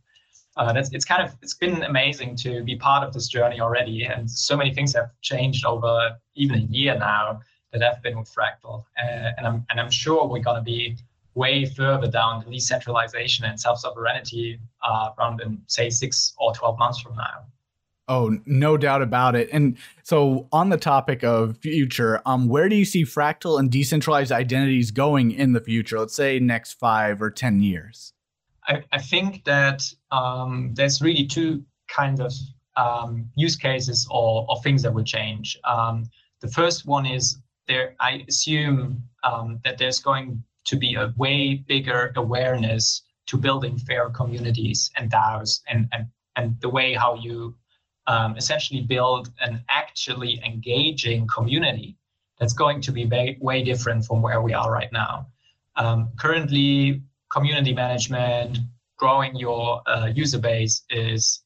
uh, 0.55 0.71
that's 0.71 0.91
it's 0.93 1.05
kind 1.05 1.21
of 1.21 1.35
it's 1.41 1.55
been 1.55 1.83
amazing 1.83 2.35
to 2.35 2.63
be 2.63 2.75
part 2.75 3.05
of 3.05 3.13
this 3.13 3.27
journey 3.27 3.59
already, 3.59 4.05
and 4.05 4.29
so 4.29 4.55
many 4.55 4.71
things 4.71 4.93
have 4.93 5.09
changed 5.21 5.65
over 5.65 6.15
even 6.35 6.55
a 6.59 6.63
year 6.63 6.97
now 6.97 7.39
that 7.71 7.81
have 7.81 8.03
been 8.03 8.19
with 8.19 8.31
Fractal, 8.33 8.83
uh, 9.01 9.31
and 9.37 9.47
I'm 9.47 9.65
and 9.71 9.79
I'm 9.79 9.89
sure 9.89 10.27
we're 10.27 10.43
gonna 10.43 10.61
be 10.61 10.95
way 11.33 11.65
further 11.65 12.07
down 12.07 12.43
the 12.45 12.51
decentralization 12.51 13.45
and 13.45 13.59
self-sovereignty 13.59 14.59
uh, 14.83 15.09
around 15.17 15.41
in 15.41 15.59
say 15.65 15.89
six 15.89 16.35
or 16.37 16.53
12 16.53 16.77
months 16.77 16.99
from 16.99 17.15
now. 17.15 17.45
Oh, 18.07 18.37
no 18.45 18.75
doubt 18.75 19.01
about 19.01 19.35
it. 19.35 19.49
And 19.53 19.77
so, 20.03 20.47
on 20.51 20.69
the 20.69 20.77
topic 20.77 21.23
of 21.23 21.57
future, 21.57 22.21
um, 22.25 22.49
where 22.49 22.67
do 22.67 22.75
you 22.75 22.83
see 22.83 23.03
fractal 23.05 23.57
and 23.57 23.71
decentralized 23.71 24.31
identities 24.31 24.91
going 24.91 25.31
in 25.31 25.53
the 25.53 25.61
future? 25.61 25.99
Let's 25.99 26.15
say 26.15 26.37
next 26.39 26.73
five 26.73 27.21
or 27.21 27.31
ten 27.31 27.61
years. 27.61 28.13
I, 28.67 28.83
I 28.91 28.99
think 28.99 29.45
that 29.45 29.83
um, 30.11 30.73
there's 30.73 31.01
really 31.01 31.25
two 31.25 31.63
kinds 31.87 32.19
of 32.19 32.33
um, 32.75 33.29
use 33.35 33.55
cases 33.55 34.07
or, 34.09 34.45
or 34.49 34.61
things 34.61 34.81
that 34.83 34.93
will 34.93 35.03
change. 35.03 35.57
Um, 35.63 36.05
the 36.41 36.49
first 36.49 36.85
one 36.85 37.05
is 37.05 37.37
there. 37.67 37.95
I 38.01 38.25
assume 38.27 39.03
um, 39.23 39.59
that 39.63 39.77
there's 39.77 39.99
going 39.99 40.43
to 40.65 40.75
be 40.75 40.95
a 40.95 41.13
way 41.15 41.55
bigger 41.55 42.11
awareness 42.17 43.01
to 43.27 43.37
building 43.37 43.77
fair 43.77 44.09
communities 44.09 44.91
and 44.97 45.09
DAOs 45.09 45.61
and 45.69 45.87
and 45.93 46.07
and 46.35 46.59
the 46.61 46.69
way 46.69 46.93
how 46.93 47.15
you 47.15 47.55
um, 48.07 48.35
essentially 48.37 48.81
build 48.81 49.31
an 49.41 49.63
actually 49.69 50.41
engaging 50.45 51.27
community 51.27 51.97
that's 52.39 52.53
going 52.53 52.81
to 52.81 52.91
be 52.91 53.05
way, 53.05 53.37
way 53.41 53.63
different 53.63 54.05
from 54.05 54.21
where 54.21 54.41
we 54.41 54.53
are 54.53 54.71
right 54.71 54.91
now. 54.91 55.27
Um, 55.75 56.09
currently, 56.19 57.01
community 57.31 57.73
management, 57.73 58.59
growing 58.97 59.35
your 59.35 59.81
uh, 59.87 60.07
user 60.13 60.39
base 60.39 60.83
is 60.89 61.43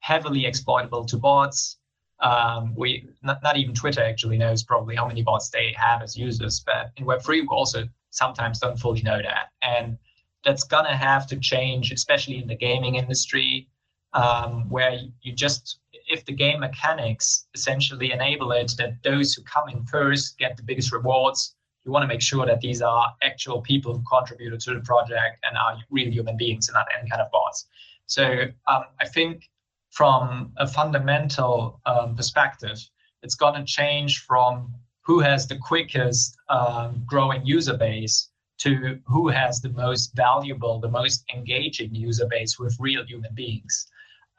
heavily 0.00 0.46
exploitable 0.46 1.04
to 1.04 1.16
bots. 1.16 1.78
Um, 2.20 2.74
we 2.76 3.08
not, 3.22 3.42
not 3.42 3.56
even 3.56 3.74
Twitter 3.74 4.02
actually 4.02 4.36
knows 4.36 4.62
probably 4.62 4.94
how 4.96 5.06
many 5.06 5.22
bots 5.22 5.48
they 5.48 5.74
have 5.76 6.02
as 6.02 6.16
users, 6.16 6.60
but 6.60 6.90
in 6.96 7.06
Web3 7.06 7.28
we 7.28 7.48
also 7.50 7.88
sometimes 8.10 8.58
don't 8.58 8.78
fully 8.78 9.00
know 9.02 9.20
that, 9.22 9.50
and 9.62 9.96
that's 10.44 10.64
gonna 10.64 10.96
have 10.96 11.26
to 11.28 11.36
change, 11.38 11.92
especially 11.92 12.38
in 12.38 12.46
the 12.46 12.54
gaming 12.54 12.96
industry, 12.96 13.68
um, 14.12 14.68
where 14.68 14.98
you 15.22 15.32
just 15.32 15.78
if 16.10 16.24
the 16.24 16.32
game 16.32 16.60
mechanics 16.60 17.46
essentially 17.54 18.12
enable 18.12 18.52
it 18.52 18.72
that 18.78 19.02
those 19.02 19.32
who 19.32 19.42
come 19.44 19.68
in 19.68 19.84
first 19.86 20.38
get 20.38 20.56
the 20.56 20.62
biggest 20.62 20.92
rewards, 20.92 21.54
you 21.84 21.92
want 21.92 22.02
to 22.02 22.08
make 22.08 22.20
sure 22.20 22.44
that 22.44 22.60
these 22.60 22.82
are 22.82 23.14
actual 23.22 23.62
people 23.62 23.94
who 23.94 24.02
contributed 24.08 24.60
to 24.60 24.74
the 24.74 24.80
project 24.80 25.38
and 25.44 25.56
are 25.56 25.78
real 25.88 26.10
human 26.10 26.36
beings 26.36 26.68
and 26.68 26.74
not 26.74 26.86
any 26.98 27.08
kind 27.08 27.22
of 27.22 27.30
bots. 27.30 27.66
So 28.06 28.44
um, 28.66 28.84
I 29.00 29.06
think 29.06 29.48
from 29.90 30.52
a 30.56 30.66
fundamental 30.66 31.80
um, 31.86 32.16
perspective, 32.16 32.78
it's 33.22 33.34
going 33.34 33.54
to 33.54 33.64
change 33.64 34.18
from 34.18 34.74
who 35.02 35.20
has 35.20 35.46
the 35.46 35.56
quickest 35.56 36.36
um, 36.48 37.02
growing 37.06 37.44
user 37.46 37.76
base 37.76 38.28
to 38.58 38.98
who 39.06 39.28
has 39.28 39.60
the 39.60 39.70
most 39.70 40.14
valuable, 40.14 40.80
the 40.80 40.88
most 40.88 41.24
engaging 41.34 41.94
user 41.94 42.26
base 42.28 42.58
with 42.58 42.76
real 42.78 43.04
human 43.06 43.34
beings. 43.34 43.86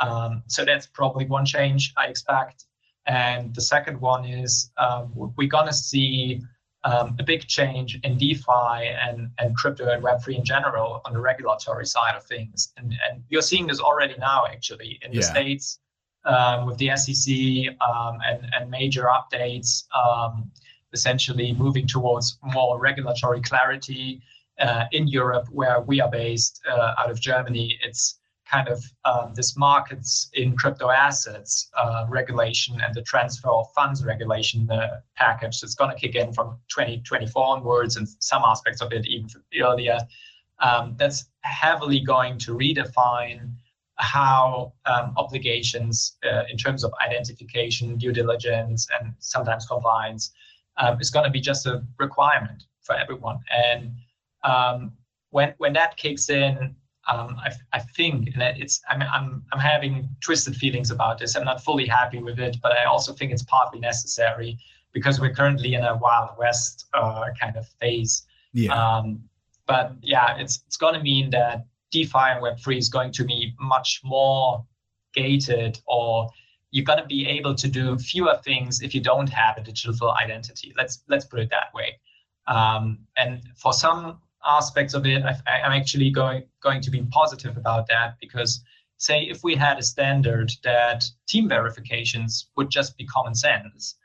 Um, 0.02 0.44
so 0.48 0.66
that's 0.66 0.88
probably 0.88 1.26
one 1.26 1.46
change 1.46 1.94
I 1.98 2.08
expect. 2.08 2.66
And 3.08 3.54
the 3.56 3.62
second 3.62 4.00
one 4.00 4.26
is 4.26 4.72
um, 4.78 5.12
we're 5.16 5.48
going 5.48 5.68
to 5.68 5.74
see 5.74 6.42
um, 6.84 7.16
a 7.20 7.24
big 7.24 7.48
change 7.48 8.00
in 8.04 8.18
DeFi 8.18 8.88
and, 9.08 9.30
and 9.38 9.56
crypto 9.56 9.90
and 9.90 10.04
Web3 10.04 10.40
in 10.40 10.46
general 10.46 11.02
on 11.06 11.14
the 11.14 11.20
regulatory 11.20 11.86
side 11.86 12.16
of 12.16 12.24
things. 12.24 12.74
And, 12.78 12.96
and 13.10 13.24
you're 13.30 13.42
seeing 13.42 13.68
this 13.68 13.80
already 13.80 14.16
now, 14.18 14.46
actually, 14.48 15.00
in 15.04 15.12
the 15.12 15.20
yeah. 15.20 15.24
States 15.24 15.80
um, 16.26 16.66
with 16.66 16.78
the 16.78 16.96
SEC 16.96 17.76
um, 17.82 18.18
and, 18.26 18.48
and 18.58 18.70
major 18.70 19.06
updates, 19.06 19.84
um, 19.96 20.52
essentially 20.94 21.54
moving 21.54 21.88
towards 21.88 22.38
more 22.44 22.80
regulatory 22.80 23.42
clarity. 23.42 24.22
Uh, 24.60 24.86
in 24.92 25.08
Europe, 25.08 25.48
where 25.50 25.82
we 25.82 26.00
are 26.02 26.12
based 26.12 26.62
uh, 26.70 26.94
out 27.00 27.10
of 27.10 27.20
Germany, 27.20 27.80
it's 27.84 28.20
kind 28.52 28.68
of 28.68 28.84
um, 29.06 29.34
this 29.34 29.56
markets 29.56 30.30
in 30.34 30.56
crypto 30.58 30.90
assets 30.90 31.70
uh, 31.78 32.06
regulation 32.10 32.80
and 32.82 32.94
the 32.94 33.02
transfer 33.02 33.50
of 33.50 33.72
funds 33.74 34.04
regulation 34.04 34.70
package 35.16 35.62
that's 35.62 35.76
going 35.76 35.90
to 35.90 35.98
kick 35.98 36.16
in 36.16 36.34
from 36.34 36.58
2024 36.68 37.46
onwards 37.46 37.96
and 37.96 38.08
some 38.20 38.44
aspects 38.46 38.82
of 38.82 38.92
it 38.92 39.06
even 39.08 39.30
earlier. 39.62 39.98
Um, 40.60 40.96
that's 40.98 41.26
heavily 41.42 42.02
going 42.02 42.38
to 42.40 42.52
redefine 42.52 43.54
how 43.98 44.74
um, 44.86 45.14
obligations 45.18 46.18
uh, 46.30 46.44
in 46.52 46.58
terms 46.58 46.84
of 46.84 46.92
identification, 47.06 47.98
due 47.98 48.12
diligence, 48.12 48.88
and 49.00 49.14
sometimes 49.20 49.66
compliance 49.66 50.32
um, 50.78 51.00
is 51.00 51.10
going 51.10 51.26
to 51.26 51.32
be 51.32 51.40
just 51.40 51.66
a 51.66 51.84
requirement 52.00 52.64
for 52.82 52.96
everyone. 52.96 53.40
And 53.52 53.94
um, 54.44 54.94
when 55.30 55.54
when 55.58 55.74
that 55.74 55.98
kicks 55.98 56.30
in, 56.30 56.76
um, 57.08 57.36
I, 57.44 57.52
I, 57.74 57.80
think 57.80 58.30
it's 58.36 58.82
I'm, 58.90 59.02
I'm 59.02 59.44
I'm 59.52 59.60
having 59.60 60.08
twisted 60.22 60.56
feelings 60.56 60.92
about 60.92 61.18
this. 61.18 61.36
I'm 61.36 61.46
not 61.46 61.64
fully 61.64 61.88
happy 61.88 62.20
with 62.20 62.40
it, 62.40 62.58
but 62.62 62.74
I 62.74 62.86
also 62.86 63.12
think 63.12 63.32
it's 63.32 63.44
partly 63.44 63.80
necessary 63.80 64.58
because 64.94 65.20
we're 65.20 65.34
currently 65.34 65.74
in 65.74 65.84
a 65.84 65.98
wild 65.98 66.32
west 66.38 66.86
uh, 66.94 67.26
kind 67.40 67.56
of 67.58 67.68
phase. 67.80 68.24
Yeah. 68.54 68.74
Um, 68.74 69.24
but 69.66 69.96
yeah, 70.02 70.38
it's 70.38 70.64
it's 70.68 70.78
going 70.78 70.94
to 70.94 71.02
mean 71.02 71.30
that 71.32 71.66
DeFi 71.92 72.12
and 72.14 72.44
Web3 72.44 72.78
is 72.78 72.90
going 72.90 73.12
to 73.14 73.24
be 73.24 73.54
much 73.60 74.02
more 74.04 74.66
gated, 75.14 75.80
or 75.88 76.30
you're 76.70 76.86
going 76.86 77.00
to 77.00 77.06
be 77.06 77.28
able 77.28 77.56
to 77.56 77.68
do 77.68 77.98
fewer 77.98 78.40
things 78.44 78.82
if 78.82 78.94
you 78.94 79.02
don't 79.02 79.30
have 79.30 79.58
a 79.58 79.62
digital 79.62 80.14
identity. 80.14 80.74
Let's 80.78 81.04
let's 81.08 81.26
put 81.26 81.40
it 81.40 81.50
that 81.50 81.74
way. 81.74 82.00
Um, 82.48 83.00
and 83.18 83.42
for 83.56 83.74
some 83.74 84.20
aspects 84.46 84.94
of 84.94 85.06
it, 85.06 85.24
I, 85.24 85.60
am 85.60 85.72
actually 85.72 86.10
going 86.10 86.44
going 86.62 86.82
to 86.82 86.92
be 86.92 87.02
positive 87.12 87.58
about 87.58 87.88
that 87.88 88.18
because, 88.20 88.64
say, 88.98 89.24
if 89.24 89.44
we 89.44 89.56
had 89.56 89.80
a 89.80 89.84
standard 89.84 90.52
that 90.64 91.06
team 91.28 91.48
verifications 91.48 92.48
would 92.56 92.70
just 92.70 92.98
be 92.98 93.06
common 93.06 93.36
sense, 93.36 93.96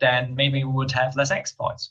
then 0.00 0.34
maybe 0.34 0.64
we 0.64 0.72
would 0.72 0.92
have 0.92 1.16
less 1.16 1.30
exploits. 1.30 1.90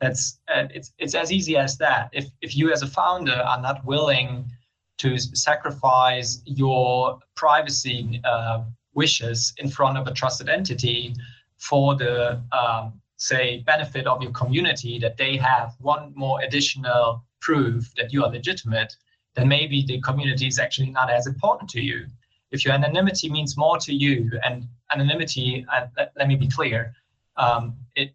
That's 0.00 0.38
uh, 0.54 0.64
it's 0.70 0.92
it's 0.98 1.14
as 1.14 1.32
easy 1.32 1.56
as 1.56 1.78
that. 1.78 2.10
If 2.12 2.26
if 2.42 2.56
you 2.56 2.72
as 2.72 2.82
a 2.82 2.86
founder 2.86 3.34
are 3.34 3.60
not 3.60 3.84
willing 3.84 4.50
to 4.98 5.18
sacrifice 5.18 6.42
your 6.44 7.18
privacy 7.34 8.20
uh, 8.24 8.64
wishes 8.94 9.52
in 9.58 9.68
front 9.68 9.98
of 9.98 10.06
a 10.06 10.12
trusted 10.12 10.48
entity 10.48 11.14
for 11.58 11.94
the 11.94 12.40
um, 12.52 13.00
say 13.16 13.62
benefit 13.66 14.06
of 14.06 14.22
your 14.22 14.32
community 14.32 14.98
that 14.98 15.16
they 15.16 15.36
have 15.36 15.74
one 15.80 16.12
more 16.14 16.40
additional 16.42 17.24
prove 17.40 17.92
that 17.96 18.12
you 18.12 18.24
are 18.24 18.30
legitimate, 18.30 18.96
then 19.34 19.48
maybe 19.48 19.84
the 19.86 20.00
community 20.00 20.46
is 20.46 20.58
actually 20.58 20.90
not 20.90 21.10
as 21.10 21.26
important 21.26 21.68
to 21.70 21.80
you. 21.80 22.06
If 22.50 22.64
your 22.64 22.74
anonymity 22.74 23.28
means 23.28 23.56
more 23.56 23.78
to 23.78 23.92
you, 23.92 24.30
and 24.44 24.66
anonymity, 24.92 25.66
and 25.72 25.90
let, 25.96 26.12
let 26.16 26.28
me 26.28 26.36
be 26.36 26.48
clear, 26.48 26.94
um, 27.36 27.76
it 27.94 28.14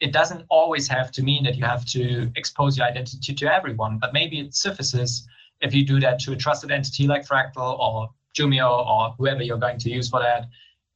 it 0.00 0.12
doesn't 0.12 0.46
always 0.48 0.88
have 0.88 1.12
to 1.12 1.22
mean 1.22 1.44
that 1.44 1.56
you 1.56 1.64
have 1.64 1.84
to 1.84 2.32
expose 2.34 2.76
your 2.78 2.86
identity 2.86 3.34
to 3.34 3.54
everyone, 3.54 3.98
but 3.98 4.14
maybe 4.14 4.40
it 4.40 4.54
surfaces 4.54 5.28
if 5.60 5.74
you 5.74 5.84
do 5.84 6.00
that 6.00 6.18
to 6.20 6.32
a 6.32 6.36
trusted 6.36 6.70
entity 6.70 7.06
like 7.06 7.26
Fractal 7.26 7.78
or 7.78 8.08
Jumio 8.34 8.86
or 8.86 9.14
whoever 9.18 9.42
you're 9.42 9.58
going 9.58 9.78
to 9.78 9.90
use 9.90 10.08
for 10.08 10.20
that. 10.20 10.48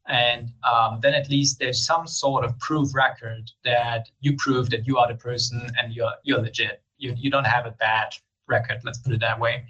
And 0.07 0.53
um, 0.63 1.01
then 1.03 1.13
at 1.13 1.29
least 1.29 1.59
there's 1.59 1.85
some 1.85 2.07
sort 2.07 2.45
of 2.45 2.59
proof 2.61 2.95
record 2.95 3.51
that 3.65 4.09
you 4.21 4.37
prove 4.37 4.71
that 4.71 4.87
you 4.87 4.97
are 4.97 5.09
the 5.09 5.15
person 5.15 5.67
and 5.79 5.93
you're 5.93 6.13
you're 6.25 6.41
legit 6.41 6.84
you, 6.99 7.15
you 7.17 7.31
don't 7.31 7.47
have 7.47 7.67
a 7.67 7.73
bad 7.73 8.15
record, 8.47 8.81
let's 8.85 8.99
put 8.99 9.13
it 9.13 9.21
that 9.21 9.39
way. 9.39 9.65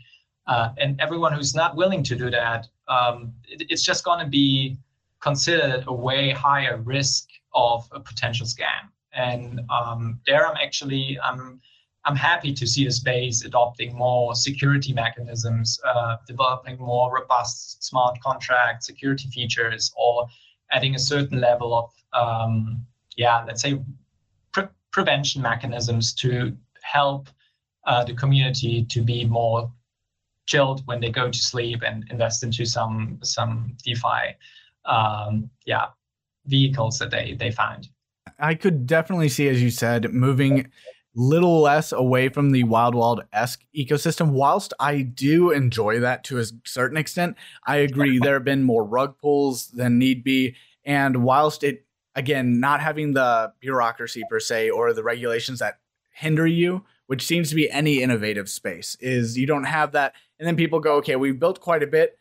Uh, 0.46 0.70
and 0.78 1.00
everyone 1.00 1.32
who's 1.32 1.54
not 1.54 1.74
willing 1.76 2.02
to 2.02 2.14
do 2.14 2.30
that, 2.30 2.66
um, 2.88 3.32
it, 3.48 3.66
it's 3.70 3.82
just 3.82 4.04
going 4.04 4.18
to 4.18 4.26
be 4.26 4.76
considered 5.20 5.84
a 5.86 5.92
way 5.92 6.30
higher 6.30 6.76
risk 6.82 7.28
of 7.54 7.88
a 7.92 8.00
potential 8.00 8.46
scam. 8.46 8.90
And 9.14 9.60
um, 9.70 10.20
there, 10.26 10.46
I'm 10.46 10.56
actually 10.62 11.18
I'm 11.22 11.60
I'm 12.04 12.16
happy 12.16 12.52
to 12.52 12.66
see 12.66 12.84
the 12.84 12.90
space 12.90 13.44
adopting 13.44 13.96
more 13.96 14.34
security 14.34 14.92
mechanisms, 14.92 15.80
uh, 15.86 16.16
developing 16.26 16.76
more 16.78 17.14
robust 17.14 17.82
smart 17.82 18.20
contract 18.20 18.84
security 18.84 19.28
features, 19.28 19.92
or 19.96 20.26
adding 20.70 20.94
a 20.94 20.98
certain 20.98 21.40
level 21.40 21.72
of 21.72 21.90
um, 22.12 22.84
yeah, 23.16 23.44
let's 23.46 23.62
say 23.62 23.80
pre- 24.52 24.68
prevention 24.90 25.40
mechanisms 25.40 26.12
to 26.14 26.54
help 26.94 27.28
uh, 27.86 28.04
the 28.04 28.14
community 28.14 28.84
to 28.84 29.02
be 29.02 29.24
more 29.24 29.70
chilled 30.46 30.82
when 30.86 31.00
they 31.00 31.10
go 31.10 31.30
to 31.30 31.38
sleep 31.38 31.82
and 31.84 32.04
invest 32.10 32.42
into 32.42 32.64
some 32.64 33.18
some 33.22 33.76
DeFi, 33.82 34.36
um, 34.86 35.50
yeah, 35.66 35.86
vehicles 36.46 36.98
that 36.98 37.10
they 37.10 37.36
they 37.38 37.50
find. 37.50 37.88
I 38.38 38.54
could 38.54 38.86
definitely 38.86 39.28
see, 39.28 39.48
as 39.48 39.62
you 39.62 39.70
said, 39.70 40.12
moving 40.12 40.70
little 41.16 41.60
less 41.60 41.92
away 41.92 42.28
from 42.28 42.50
the 42.50 42.64
wild 42.64 42.94
wild 42.94 43.22
esque 43.32 43.62
ecosystem. 43.76 44.30
Whilst 44.30 44.72
I 44.80 45.02
do 45.02 45.50
enjoy 45.50 46.00
that 46.00 46.24
to 46.24 46.38
a 46.38 46.44
certain 46.64 46.96
extent, 46.96 47.36
I 47.66 47.76
agree 47.76 48.18
there 48.22 48.34
have 48.34 48.44
been 48.44 48.62
more 48.62 48.84
rug 48.84 49.18
pulls 49.18 49.68
than 49.68 49.98
need 49.98 50.24
be, 50.24 50.56
and 50.84 51.24
whilst 51.24 51.64
it 51.64 51.86
again 52.14 52.60
not 52.60 52.80
having 52.80 53.14
the 53.14 53.52
bureaucracy 53.60 54.22
per 54.30 54.40
se 54.40 54.70
or 54.70 54.92
the 54.92 55.02
regulations 55.02 55.58
that 55.58 55.80
hinder 56.14 56.46
you 56.46 56.84
which 57.06 57.26
seems 57.26 57.50
to 57.50 57.54
be 57.54 57.70
any 57.70 58.02
innovative 58.02 58.48
space, 58.48 58.96
is 59.00 59.36
you 59.36 59.46
don't 59.46 59.64
have 59.64 59.92
that. 59.92 60.14
And 60.38 60.46
then 60.46 60.56
people 60.56 60.80
go, 60.80 60.96
okay, 60.96 61.16
we've 61.16 61.38
built 61.38 61.60
quite 61.60 61.82
a 61.82 61.86
bit. 61.86 62.18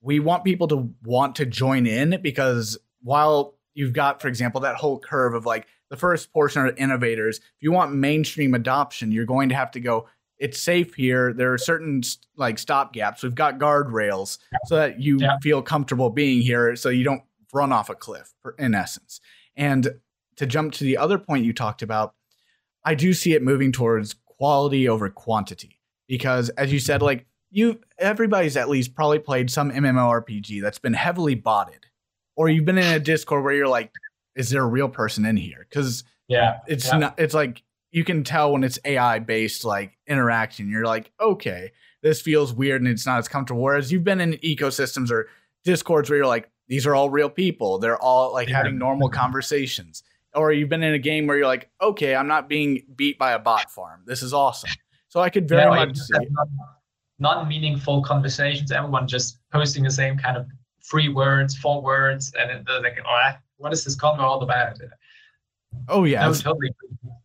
We 0.00 0.20
want 0.20 0.44
people 0.44 0.68
to 0.68 0.92
want 1.04 1.36
to 1.36 1.46
join 1.46 1.86
in 1.86 2.20
because 2.22 2.78
while 3.02 3.54
you've 3.74 3.92
got, 3.92 4.20
for 4.20 4.28
example, 4.28 4.60
that 4.62 4.76
whole 4.76 4.98
curve 4.98 5.34
of 5.34 5.46
like 5.46 5.66
the 5.90 5.96
first 5.96 6.32
portion 6.32 6.62
are 6.62 6.70
innovators, 6.76 7.38
if 7.38 7.62
you 7.62 7.72
want 7.72 7.94
mainstream 7.94 8.54
adoption, 8.54 9.10
you're 9.10 9.24
going 9.24 9.48
to 9.48 9.54
have 9.54 9.70
to 9.72 9.80
go, 9.80 10.06
it's 10.38 10.60
safe 10.60 10.94
here. 10.94 11.32
There 11.32 11.52
are 11.52 11.58
certain 11.58 12.02
like 12.36 12.58
stop 12.58 12.92
gaps. 12.92 13.22
We've 13.22 13.34
got 13.34 13.58
guardrails 13.58 14.38
so 14.66 14.76
that 14.76 15.00
you 15.00 15.18
yeah. 15.18 15.38
feel 15.42 15.62
comfortable 15.62 16.10
being 16.10 16.42
here 16.42 16.76
so 16.76 16.90
you 16.90 17.02
don't 17.02 17.22
run 17.52 17.72
off 17.72 17.88
a 17.88 17.94
cliff 17.94 18.32
in 18.58 18.74
essence. 18.74 19.20
And 19.56 19.88
to 20.36 20.46
jump 20.46 20.74
to 20.74 20.84
the 20.84 20.98
other 20.98 21.18
point 21.18 21.44
you 21.44 21.52
talked 21.52 21.82
about, 21.82 22.14
I 22.88 22.94
do 22.94 23.12
see 23.12 23.34
it 23.34 23.42
moving 23.42 23.70
towards 23.70 24.14
quality 24.38 24.88
over 24.88 25.10
quantity 25.10 25.78
because 26.06 26.48
as 26.50 26.72
you 26.72 26.78
said 26.78 27.02
like 27.02 27.26
you 27.50 27.80
everybody's 27.98 28.56
at 28.56 28.70
least 28.70 28.94
probably 28.94 29.18
played 29.18 29.50
some 29.50 29.70
MMORPG 29.70 30.62
that's 30.62 30.78
been 30.78 30.94
heavily 30.94 31.34
botted 31.34 31.84
or 32.34 32.48
you've 32.48 32.64
been 32.64 32.78
in 32.78 32.94
a 32.94 32.98
Discord 32.98 33.44
where 33.44 33.52
you're 33.52 33.68
like 33.68 33.92
is 34.36 34.48
there 34.48 34.62
a 34.62 34.66
real 34.66 34.88
person 34.88 35.26
in 35.26 35.36
here? 35.36 35.66
Cuz 35.70 36.02
yeah 36.28 36.60
it's 36.66 36.86
yeah. 36.86 36.96
not 36.96 37.20
it's 37.20 37.34
like 37.34 37.62
you 37.90 38.04
can 38.04 38.24
tell 38.24 38.52
when 38.52 38.64
it's 38.64 38.78
AI 38.86 39.18
based 39.18 39.66
like 39.66 39.98
interaction. 40.06 40.70
You're 40.70 40.86
like 40.86 41.12
okay 41.20 41.72
this 42.00 42.22
feels 42.22 42.54
weird 42.54 42.80
and 42.80 42.88
it's 42.88 43.04
not 43.04 43.18
as 43.18 43.28
comfortable. 43.28 43.60
Whereas 43.60 43.92
you've 43.92 44.04
been 44.04 44.22
in 44.22 44.32
ecosystems 44.38 45.10
or 45.10 45.28
discords 45.62 46.08
where 46.08 46.16
you're 46.16 46.26
like 46.26 46.50
these 46.68 46.86
are 46.86 46.94
all 46.94 47.10
real 47.10 47.28
people. 47.28 47.80
They're 47.80 47.98
all 47.98 48.32
like 48.32 48.48
yeah. 48.48 48.56
having 48.56 48.78
normal 48.78 49.10
conversations 49.22 50.02
or 50.38 50.52
you've 50.52 50.68
been 50.68 50.82
in 50.82 50.94
a 50.94 50.98
game 50.98 51.26
where 51.26 51.36
you're 51.36 51.46
like, 51.46 51.70
okay, 51.82 52.14
I'm 52.14 52.28
not 52.28 52.48
being 52.48 52.82
beat 52.94 53.18
by 53.18 53.32
a 53.32 53.38
bot 53.38 53.70
farm. 53.70 54.02
This 54.06 54.22
is 54.22 54.32
awesome. 54.32 54.70
So 55.08 55.20
I 55.20 55.30
could 55.30 55.48
very 55.48 55.70
much 55.70 55.96
see 55.96 56.28
non-meaningful 57.18 58.02
conversations. 58.02 58.70
Everyone 58.70 59.08
just 59.08 59.38
posting 59.52 59.82
the 59.82 59.90
same 59.90 60.16
kind 60.16 60.36
of 60.36 60.46
three 60.88 61.08
words, 61.08 61.56
four 61.56 61.82
words, 61.82 62.32
and 62.38 62.66
they're 62.66 62.82
like, 62.82 62.98
oh, 63.06 63.30
what 63.56 63.72
is 63.72 63.84
this 63.84 63.96
convo 63.96 64.20
all 64.20 64.42
about? 64.42 64.78
Oh 65.88 66.04
yeah, 66.04 66.26
no, 66.26 66.34
totally. 66.34 66.70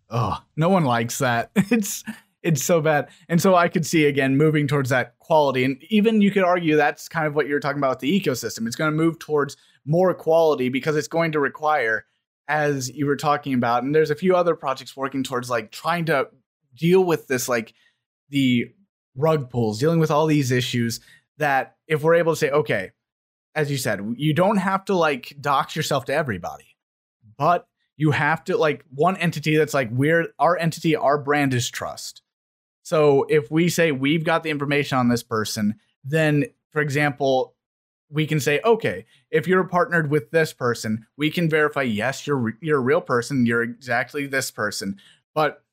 Oh, 0.10 0.38
no 0.56 0.70
one 0.70 0.86
likes 0.86 1.18
that. 1.20 1.52
It's 1.72 2.04
it's 2.42 2.62
so 2.62 2.82
bad. 2.82 3.08
And 3.30 3.42
so 3.42 3.56
I 3.56 3.70
could 3.70 3.86
see 3.86 4.06
again 4.06 4.36
moving 4.36 4.68
towards 4.68 4.90
that 4.90 5.18
quality. 5.20 5.64
And 5.64 5.82
even 5.90 6.22
you 6.22 6.30
could 6.30 6.44
argue 6.44 6.76
that's 6.76 7.08
kind 7.08 7.26
of 7.26 7.36
what 7.36 7.48
you're 7.48 7.62
talking 7.62 7.78
about 7.78 7.92
with 7.92 8.00
the 8.00 8.20
ecosystem. 8.20 8.68
It's 8.68 8.76
going 8.76 8.92
to 8.92 8.98
move 8.98 9.18
towards 9.18 9.56
more 9.86 10.14
quality 10.14 10.68
because 10.68 10.98
it's 10.98 11.08
going 11.08 11.32
to 11.32 11.40
require 11.40 12.06
as 12.48 12.90
you 12.90 13.06
were 13.06 13.16
talking 13.16 13.54
about 13.54 13.84
and 13.84 13.96
there's 13.96 14.12
a 14.12 14.16
few 14.16 14.36
other 14.36 14.56
projects 14.56 14.98
working 14.98 15.24
towards 15.24 15.50
like 15.50 15.72
trying 15.72 16.06
to 16.06 16.28
deal 16.76 17.04
with 17.04 17.28
this 17.28 17.48
like 17.48 17.74
the 18.30 18.66
rug 19.16 19.50
pulls 19.50 19.80
dealing 19.80 20.00
with 20.00 20.12
all 20.12 20.26
these 20.26 20.52
issues 20.52 21.00
that 21.38 21.76
if 21.88 22.04
we're 22.04 22.16
able 22.16 22.34
to 22.34 22.38
say 22.38 22.50
okay 22.50 22.92
as 23.56 23.72
you 23.72 23.78
said 23.78 24.02
you 24.18 24.34
don't 24.34 24.58
have 24.58 24.84
to 24.84 24.94
like 24.94 25.36
dox 25.40 25.76
yourself 25.76 26.06
to 26.06 26.14
everybody 26.14 26.76
but 27.38 27.68
you 27.98 28.12
have 28.12 28.44
to 28.46 28.58
like 28.58 28.84
one 28.94 29.18
entity 29.18 29.56
that's 29.56 29.74
like 29.74 29.90
we're 29.92 30.28
our 30.40 30.58
entity 30.58 30.96
our 30.96 31.18
brand 31.18 31.54
is 31.54 31.70
trust. 31.70 32.22
So 32.82 33.26
if 33.30 33.50
we 33.50 33.70
say 33.70 33.92
we've 33.92 34.24
got 34.24 34.44
the 34.44 34.50
information 34.50 34.98
on 34.98 35.10
this 35.10 35.24
person 35.24 35.76
then 36.04 36.46
for 36.72 36.82
example 36.82 37.53
we 38.14 38.28
can 38.28 38.40
say, 38.40 38.62
okay, 38.64 39.06
if 39.32 39.48
you're 39.48 39.64
partnered 39.64 40.12
with 40.12 40.30
this 40.30 40.54
person, 40.54 41.08
we 41.18 41.32
can 41.32 41.50
verify, 41.50 41.82
yes, 41.82 42.28
you're 42.28 42.54
you're 42.62 42.78
a 42.78 42.82
real 42.82 43.02
person, 43.02 43.46
you're 43.46 43.64
exactly 43.64 44.28
this 44.28 44.52
person. 44.52 44.98
But 45.34 45.64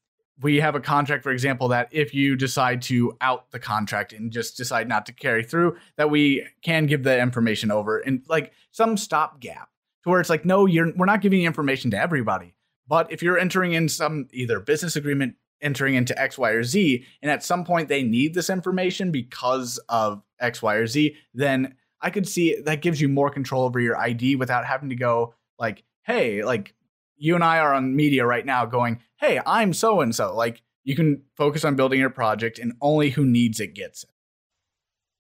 we 0.41 0.57
have 0.57 0.74
a 0.74 0.80
contract, 0.80 1.22
for 1.22 1.32
example, 1.32 1.68
that 1.68 1.88
if 1.91 2.14
you 2.14 2.34
decide 2.34 2.80
to 2.82 3.14
out 3.20 3.51
the 3.51 3.59
contract 3.59 4.14
and 4.14 4.32
just 4.32 4.57
decide 4.57 4.88
not 4.88 5.05
to 5.07 5.12
carry 5.12 5.45
through, 5.45 5.76
that 5.97 6.09
we 6.09 6.47
can 6.62 6.86
give 6.86 7.03
the 7.03 7.20
information 7.20 7.70
over 7.70 7.99
and 7.99 8.24
like 8.26 8.53
some 8.70 8.97
stopgap 8.97 9.68
to 10.03 10.09
where 10.09 10.20
it's 10.20 10.30
like, 10.30 10.47
no, 10.47 10.64
you're 10.64 10.93
we're 10.97 11.05
not 11.05 11.20
giving 11.20 11.43
information 11.43 11.91
to 11.91 12.01
everybody. 12.01 12.55
But 12.88 13.12
if 13.12 13.22
you're 13.22 13.38
entering 13.38 13.74
in 13.74 13.91
some 13.91 14.28
either 14.32 14.61
business 14.61 14.97
agreement, 14.97 15.34
entering 15.61 15.95
into 15.95 16.18
X, 16.18 16.38
Y, 16.38 16.51
or 16.51 16.64
Z, 16.64 17.05
and 17.20 17.30
at 17.30 17.45
some 17.45 17.64
point 17.64 17.88
they 17.88 18.03
need 18.03 18.32
this 18.32 18.49
information 18.49 19.12
because 19.12 19.78
of 19.91 20.22
X, 20.41 20.62
Y, 20.62 20.74
or 20.74 20.86
Z, 20.86 21.16
then 21.34 21.74
I 22.03 22.11
could 22.11 22.28
see 22.28 22.61
that 22.64 22.82
gives 22.82 23.01
you 23.01 23.09
more 23.09 23.30
control 23.30 23.64
over 23.64 23.80
your 23.80 23.96
ID 23.96 24.36
without 24.36 24.64
having 24.64 24.88
to 24.90 24.94
go 24.94 25.34
like, 25.59 25.84
hey, 26.03 26.42
like 26.42 26.74
you 27.16 27.34
and 27.34 27.44
I 27.44 27.59
are 27.59 27.74
on 27.74 27.94
media 27.94 28.24
right 28.24 28.44
now 28.44 28.64
going, 28.64 29.01
hey, 29.18 29.40
I'm 29.44 29.72
so 29.72 30.01
and 30.01 30.14
so. 30.14 30.34
Like 30.34 30.62
you 30.84 30.96
can 30.96 31.22
focus 31.36 31.64
on 31.64 31.76
building 31.76 32.01
your 32.01 32.11
project 32.11 32.59
and 32.59 32.72
only 32.80 33.11
who 33.11 33.24
needs 33.24 33.61
it 33.61 33.74
gets 33.74 34.05
it. 34.05 34.11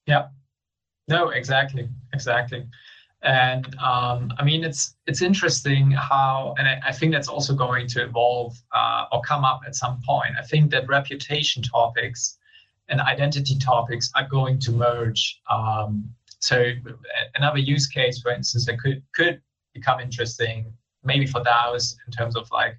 Yeah. 0.06 0.28
No, 1.08 1.28
exactly. 1.28 1.88
Exactly. 2.12 2.66
And 3.22 3.76
um, 3.78 4.32
I 4.38 4.44
mean, 4.44 4.64
it's 4.64 4.96
it's 5.06 5.20
interesting 5.20 5.90
how, 5.90 6.54
and 6.58 6.66
I, 6.66 6.80
I 6.86 6.92
think 6.92 7.12
that's 7.12 7.28
also 7.28 7.54
going 7.54 7.86
to 7.88 8.02
evolve 8.02 8.56
uh, 8.72 9.06
or 9.12 9.20
come 9.20 9.44
up 9.44 9.60
at 9.66 9.74
some 9.74 10.00
point. 10.06 10.32
I 10.38 10.42
think 10.42 10.70
that 10.70 10.88
reputation 10.88 11.62
topics 11.62 12.38
and 12.88 13.00
identity 13.00 13.58
topics 13.58 14.10
are 14.14 14.26
going 14.26 14.58
to 14.60 14.72
merge 14.72 15.38
um, 15.50 16.08
so 16.40 16.72
another 17.34 17.58
use 17.58 17.86
case, 17.86 18.20
for 18.20 18.32
instance, 18.32 18.66
that 18.66 18.78
could 18.80 19.02
could 19.14 19.40
become 19.74 20.00
interesting, 20.00 20.72
maybe 21.04 21.26
for 21.26 21.42
DAOs 21.42 21.96
in 22.06 22.12
terms 22.12 22.36
of 22.36 22.50
like 22.50 22.76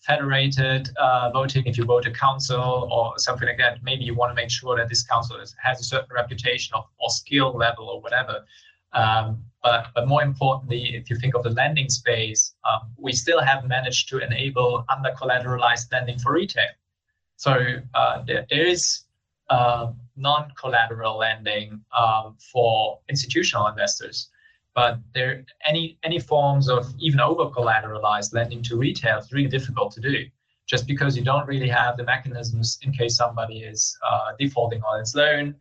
federated 0.00 0.90
uh, 0.96 1.30
voting 1.30 1.64
if 1.66 1.76
you 1.76 1.84
vote 1.84 2.06
a 2.06 2.10
council 2.10 2.88
or 2.92 3.18
something 3.18 3.48
like 3.48 3.58
that. 3.58 3.82
Maybe 3.82 4.04
you 4.04 4.14
want 4.14 4.30
to 4.30 4.34
make 4.34 4.50
sure 4.50 4.76
that 4.76 4.88
this 4.88 5.02
council 5.02 5.40
is, 5.40 5.54
has 5.62 5.80
a 5.80 5.84
certain 5.84 6.14
reputation 6.14 6.74
of, 6.74 6.84
or 7.00 7.10
skill 7.10 7.56
level 7.56 7.88
or 7.88 8.00
whatever. 8.00 8.44
Um, 8.92 9.42
but, 9.62 9.88
but 9.94 10.06
more 10.06 10.22
importantly, 10.22 10.94
if 10.94 11.10
you 11.10 11.16
think 11.16 11.34
of 11.34 11.42
the 11.42 11.50
lending 11.50 11.88
space, 11.88 12.54
um, 12.64 12.90
we 12.96 13.12
still 13.12 13.40
have 13.40 13.64
managed 13.64 14.08
to 14.10 14.18
enable 14.18 14.84
under 14.88 15.10
collateralized 15.10 15.90
lending 15.92 16.18
for 16.18 16.32
retail. 16.32 16.70
So 17.36 17.58
uh, 17.94 18.22
there, 18.26 18.46
there 18.48 18.66
is 18.66 19.00
uh, 19.50 19.92
non-collateral 20.16 21.18
lending 21.18 21.80
um, 21.96 22.36
for 22.52 22.98
institutional 23.08 23.66
investors. 23.66 24.28
But 24.74 24.98
there 25.14 25.44
any 25.66 25.98
any 26.04 26.20
forms 26.20 26.68
of 26.68 26.86
even 26.98 27.20
over-collateralized 27.20 28.32
lending 28.32 28.62
to 28.64 28.76
retail 28.76 29.18
is 29.18 29.32
really 29.32 29.48
difficult 29.48 29.92
to 29.94 30.00
do, 30.00 30.26
just 30.66 30.86
because 30.86 31.16
you 31.16 31.24
don't 31.24 31.46
really 31.48 31.68
have 31.68 31.96
the 31.96 32.04
mechanisms 32.04 32.78
in 32.82 32.92
case 32.92 33.16
somebody 33.16 33.60
is 33.60 33.96
uh, 34.08 34.32
defaulting 34.38 34.82
on 34.82 35.00
its 35.00 35.14
loan 35.14 35.54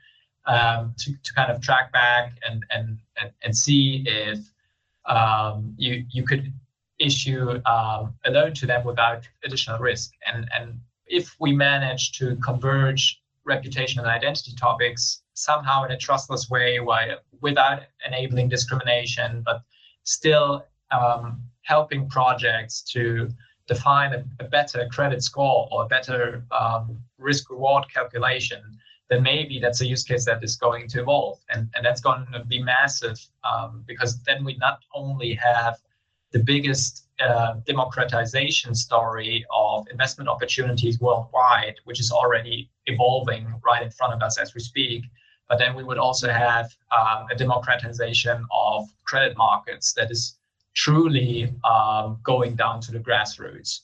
um, 0.46 0.94
to, 0.98 1.14
to 1.24 1.34
kind 1.34 1.52
of 1.52 1.62
track 1.62 1.92
back 1.92 2.38
and 2.48 2.66
and 2.70 3.00
and, 3.20 3.32
and 3.44 3.58
see 3.58 4.04
if 4.06 4.40
um, 5.06 5.74
you 5.78 6.06
you 6.12 6.24
could 6.24 6.54
issue 7.00 7.62
um, 7.66 8.14
a 8.26 8.32
loan 8.32 8.54
to 8.54 8.66
them 8.66 8.84
without 8.84 9.28
additional 9.44 9.80
risk. 9.80 10.12
And 10.32 10.48
and 10.54 10.80
if 11.08 11.36
we 11.40 11.54
manage 11.54 12.12
to 12.20 12.36
converge 12.38 13.22
reputation 13.48 14.00
and 14.00 14.08
identity 14.08 14.54
topics 14.60 15.22
somehow 15.34 15.86
in 15.86 15.92
a 15.92 15.98
trustless 15.98 16.50
way 16.50 16.80
while, 16.80 17.18
without 17.42 17.84
enabling 18.06 18.50
discrimination, 18.50 19.42
but 19.46 19.62
still 20.04 20.66
um, 20.92 21.42
helping 21.64 22.10
projects 22.10 22.82
to 22.82 23.30
define 23.68 24.14
a, 24.14 24.24
a, 24.44 24.48
better 24.48 24.88
credit 24.92 25.22
score 25.24 25.68
or 25.72 25.84
a 25.84 25.88
better 25.88 26.44
um, 26.52 26.98
risk 27.18 27.50
reward 27.50 27.84
calculation, 27.94 28.62
then 29.10 29.22
maybe 29.24 29.60
that's 29.60 29.82
a 29.82 29.86
use 29.86 30.04
case 30.04 30.26
that 30.26 30.44
is 30.44 30.56
going 30.56 30.88
to 30.88 31.02
evolve. 31.02 31.40
And, 31.50 31.70
and 31.76 31.86
that's 31.86 32.02
going 32.02 32.26
to 32.34 32.44
be 32.46 32.62
massive 32.62 33.20
um, 33.44 33.84
because 33.88 34.22
then 34.24 34.44
we 34.44 34.56
not 34.58 34.80
only 34.94 35.34
have 35.36 35.78
the 36.32 36.40
biggest 36.40 37.07
democratization 37.66 38.76
story 38.76 39.46
of 39.52 39.88
investment 39.90 40.30
opportunities 40.30 41.00
worldwide, 41.00 41.76
which 41.86 42.00
is 42.00 42.12
already 42.12 42.70
evolving 42.86 43.48
right 43.66 43.82
in 43.82 43.92
front 43.92 44.14
of 44.14 44.22
us 44.22 44.38
as 44.38 44.54
we 44.54 44.62
speak. 44.62 45.04
But 45.50 45.58
then 45.60 45.76
we 45.76 45.84
would 45.84 45.98
also 45.98 46.30
have 46.30 46.76
um, 46.92 47.26
a 47.32 47.36
democratization 47.36 48.46
of 48.52 48.86
credit 49.06 49.38
markets 49.38 49.94
that 49.94 50.12
is 50.12 50.38
truly 50.74 51.54
um, 51.64 52.20
going 52.24 52.56
down 52.56 52.82
to 52.82 52.92
the 52.92 53.00
grassroots. 53.00 53.82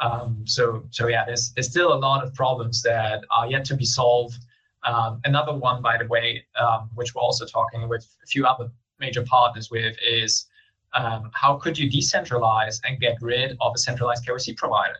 Um, 0.00 0.42
so, 0.46 0.82
so 0.90 1.06
yeah, 1.06 1.24
there's, 1.24 1.52
there's 1.52 1.68
still 1.68 1.92
a 1.92 2.00
lot 2.08 2.24
of 2.24 2.34
problems 2.34 2.82
that 2.82 3.22
are 3.30 3.46
yet 3.46 3.64
to 3.66 3.76
be 3.76 3.84
solved. 3.84 4.38
Um, 4.84 5.20
another 5.24 5.54
one, 5.54 5.80
by 5.82 5.98
the 5.98 6.06
way, 6.06 6.44
um, 6.58 6.90
which 6.94 7.14
we're 7.14 7.22
also 7.22 7.46
talking 7.46 7.88
with 7.88 8.04
a 8.24 8.26
few 8.26 8.44
other 8.44 8.70
major 8.98 9.22
partners 9.22 9.70
with, 9.70 9.96
is 10.04 10.46
um, 10.94 11.30
how 11.32 11.56
could 11.56 11.78
you 11.78 11.90
decentralize 11.90 12.80
and 12.84 13.00
get 13.00 13.16
rid 13.20 13.56
of 13.60 13.72
a 13.74 13.78
centralized 13.78 14.26
KYC 14.26 14.56
provider? 14.56 14.98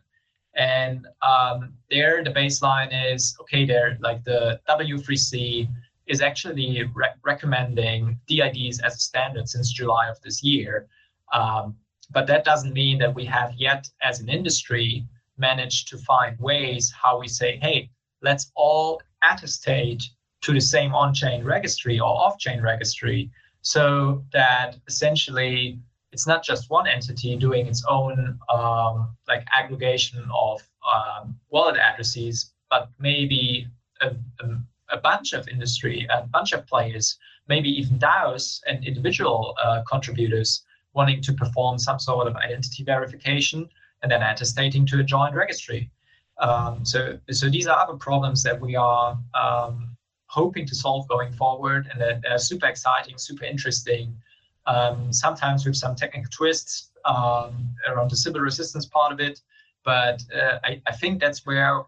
And 0.54 1.06
um, 1.22 1.74
there, 1.90 2.22
the 2.22 2.30
baseline 2.30 2.90
is 3.14 3.36
okay. 3.40 3.64
There, 3.64 3.96
like 4.00 4.22
the 4.24 4.60
W3C 4.68 5.68
is 6.06 6.20
actually 6.20 6.84
re- 6.94 7.08
recommending 7.24 8.18
DIDs 8.26 8.80
as 8.80 8.96
a 8.96 8.98
standard 8.98 9.48
since 9.48 9.72
July 9.72 10.08
of 10.08 10.20
this 10.20 10.42
year. 10.42 10.88
Um, 11.32 11.76
but 12.10 12.26
that 12.26 12.44
doesn't 12.44 12.74
mean 12.74 12.98
that 12.98 13.14
we 13.14 13.24
have 13.24 13.54
yet, 13.56 13.88
as 14.02 14.20
an 14.20 14.28
industry, 14.28 15.06
managed 15.38 15.88
to 15.88 15.96
find 15.98 16.38
ways 16.38 16.92
how 17.02 17.18
we 17.18 17.28
say, 17.28 17.58
hey, 17.62 17.88
let's 18.20 18.52
all 18.54 19.00
attestate 19.24 20.02
to 20.42 20.52
the 20.52 20.60
same 20.60 20.94
on-chain 20.94 21.44
registry 21.44 21.98
or 21.98 22.08
off-chain 22.08 22.60
registry 22.60 23.30
so 23.62 24.24
that 24.32 24.76
essentially 24.88 25.78
it's 26.12 26.26
not 26.26 26.44
just 26.44 26.68
one 26.68 26.86
entity 26.86 27.36
doing 27.36 27.66
its 27.66 27.84
own 27.88 28.38
um, 28.52 29.16
like 29.28 29.46
aggregation 29.56 30.22
of 30.34 30.60
um, 30.92 31.38
wallet 31.50 31.76
addresses, 31.76 32.52
but 32.68 32.90
maybe 32.98 33.66
a, 34.00 34.08
a, 34.40 34.58
a, 34.90 34.96
bunch 34.98 35.32
of 35.32 35.48
industry, 35.48 36.06
a 36.10 36.26
bunch 36.26 36.52
of 36.52 36.66
players, 36.66 37.18
maybe 37.48 37.68
even 37.70 37.98
DAOs 37.98 38.60
and 38.66 38.84
individual 38.84 39.54
uh, 39.62 39.82
contributors 39.88 40.64
wanting 40.92 41.22
to 41.22 41.32
perform 41.32 41.78
some 41.78 41.98
sort 41.98 42.26
of 42.26 42.36
identity 42.36 42.84
verification 42.84 43.68
and 44.02 44.12
then 44.12 44.22
attestating 44.22 44.84
to 44.86 45.00
a 45.00 45.02
joint 45.02 45.34
registry. 45.34 45.90
Um, 46.38 46.84
so, 46.84 47.18
so 47.30 47.48
these 47.48 47.66
are 47.66 47.78
other 47.78 47.96
problems 47.96 48.42
that 48.42 48.60
we 48.60 48.74
are 48.76 49.18
um, 49.34 49.91
hoping 50.32 50.64
to 50.66 50.74
solve 50.74 51.06
going 51.08 51.30
forward, 51.32 51.86
and 51.90 52.00
that 52.00 52.24
are 52.26 52.38
super 52.38 52.66
exciting, 52.66 53.18
super 53.18 53.44
interesting. 53.44 54.16
Um, 54.66 55.12
sometimes 55.12 55.66
with 55.66 55.76
some 55.76 55.94
technical 55.94 56.30
twists 56.30 56.90
um, 57.04 57.74
around 57.86 58.10
the 58.10 58.16
Sybil 58.16 58.40
resistance 58.40 58.86
part 58.86 59.12
of 59.12 59.20
it, 59.20 59.42
but 59.84 60.22
uh, 60.34 60.58
I, 60.64 60.80
I, 60.86 60.92
think 60.92 61.20
that's 61.20 61.44
where 61.44 61.82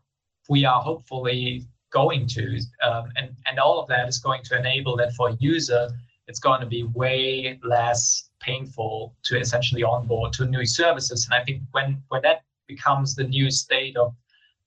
we 0.50 0.66
are 0.66 0.82
hopefully 0.82 1.66
going 1.90 2.26
to, 2.26 2.60
um, 2.82 3.10
and 3.16 3.34
and 3.46 3.58
all 3.58 3.80
of 3.80 3.88
that 3.88 4.08
is 4.08 4.18
going 4.18 4.42
to 4.44 4.58
enable 4.58 4.94
that 4.96 5.14
for 5.14 5.30
a 5.30 5.36
user, 5.40 5.88
it's 6.28 6.40
going 6.40 6.60
to 6.60 6.66
be 6.66 6.82
way 6.82 7.58
less 7.62 8.28
painful 8.40 9.14
to 9.22 9.38
essentially 9.38 9.82
onboard 9.82 10.34
to 10.34 10.44
new 10.44 10.66
services. 10.66 11.26
And 11.26 11.40
I 11.40 11.44
think 11.44 11.62
when 11.70 12.02
when 12.08 12.20
that 12.22 12.42
becomes 12.66 13.14
the 13.14 13.24
new 13.24 13.50
state 13.50 13.96
of 13.96 14.14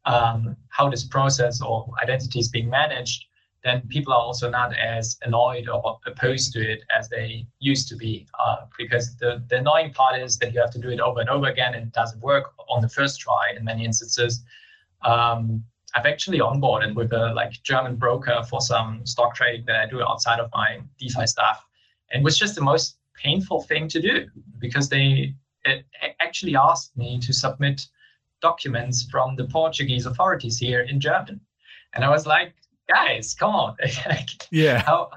um, 0.06 0.56
how 0.70 0.90
this 0.90 1.04
process 1.04 1.62
or 1.62 1.86
identity 2.02 2.40
is 2.40 2.50
being 2.50 2.70
managed, 2.70 3.27
then 3.68 3.82
people 3.90 4.14
are 4.14 4.20
also 4.20 4.50
not 4.50 4.76
as 4.78 5.18
annoyed 5.24 5.68
or 5.68 6.00
opposed 6.06 6.54
to 6.54 6.62
it 6.62 6.82
as 6.98 7.10
they 7.10 7.46
used 7.60 7.88
to 7.90 7.96
be. 7.96 8.26
Uh, 8.40 8.66
because 8.78 9.16
the, 9.18 9.44
the 9.50 9.58
annoying 9.58 9.92
part 9.92 10.20
is 10.20 10.38
that 10.38 10.54
you 10.54 10.60
have 10.60 10.72
to 10.72 10.80
do 10.80 10.90
it 10.90 11.00
over 11.00 11.20
and 11.20 11.30
over 11.30 11.48
again 11.48 11.74
and 11.74 11.88
it 11.88 11.94
doesn't 11.94 12.22
work 12.22 12.54
on 12.70 12.82
the 12.82 12.90
first 12.90 13.20
try 13.20 13.52
in 13.56 13.64
many 13.66 13.84
instances. 13.84 14.44
Um, 15.04 15.64
I've 15.96 16.06
actually 16.06 16.40
onboarded 16.40 16.96
with 16.96 17.12
a 17.14 17.34
like 17.34 17.52
German 17.64 17.96
broker 17.96 18.42
for 18.50 18.62
some 18.62 19.06
stock 19.06 19.36
trading 19.36 19.66
that 19.66 19.76
I 19.76 19.86
do 19.88 20.02
outside 20.02 20.40
of 20.40 20.50
my 20.54 20.80
DeFi 21.00 21.28
stuff. 21.28 21.66
And 22.12 22.22
it 22.22 22.24
was 22.24 22.38
just 22.38 22.56
the 22.56 22.62
most 22.62 22.98
painful 23.16 23.62
thing 23.64 23.88
to 23.90 24.02
do 24.02 24.28
because 24.60 24.90
they 24.90 25.34
actually 26.20 26.56
asked 26.56 26.96
me 26.96 27.20
to 27.20 27.34
submit 27.34 27.88
documents 28.42 29.04
from 29.10 29.36
the 29.36 29.46
Portuguese 29.46 30.06
authorities 30.06 30.58
here 30.58 30.82
in 30.82 31.00
German. 31.00 31.42
And 31.94 32.06
I 32.06 32.10
was 32.10 32.28
like, 32.28 32.54
guys, 32.88 33.34
come 33.34 33.56
on. 33.56 33.76
yeah. 34.52 34.82
How 34.82 35.10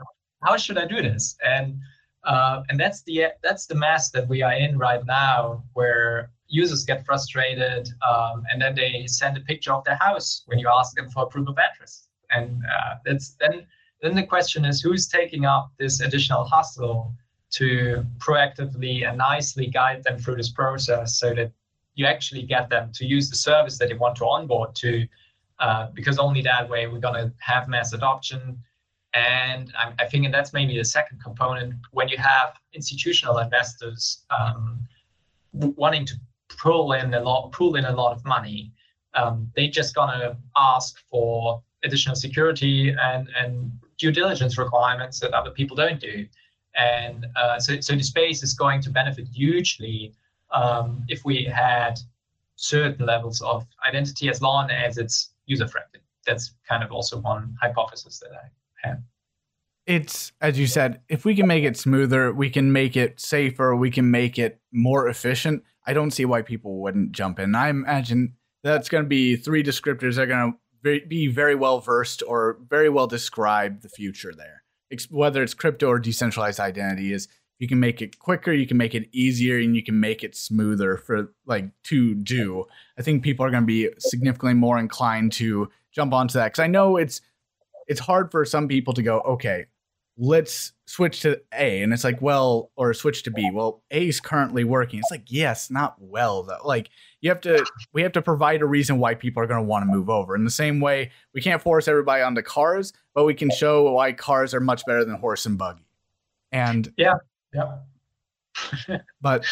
how 0.43 0.57
should 0.57 0.79
I 0.79 0.87
do 0.87 1.03
this? 1.03 1.37
And 1.45 1.79
uh, 2.25 2.62
and 2.68 2.79
that's 2.79 3.03
the 3.03 3.27
that's 3.43 3.66
the 3.66 3.75
mess 3.75 4.11
that 4.11 4.29
we 4.29 4.43
are 4.43 4.53
in 4.53 4.79
right 4.79 5.05
now, 5.07 5.64
where 5.75 6.31
users 6.49 6.85
get 6.85 7.07
frustrated 7.07 7.89
um, 8.09 8.43
and 8.51 8.61
then 8.61 8.75
they 8.75 9.07
send 9.07 9.37
a 9.37 9.41
picture 9.41 9.73
of 9.73 9.85
their 9.85 9.97
house 10.01 10.43
when 10.47 10.59
you 10.59 10.68
ask 10.68 10.97
them 10.97 11.09
for 11.09 11.23
a 11.23 11.27
proof 11.27 11.49
of 11.49 11.57
address. 11.59 12.09
And 12.31 12.62
uh, 12.64 12.97
that's 13.05 13.37
then 13.41 13.66
then 14.03 14.14
the 14.14 14.23
question 14.23 14.64
is 14.64 14.81
who's 14.81 15.07
taking 15.09 15.45
up 15.45 15.73
this 15.79 16.01
additional 16.01 16.45
hustle 16.45 17.14
to 17.51 18.05
proactively 18.18 19.07
and 19.09 19.18
nicely 19.18 19.66
guide 19.66 20.05
them 20.05 20.18
through 20.18 20.37
this 20.37 20.51
process 20.51 21.18
so 21.18 21.35
that 21.35 21.53
you 21.95 22.07
actually 22.07 22.43
get 22.43 22.71
them 22.71 22.91
to 22.95 23.05
use 23.05 23.29
the 23.29 23.37
service 23.37 23.79
that 23.79 23.89
they 23.89 23.95
want 23.95 24.16
to 24.16 24.25
onboard 24.25 24.75
to, 24.77 25.07
uh, 25.61 25.89
because 25.95 26.19
only 26.19 26.43
that 26.43 26.69
way 26.69 26.87
we're 26.87 26.99
going 26.99 27.15
to 27.15 27.33
have 27.39 27.69
mass 27.69 27.93
adoption. 27.93 28.59
And 29.15 29.73
I, 29.79 29.93
I, 29.99 30.09
think, 30.09 30.25
and 30.25 30.33
that's 30.33 30.53
maybe 30.53 30.77
the 30.77 30.85
second 30.85 31.23
component, 31.23 31.75
when 31.93 32.09
you 32.09 32.17
have 32.19 32.55
institutional 32.73 33.39
investors 33.39 34.25
um, 34.31 34.81
wanting 35.53 36.07
to 36.07 36.15
pull 36.59 36.93
in 36.93 37.15
a 37.15 37.21
lot, 37.21 37.53
pull 37.53 37.77
in 37.77 37.85
a 37.85 37.93
lot 37.93 38.13
of 38.17 38.25
money, 38.25 38.73
um, 39.15 39.51
they 39.57 39.69
just 39.69 39.95
gonna 39.95 40.37
ask 40.57 40.97
for 41.11 41.63
additional 41.85 42.15
security 42.15 42.95
and 43.01 43.29
and 43.37 43.73
due 43.99 44.13
diligence 44.13 44.57
requirements 44.57 45.21
that 45.21 45.33
other 45.33 45.51
people 45.51 45.77
don't 45.77 46.01
do. 46.01 46.27
And 46.77 47.27
uh, 47.37 47.59
so, 47.59 47.81
so 47.81 47.95
the 47.95 48.03
space 48.03 48.43
is 48.43 48.55
going 48.55 48.81
to 48.83 48.91
benefit 48.91 49.27
hugely 49.29 50.15
um, 50.53 51.05
if 51.09 51.25
we 51.25 51.45
had 51.45 51.99
certain 52.57 53.07
levels 53.07 53.41
of 53.43 53.67
identity 53.87 54.29
as 54.29 54.41
long 54.41 54.71
as 54.71 54.99
it's 54.99 55.30
user 55.51 55.66
friendly. 55.66 56.01
That's 56.26 56.55
kind 56.68 56.82
of 56.84 56.92
also 56.92 57.18
one 57.18 57.57
hypothesis 57.61 58.20
that 58.20 58.30
I 58.32 58.88
have. 58.88 58.98
It's 59.86 60.32
as 60.40 60.59
you 60.59 60.66
said, 60.66 61.01
if 61.09 61.24
we 61.24 61.34
can 61.34 61.46
make 61.46 61.64
it 61.64 61.76
smoother, 61.76 62.32
we 62.32 62.48
can 62.48 62.72
make 62.72 62.96
it 62.96 63.20
safer, 63.20 63.74
we 63.74 63.90
can 63.90 64.11
make 64.11 64.38
it 64.38 64.61
more 64.72 65.09
efficient. 65.09 65.64
I 65.86 65.92
don't 65.92 66.12
see 66.12 66.24
why 66.24 66.42
people 66.42 66.80
wouldn't 66.80 67.12
jump 67.12 67.40
in. 67.40 67.55
I 67.55 67.70
imagine 67.70 68.34
that's 68.62 68.88
going 68.88 69.05
to 69.05 69.09
be 69.09 69.36
three 69.36 69.64
descriptors 69.64 70.14
that 70.14 70.22
are 70.22 70.26
going 70.26 70.55
to 70.84 71.07
be 71.09 71.26
very 71.26 71.55
well 71.55 71.80
versed 71.80 72.22
or 72.26 72.59
very 72.68 72.88
well 72.88 73.07
describe 73.07 73.80
the 73.80 73.88
future 73.88 74.32
there 74.32 74.61
whether 75.11 75.42
it's 75.42 75.55
crypto 75.55 75.88
or 75.88 75.98
decentralized 75.98 76.61
identity 76.61 77.12
is 77.12 77.28
you 77.61 77.69
can 77.69 77.79
make 77.79 78.03
it 78.03 78.19
quicker, 78.19 78.53
you 78.53 78.67
can 78.67 78.79
make 78.79 78.95
it 78.95 79.09
easier, 79.13 79.59
and 79.59 79.77
you 79.77 79.85
can 79.85 80.01
make 80.01 80.25
it 80.25 80.35
smoother 80.35 80.97
for 80.97 81.33
like 81.47 81.71
to 81.85 82.15
do. 82.15 82.65
I 82.99 83.03
think 83.03 83.23
people 83.23 83.47
are 83.47 83.51
going 83.51 83.63
to 83.63 83.67
be 83.67 83.91
significantly 83.99 84.55
more 84.55 84.79
inclined 84.79 85.33
to 85.33 85.69
jump 85.93 86.13
onto 86.13 86.35
that 86.35 86.47
because 86.47 86.63
I 86.63 86.67
know 86.67 86.97
it's 86.97 87.21
it's 87.87 88.01
hard 88.01 88.31
for 88.31 88.45
some 88.45 88.67
people 88.67 88.95
to 88.95 89.03
go, 89.03 89.21
okay, 89.21 89.67
let's 90.17 90.73
switch 90.87 91.21
to 91.21 91.41
A, 91.53 91.83
and 91.83 91.93
it's 91.93 92.03
like, 92.03 92.21
well, 92.23 92.73
or 92.77 92.95
switch 92.95 93.23
to 93.25 93.31
B. 93.31 93.51
Well, 93.53 93.83
A 93.91 94.09
is 94.09 94.21
currently 94.21 94.65
working. 94.65 94.99
It's 94.99 95.11
like, 95.11 95.27
yes, 95.29 95.71
not 95.71 95.97
well 96.01 96.43
though. 96.43 96.65
Like 96.65 96.89
you 97.21 97.29
have 97.31 97.41
to 97.43 97.65
we 97.93 98.03
have 98.03 98.13
to 98.13 98.23
provide 98.23 98.63
a 98.63 98.67
reason 98.67 98.99
why 98.99 99.15
people 99.15 99.43
are 99.43 99.47
going 99.47 99.61
to 99.61 99.67
want 99.69 99.83
to 99.85 99.91
move 99.91 100.09
over 100.09 100.35
in 100.35 100.45
the 100.45 100.51
same 100.51 100.81
way 100.81 101.11
we 101.35 101.41
can't 101.41 101.63
force 101.63 101.89
everybody 101.89 102.23
onto 102.23 102.43
cars 102.43 102.93
but 103.15 103.25
we 103.25 103.35
can 103.35 103.51
show 103.51 103.93
why 103.93 104.13
cars 104.13 104.55
are 104.55 104.61
much 104.61 104.83
better 104.87 105.05
than 105.05 105.17
horse 105.17 105.47
and 105.47 105.59
buggy 105.59 105.85
and 106.53 106.93
yeah 106.97 107.15
yeah 107.55 108.98
but 109.20 109.44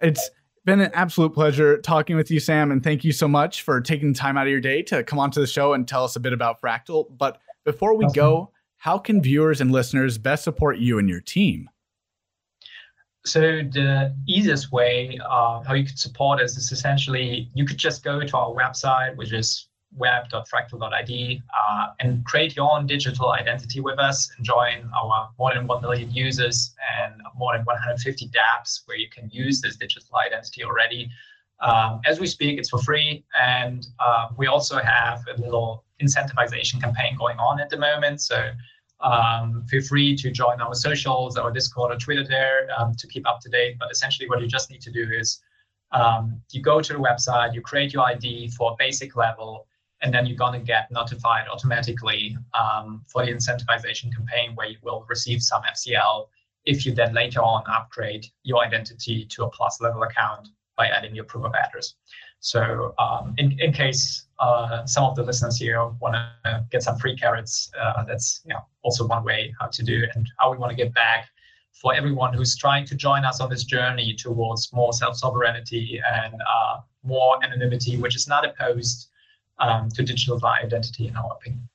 it's 0.00 0.30
been 0.64 0.80
an 0.80 0.90
absolute 0.94 1.32
pleasure 1.32 1.78
talking 1.78 2.16
with 2.16 2.30
you 2.30 2.40
sam 2.40 2.72
and 2.72 2.82
thank 2.82 3.04
you 3.04 3.12
so 3.12 3.28
much 3.28 3.62
for 3.62 3.80
taking 3.80 4.12
time 4.12 4.36
out 4.36 4.46
of 4.46 4.50
your 4.50 4.60
day 4.60 4.82
to 4.82 5.04
come 5.04 5.18
onto 5.18 5.40
the 5.40 5.46
show 5.46 5.74
and 5.74 5.86
tell 5.86 6.04
us 6.04 6.16
a 6.16 6.20
bit 6.20 6.32
about 6.32 6.60
fractal. 6.60 7.06
But 7.16 7.38
before 7.64 7.94
we 7.94 8.06
go 8.12 8.50
how 8.78 8.98
can 8.98 9.20
viewers 9.20 9.60
and 9.60 9.72
listeners 9.72 10.18
best 10.18 10.44
support 10.44 10.78
you 10.78 10.98
and 10.98 11.08
your 11.08 11.20
team? 11.20 11.68
So 13.24 13.40
the 13.40 14.14
easiest 14.28 14.70
way 14.70 15.18
uh, 15.28 15.62
how 15.64 15.74
you 15.74 15.84
could 15.84 15.98
support 15.98 16.40
us 16.40 16.56
is 16.56 16.70
essentially 16.70 17.50
you 17.54 17.64
could 17.64 17.78
just 17.78 18.04
go 18.04 18.20
to 18.20 18.36
our 18.36 18.54
website, 18.54 19.16
which 19.16 19.32
is 19.32 19.66
web.fractal.id, 19.96 21.42
uh, 21.58 21.86
and 22.00 22.24
create 22.24 22.54
your 22.56 22.70
own 22.70 22.86
digital 22.86 23.32
identity 23.32 23.80
with 23.80 23.98
us 23.98 24.30
and 24.36 24.44
join 24.44 24.88
our 24.94 25.30
more 25.38 25.54
than 25.54 25.66
1 25.66 25.82
million 25.82 26.10
users 26.10 26.74
and 27.00 27.14
more 27.36 27.56
than 27.56 27.64
150 27.64 28.28
dApps 28.28 28.82
where 28.86 28.96
you 28.96 29.08
can 29.08 29.28
use 29.30 29.60
this 29.60 29.76
digital 29.76 30.16
identity 30.18 30.64
already. 30.64 31.10
Um, 31.60 32.00
as 32.04 32.20
we 32.20 32.26
speak, 32.26 32.58
it's 32.58 32.70
for 32.70 32.80
free. 32.82 33.24
And 33.40 33.86
uh, 33.98 34.28
we 34.36 34.46
also 34.46 34.78
have 34.78 35.24
a 35.34 35.40
little 35.40 35.84
incentivization 36.02 36.80
campaign 36.80 37.16
going 37.16 37.38
on 37.38 37.60
at 37.60 37.70
the 37.70 37.78
moment. 37.78 38.20
So 38.20 38.50
um, 39.00 39.64
feel 39.68 39.82
free 39.82 40.16
to 40.16 40.30
join 40.30 40.60
our 40.60 40.74
socials, 40.74 41.36
our 41.36 41.50
Discord 41.50 41.92
or 41.92 41.98
Twitter 41.98 42.24
there 42.24 42.68
um, 42.78 42.94
to 42.96 43.06
keep 43.06 43.26
up 43.28 43.40
to 43.40 43.48
date. 43.48 43.76
But 43.78 43.90
essentially, 43.90 44.28
what 44.28 44.40
you 44.40 44.46
just 44.46 44.70
need 44.70 44.80
to 44.82 44.90
do 44.90 45.08
is 45.10 45.40
um, 45.92 46.40
you 46.50 46.62
go 46.62 46.80
to 46.80 46.92
the 46.92 46.98
website, 46.98 47.54
you 47.54 47.60
create 47.60 47.92
your 47.92 48.04
ID 48.04 48.48
for 48.48 48.72
a 48.72 48.74
basic 48.78 49.16
level, 49.16 49.66
and 50.02 50.12
then 50.12 50.26
you're 50.26 50.36
going 50.36 50.52
to 50.52 50.64
get 50.64 50.90
notified 50.90 51.48
automatically 51.48 52.36
um, 52.54 53.02
for 53.08 53.24
the 53.24 53.32
incentivization 53.32 54.14
campaign 54.14 54.54
where 54.54 54.68
you 54.68 54.76
will 54.82 55.06
receive 55.08 55.42
some 55.42 55.62
FCL 55.62 56.26
if 56.64 56.84
you 56.84 56.94
then 56.94 57.14
later 57.14 57.40
on 57.40 57.62
upgrade 57.68 58.26
your 58.42 58.62
identity 58.62 59.24
to 59.26 59.44
a 59.44 59.50
plus 59.50 59.80
level 59.80 60.02
account 60.02 60.48
by 60.76 60.88
adding 60.88 61.14
your 61.14 61.24
proof 61.24 61.44
of 61.44 61.54
address. 61.54 61.94
So 62.40 62.94
um, 62.98 63.34
in, 63.38 63.58
in 63.60 63.72
case 63.72 64.26
uh, 64.38 64.84
some 64.84 65.04
of 65.04 65.16
the 65.16 65.22
listeners 65.22 65.56
here 65.56 65.86
want 66.00 66.16
to 66.44 66.64
get 66.70 66.82
some 66.82 66.98
free 66.98 67.16
carrots, 67.16 67.70
uh, 67.80 68.04
that's 68.04 68.42
you 68.44 68.52
know, 68.52 68.60
also 68.82 69.06
one 69.06 69.24
way 69.24 69.54
how 69.58 69.68
to 69.68 69.82
do 69.82 70.02
it 70.02 70.10
and 70.14 70.28
how 70.38 70.50
we 70.52 70.58
want 70.58 70.70
to 70.70 70.76
get 70.76 70.92
back 70.92 71.28
for 71.72 71.94
everyone 71.94 72.34
who's 72.34 72.56
trying 72.56 72.84
to 72.86 72.94
join 72.94 73.24
us 73.24 73.40
on 73.40 73.48
this 73.50 73.64
journey 73.64 74.14
towards 74.14 74.72
more 74.72 74.92
self-sovereignty 74.92 76.00
and 76.10 76.34
uh, 76.34 76.80
more 77.02 77.42
anonymity, 77.44 77.96
which 77.96 78.16
is 78.16 78.26
not 78.26 78.46
opposed 78.46 79.08
um, 79.58 79.88
to 79.90 80.02
digital 80.02 80.40
identity 80.44 81.08
in 81.08 81.16
our 81.16 81.32
opinion. 81.32 81.68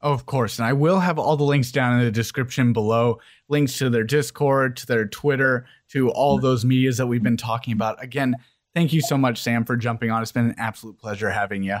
Of 0.00 0.26
course. 0.26 0.58
And 0.58 0.66
I 0.66 0.72
will 0.72 1.00
have 1.00 1.18
all 1.18 1.36
the 1.36 1.44
links 1.44 1.72
down 1.72 1.98
in 1.98 2.04
the 2.04 2.10
description 2.10 2.72
below 2.72 3.18
links 3.48 3.78
to 3.78 3.90
their 3.90 4.04
Discord, 4.04 4.76
to 4.76 4.86
their 4.86 5.06
Twitter, 5.06 5.66
to 5.88 6.10
all 6.10 6.38
those 6.38 6.64
medias 6.64 6.98
that 6.98 7.06
we've 7.06 7.22
been 7.22 7.36
talking 7.36 7.72
about. 7.72 8.02
Again, 8.02 8.36
Thank 8.76 8.92
you 8.92 9.00
so 9.00 9.16
much, 9.16 9.40
Sam, 9.40 9.64
for 9.64 9.74
jumping 9.74 10.10
on. 10.10 10.20
It's 10.20 10.32
been 10.32 10.50
an 10.50 10.54
absolute 10.58 10.98
pleasure 10.98 11.30
having 11.30 11.62
you. 11.62 11.78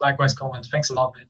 Likewise, 0.00 0.34
Coleman. 0.34 0.62
Thanks 0.62 0.88
a 0.90 0.94
lot, 0.94 1.16
man. 1.16 1.26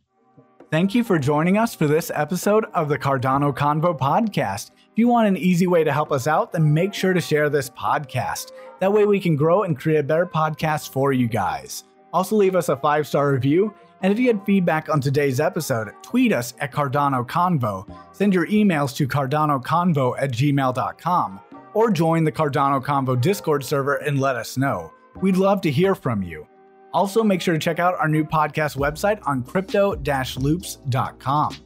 Thank 0.71 0.95
you 0.95 1.03
for 1.03 1.19
joining 1.19 1.57
us 1.57 1.75
for 1.75 1.87
this 1.87 2.11
episode 2.15 2.67
of 2.75 2.91
the 2.91 2.99
Cardano 2.99 3.57
Convo 3.57 3.99
podcast. 3.99 4.73
If 4.73 4.99
you 4.99 5.09
want 5.09 5.29
an 5.29 5.39
easy 5.39 5.67
way 5.67 5.83
to 5.83 5.91
help 5.91 6.13
us 6.13 6.27
out, 6.27 6.53
then 6.53 6.75
make 6.75 6.93
sure 6.93 7.15
to 7.15 7.23
share 7.23 7.49
this 7.49 7.71
podcast. 7.71 8.53
That 8.81 8.93
way 8.93 9.07
we 9.07 9.19
can 9.19 9.35
grow 9.35 9.63
and 9.63 9.79
create 9.79 10.01
a 10.01 10.03
better 10.03 10.27
podcast 10.27 10.91
for 10.91 11.11
you 11.11 11.27
guys. 11.27 11.85
Also, 12.13 12.37
leave 12.37 12.57
us 12.57 12.69
a 12.69 12.77
five 12.77 13.07
star 13.07 13.33
review. 13.33 13.75
And 14.03 14.13
if 14.13 14.19
you 14.19 14.29
had 14.29 14.45
feedback 14.45 14.89
on 14.89 15.01
today's 15.01 15.41
episode, 15.41 15.93
tweet 16.03 16.33
us 16.33 16.55
at 16.61 16.73
Cardano 16.73 17.27
Convo, 17.27 17.89
send 18.13 18.35
your 18.35 18.47
emails 18.47 18.95
to 18.97 19.09
cardanoconvo 19.09 20.15
at 20.19 20.33
gmail.com, 20.33 21.41
or 21.73 21.91
join 21.91 22.25
the 22.25 22.33
Cardano 22.33 22.83
Convo 22.83 23.21
Discord 23.21 23.65
server 23.65 23.97
and 23.97 24.21
let 24.21 24.37
us 24.37 24.57
know. 24.57 24.93
We'd 25.23 25.37
love 25.37 25.63
to 25.63 25.71
hear 25.71 25.95
from 25.95 26.23
you. 26.23 26.47
Also, 26.93 27.23
make 27.23 27.41
sure 27.41 27.55
to 27.55 27.61
check 27.61 27.79
out 27.79 27.95
our 27.99 28.09
new 28.09 28.25
podcast 28.25 28.77
website 28.77 29.19
on 29.27 29.43
crypto 29.43 29.95
loops.com. 29.95 31.57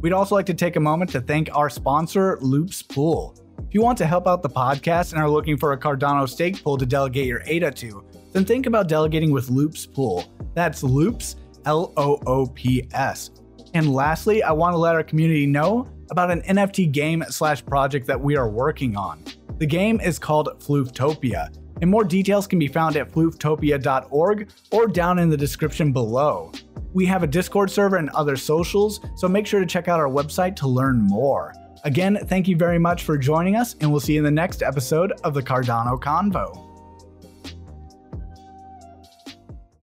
We'd 0.00 0.12
also 0.12 0.34
like 0.34 0.46
to 0.46 0.54
take 0.54 0.76
a 0.76 0.80
moment 0.80 1.10
to 1.12 1.20
thank 1.20 1.48
our 1.54 1.70
sponsor, 1.70 2.38
Loops 2.40 2.82
Pool. 2.82 3.36
If 3.68 3.74
you 3.74 3.82
want 3.82 3.96
to 3.98 4.06
help 4.06 4.26
out 4.26 4.42
the 4.42 4.48
podcast 4.48 5.12
and 5.12 5.20
are 5.22 5.30
looking 5.30 5.56
for 5.56 5.72
a 5.72 5.78
Cardano 5.78 6.28
stake 6.28 6.62
pool 6.62 6.76
to 6.76 6.84
delegate 6.84 7.26
your 7.26 7.42
ADA 7.46 7.70
to, 7.70 8.04
then 8.32 8.44
think 8.44 8.66
about 8.66 8.88
delegating 8.88 9.30
with 9.30 9.50
Loops 9.50 9.86
Pool. 9.86 10.24
That's 10.54 10.82
Loops, 10.82 11.36
L 11.64 11.92
O 11.96 12.18
O 12.26 12.46
P 12.46 12.88
S. 12.92 13.30
And 13.74 13.92
lastly, 13.92 14.42
I 14.42 14.52
want 14.52 14.74
to 14.74 14.78
let 14.78 14.94
our 14.94 15.02
community 15.02 15.46
know 15.46 15.88
about 16.10 16.30
an 16.30 16.42
NFT 16.42 16.92
game 16.92 17.24
slash 17.30 17.64
project 17.64 18.06
that 18.06 18.20
we 18.20 18.36
are 18.36 18.50
working 18.50 18.96
on. 18.96 19.22
The 19.58 19.66
game 19.66 20.00
is 20.00 20.18
called 20.18 20.48
Flooftopia, 20.60 21.54
and 21.80 21.90
more 21.90 22.04
details 22.04 22.46
can 22.46 22.58
be 22.58 22.68
found 22.68 22.96
at 22.96 23.10
flooftopia.org 23.10 24.50
or 24.70 24.86
down 24.86 25.18
in 25.18 25.30
the 25.30 25.36
description 25.36 25.92
below. 25.92 26.52
We 26.92 27.06
have 27.06 27.22
a 27.22 27.26
Discord 27.26 27.70
server 27.70 27.96
and 27.96 28.10
other 28.10 28.36
socials, 28.36 29.00
so 29.16 29.28
make 29.28 29.46
sure 29.46 29.60
to 29.60 29.66
check 29.66 29.88
out 29.88 30.00
our 30.00 30.08
website 30.08 30.56
to 30.56 30.68
learn 30.68 31.00
more. 31.00 31.54
Again, 31.84 32.18
thank 32.26 32.46
you 32.46 32.56
very 32.56 32.78
much 32.78 33.04
for 33.04 33.16
joining 33.16 33.56
us, 33.56 33.74
and 33.80 33.90
we'll 33.90 34.00
see 34.00 34.12
you 34.12 34.20
in 34.20 34.24
the 34.24 34.30
next 34.30 34.62
episode 34.62 35.12
of 35.24 35.34
the 35.34 35.42
Cardano 35.42 35.98
Convo. 35.98 36.71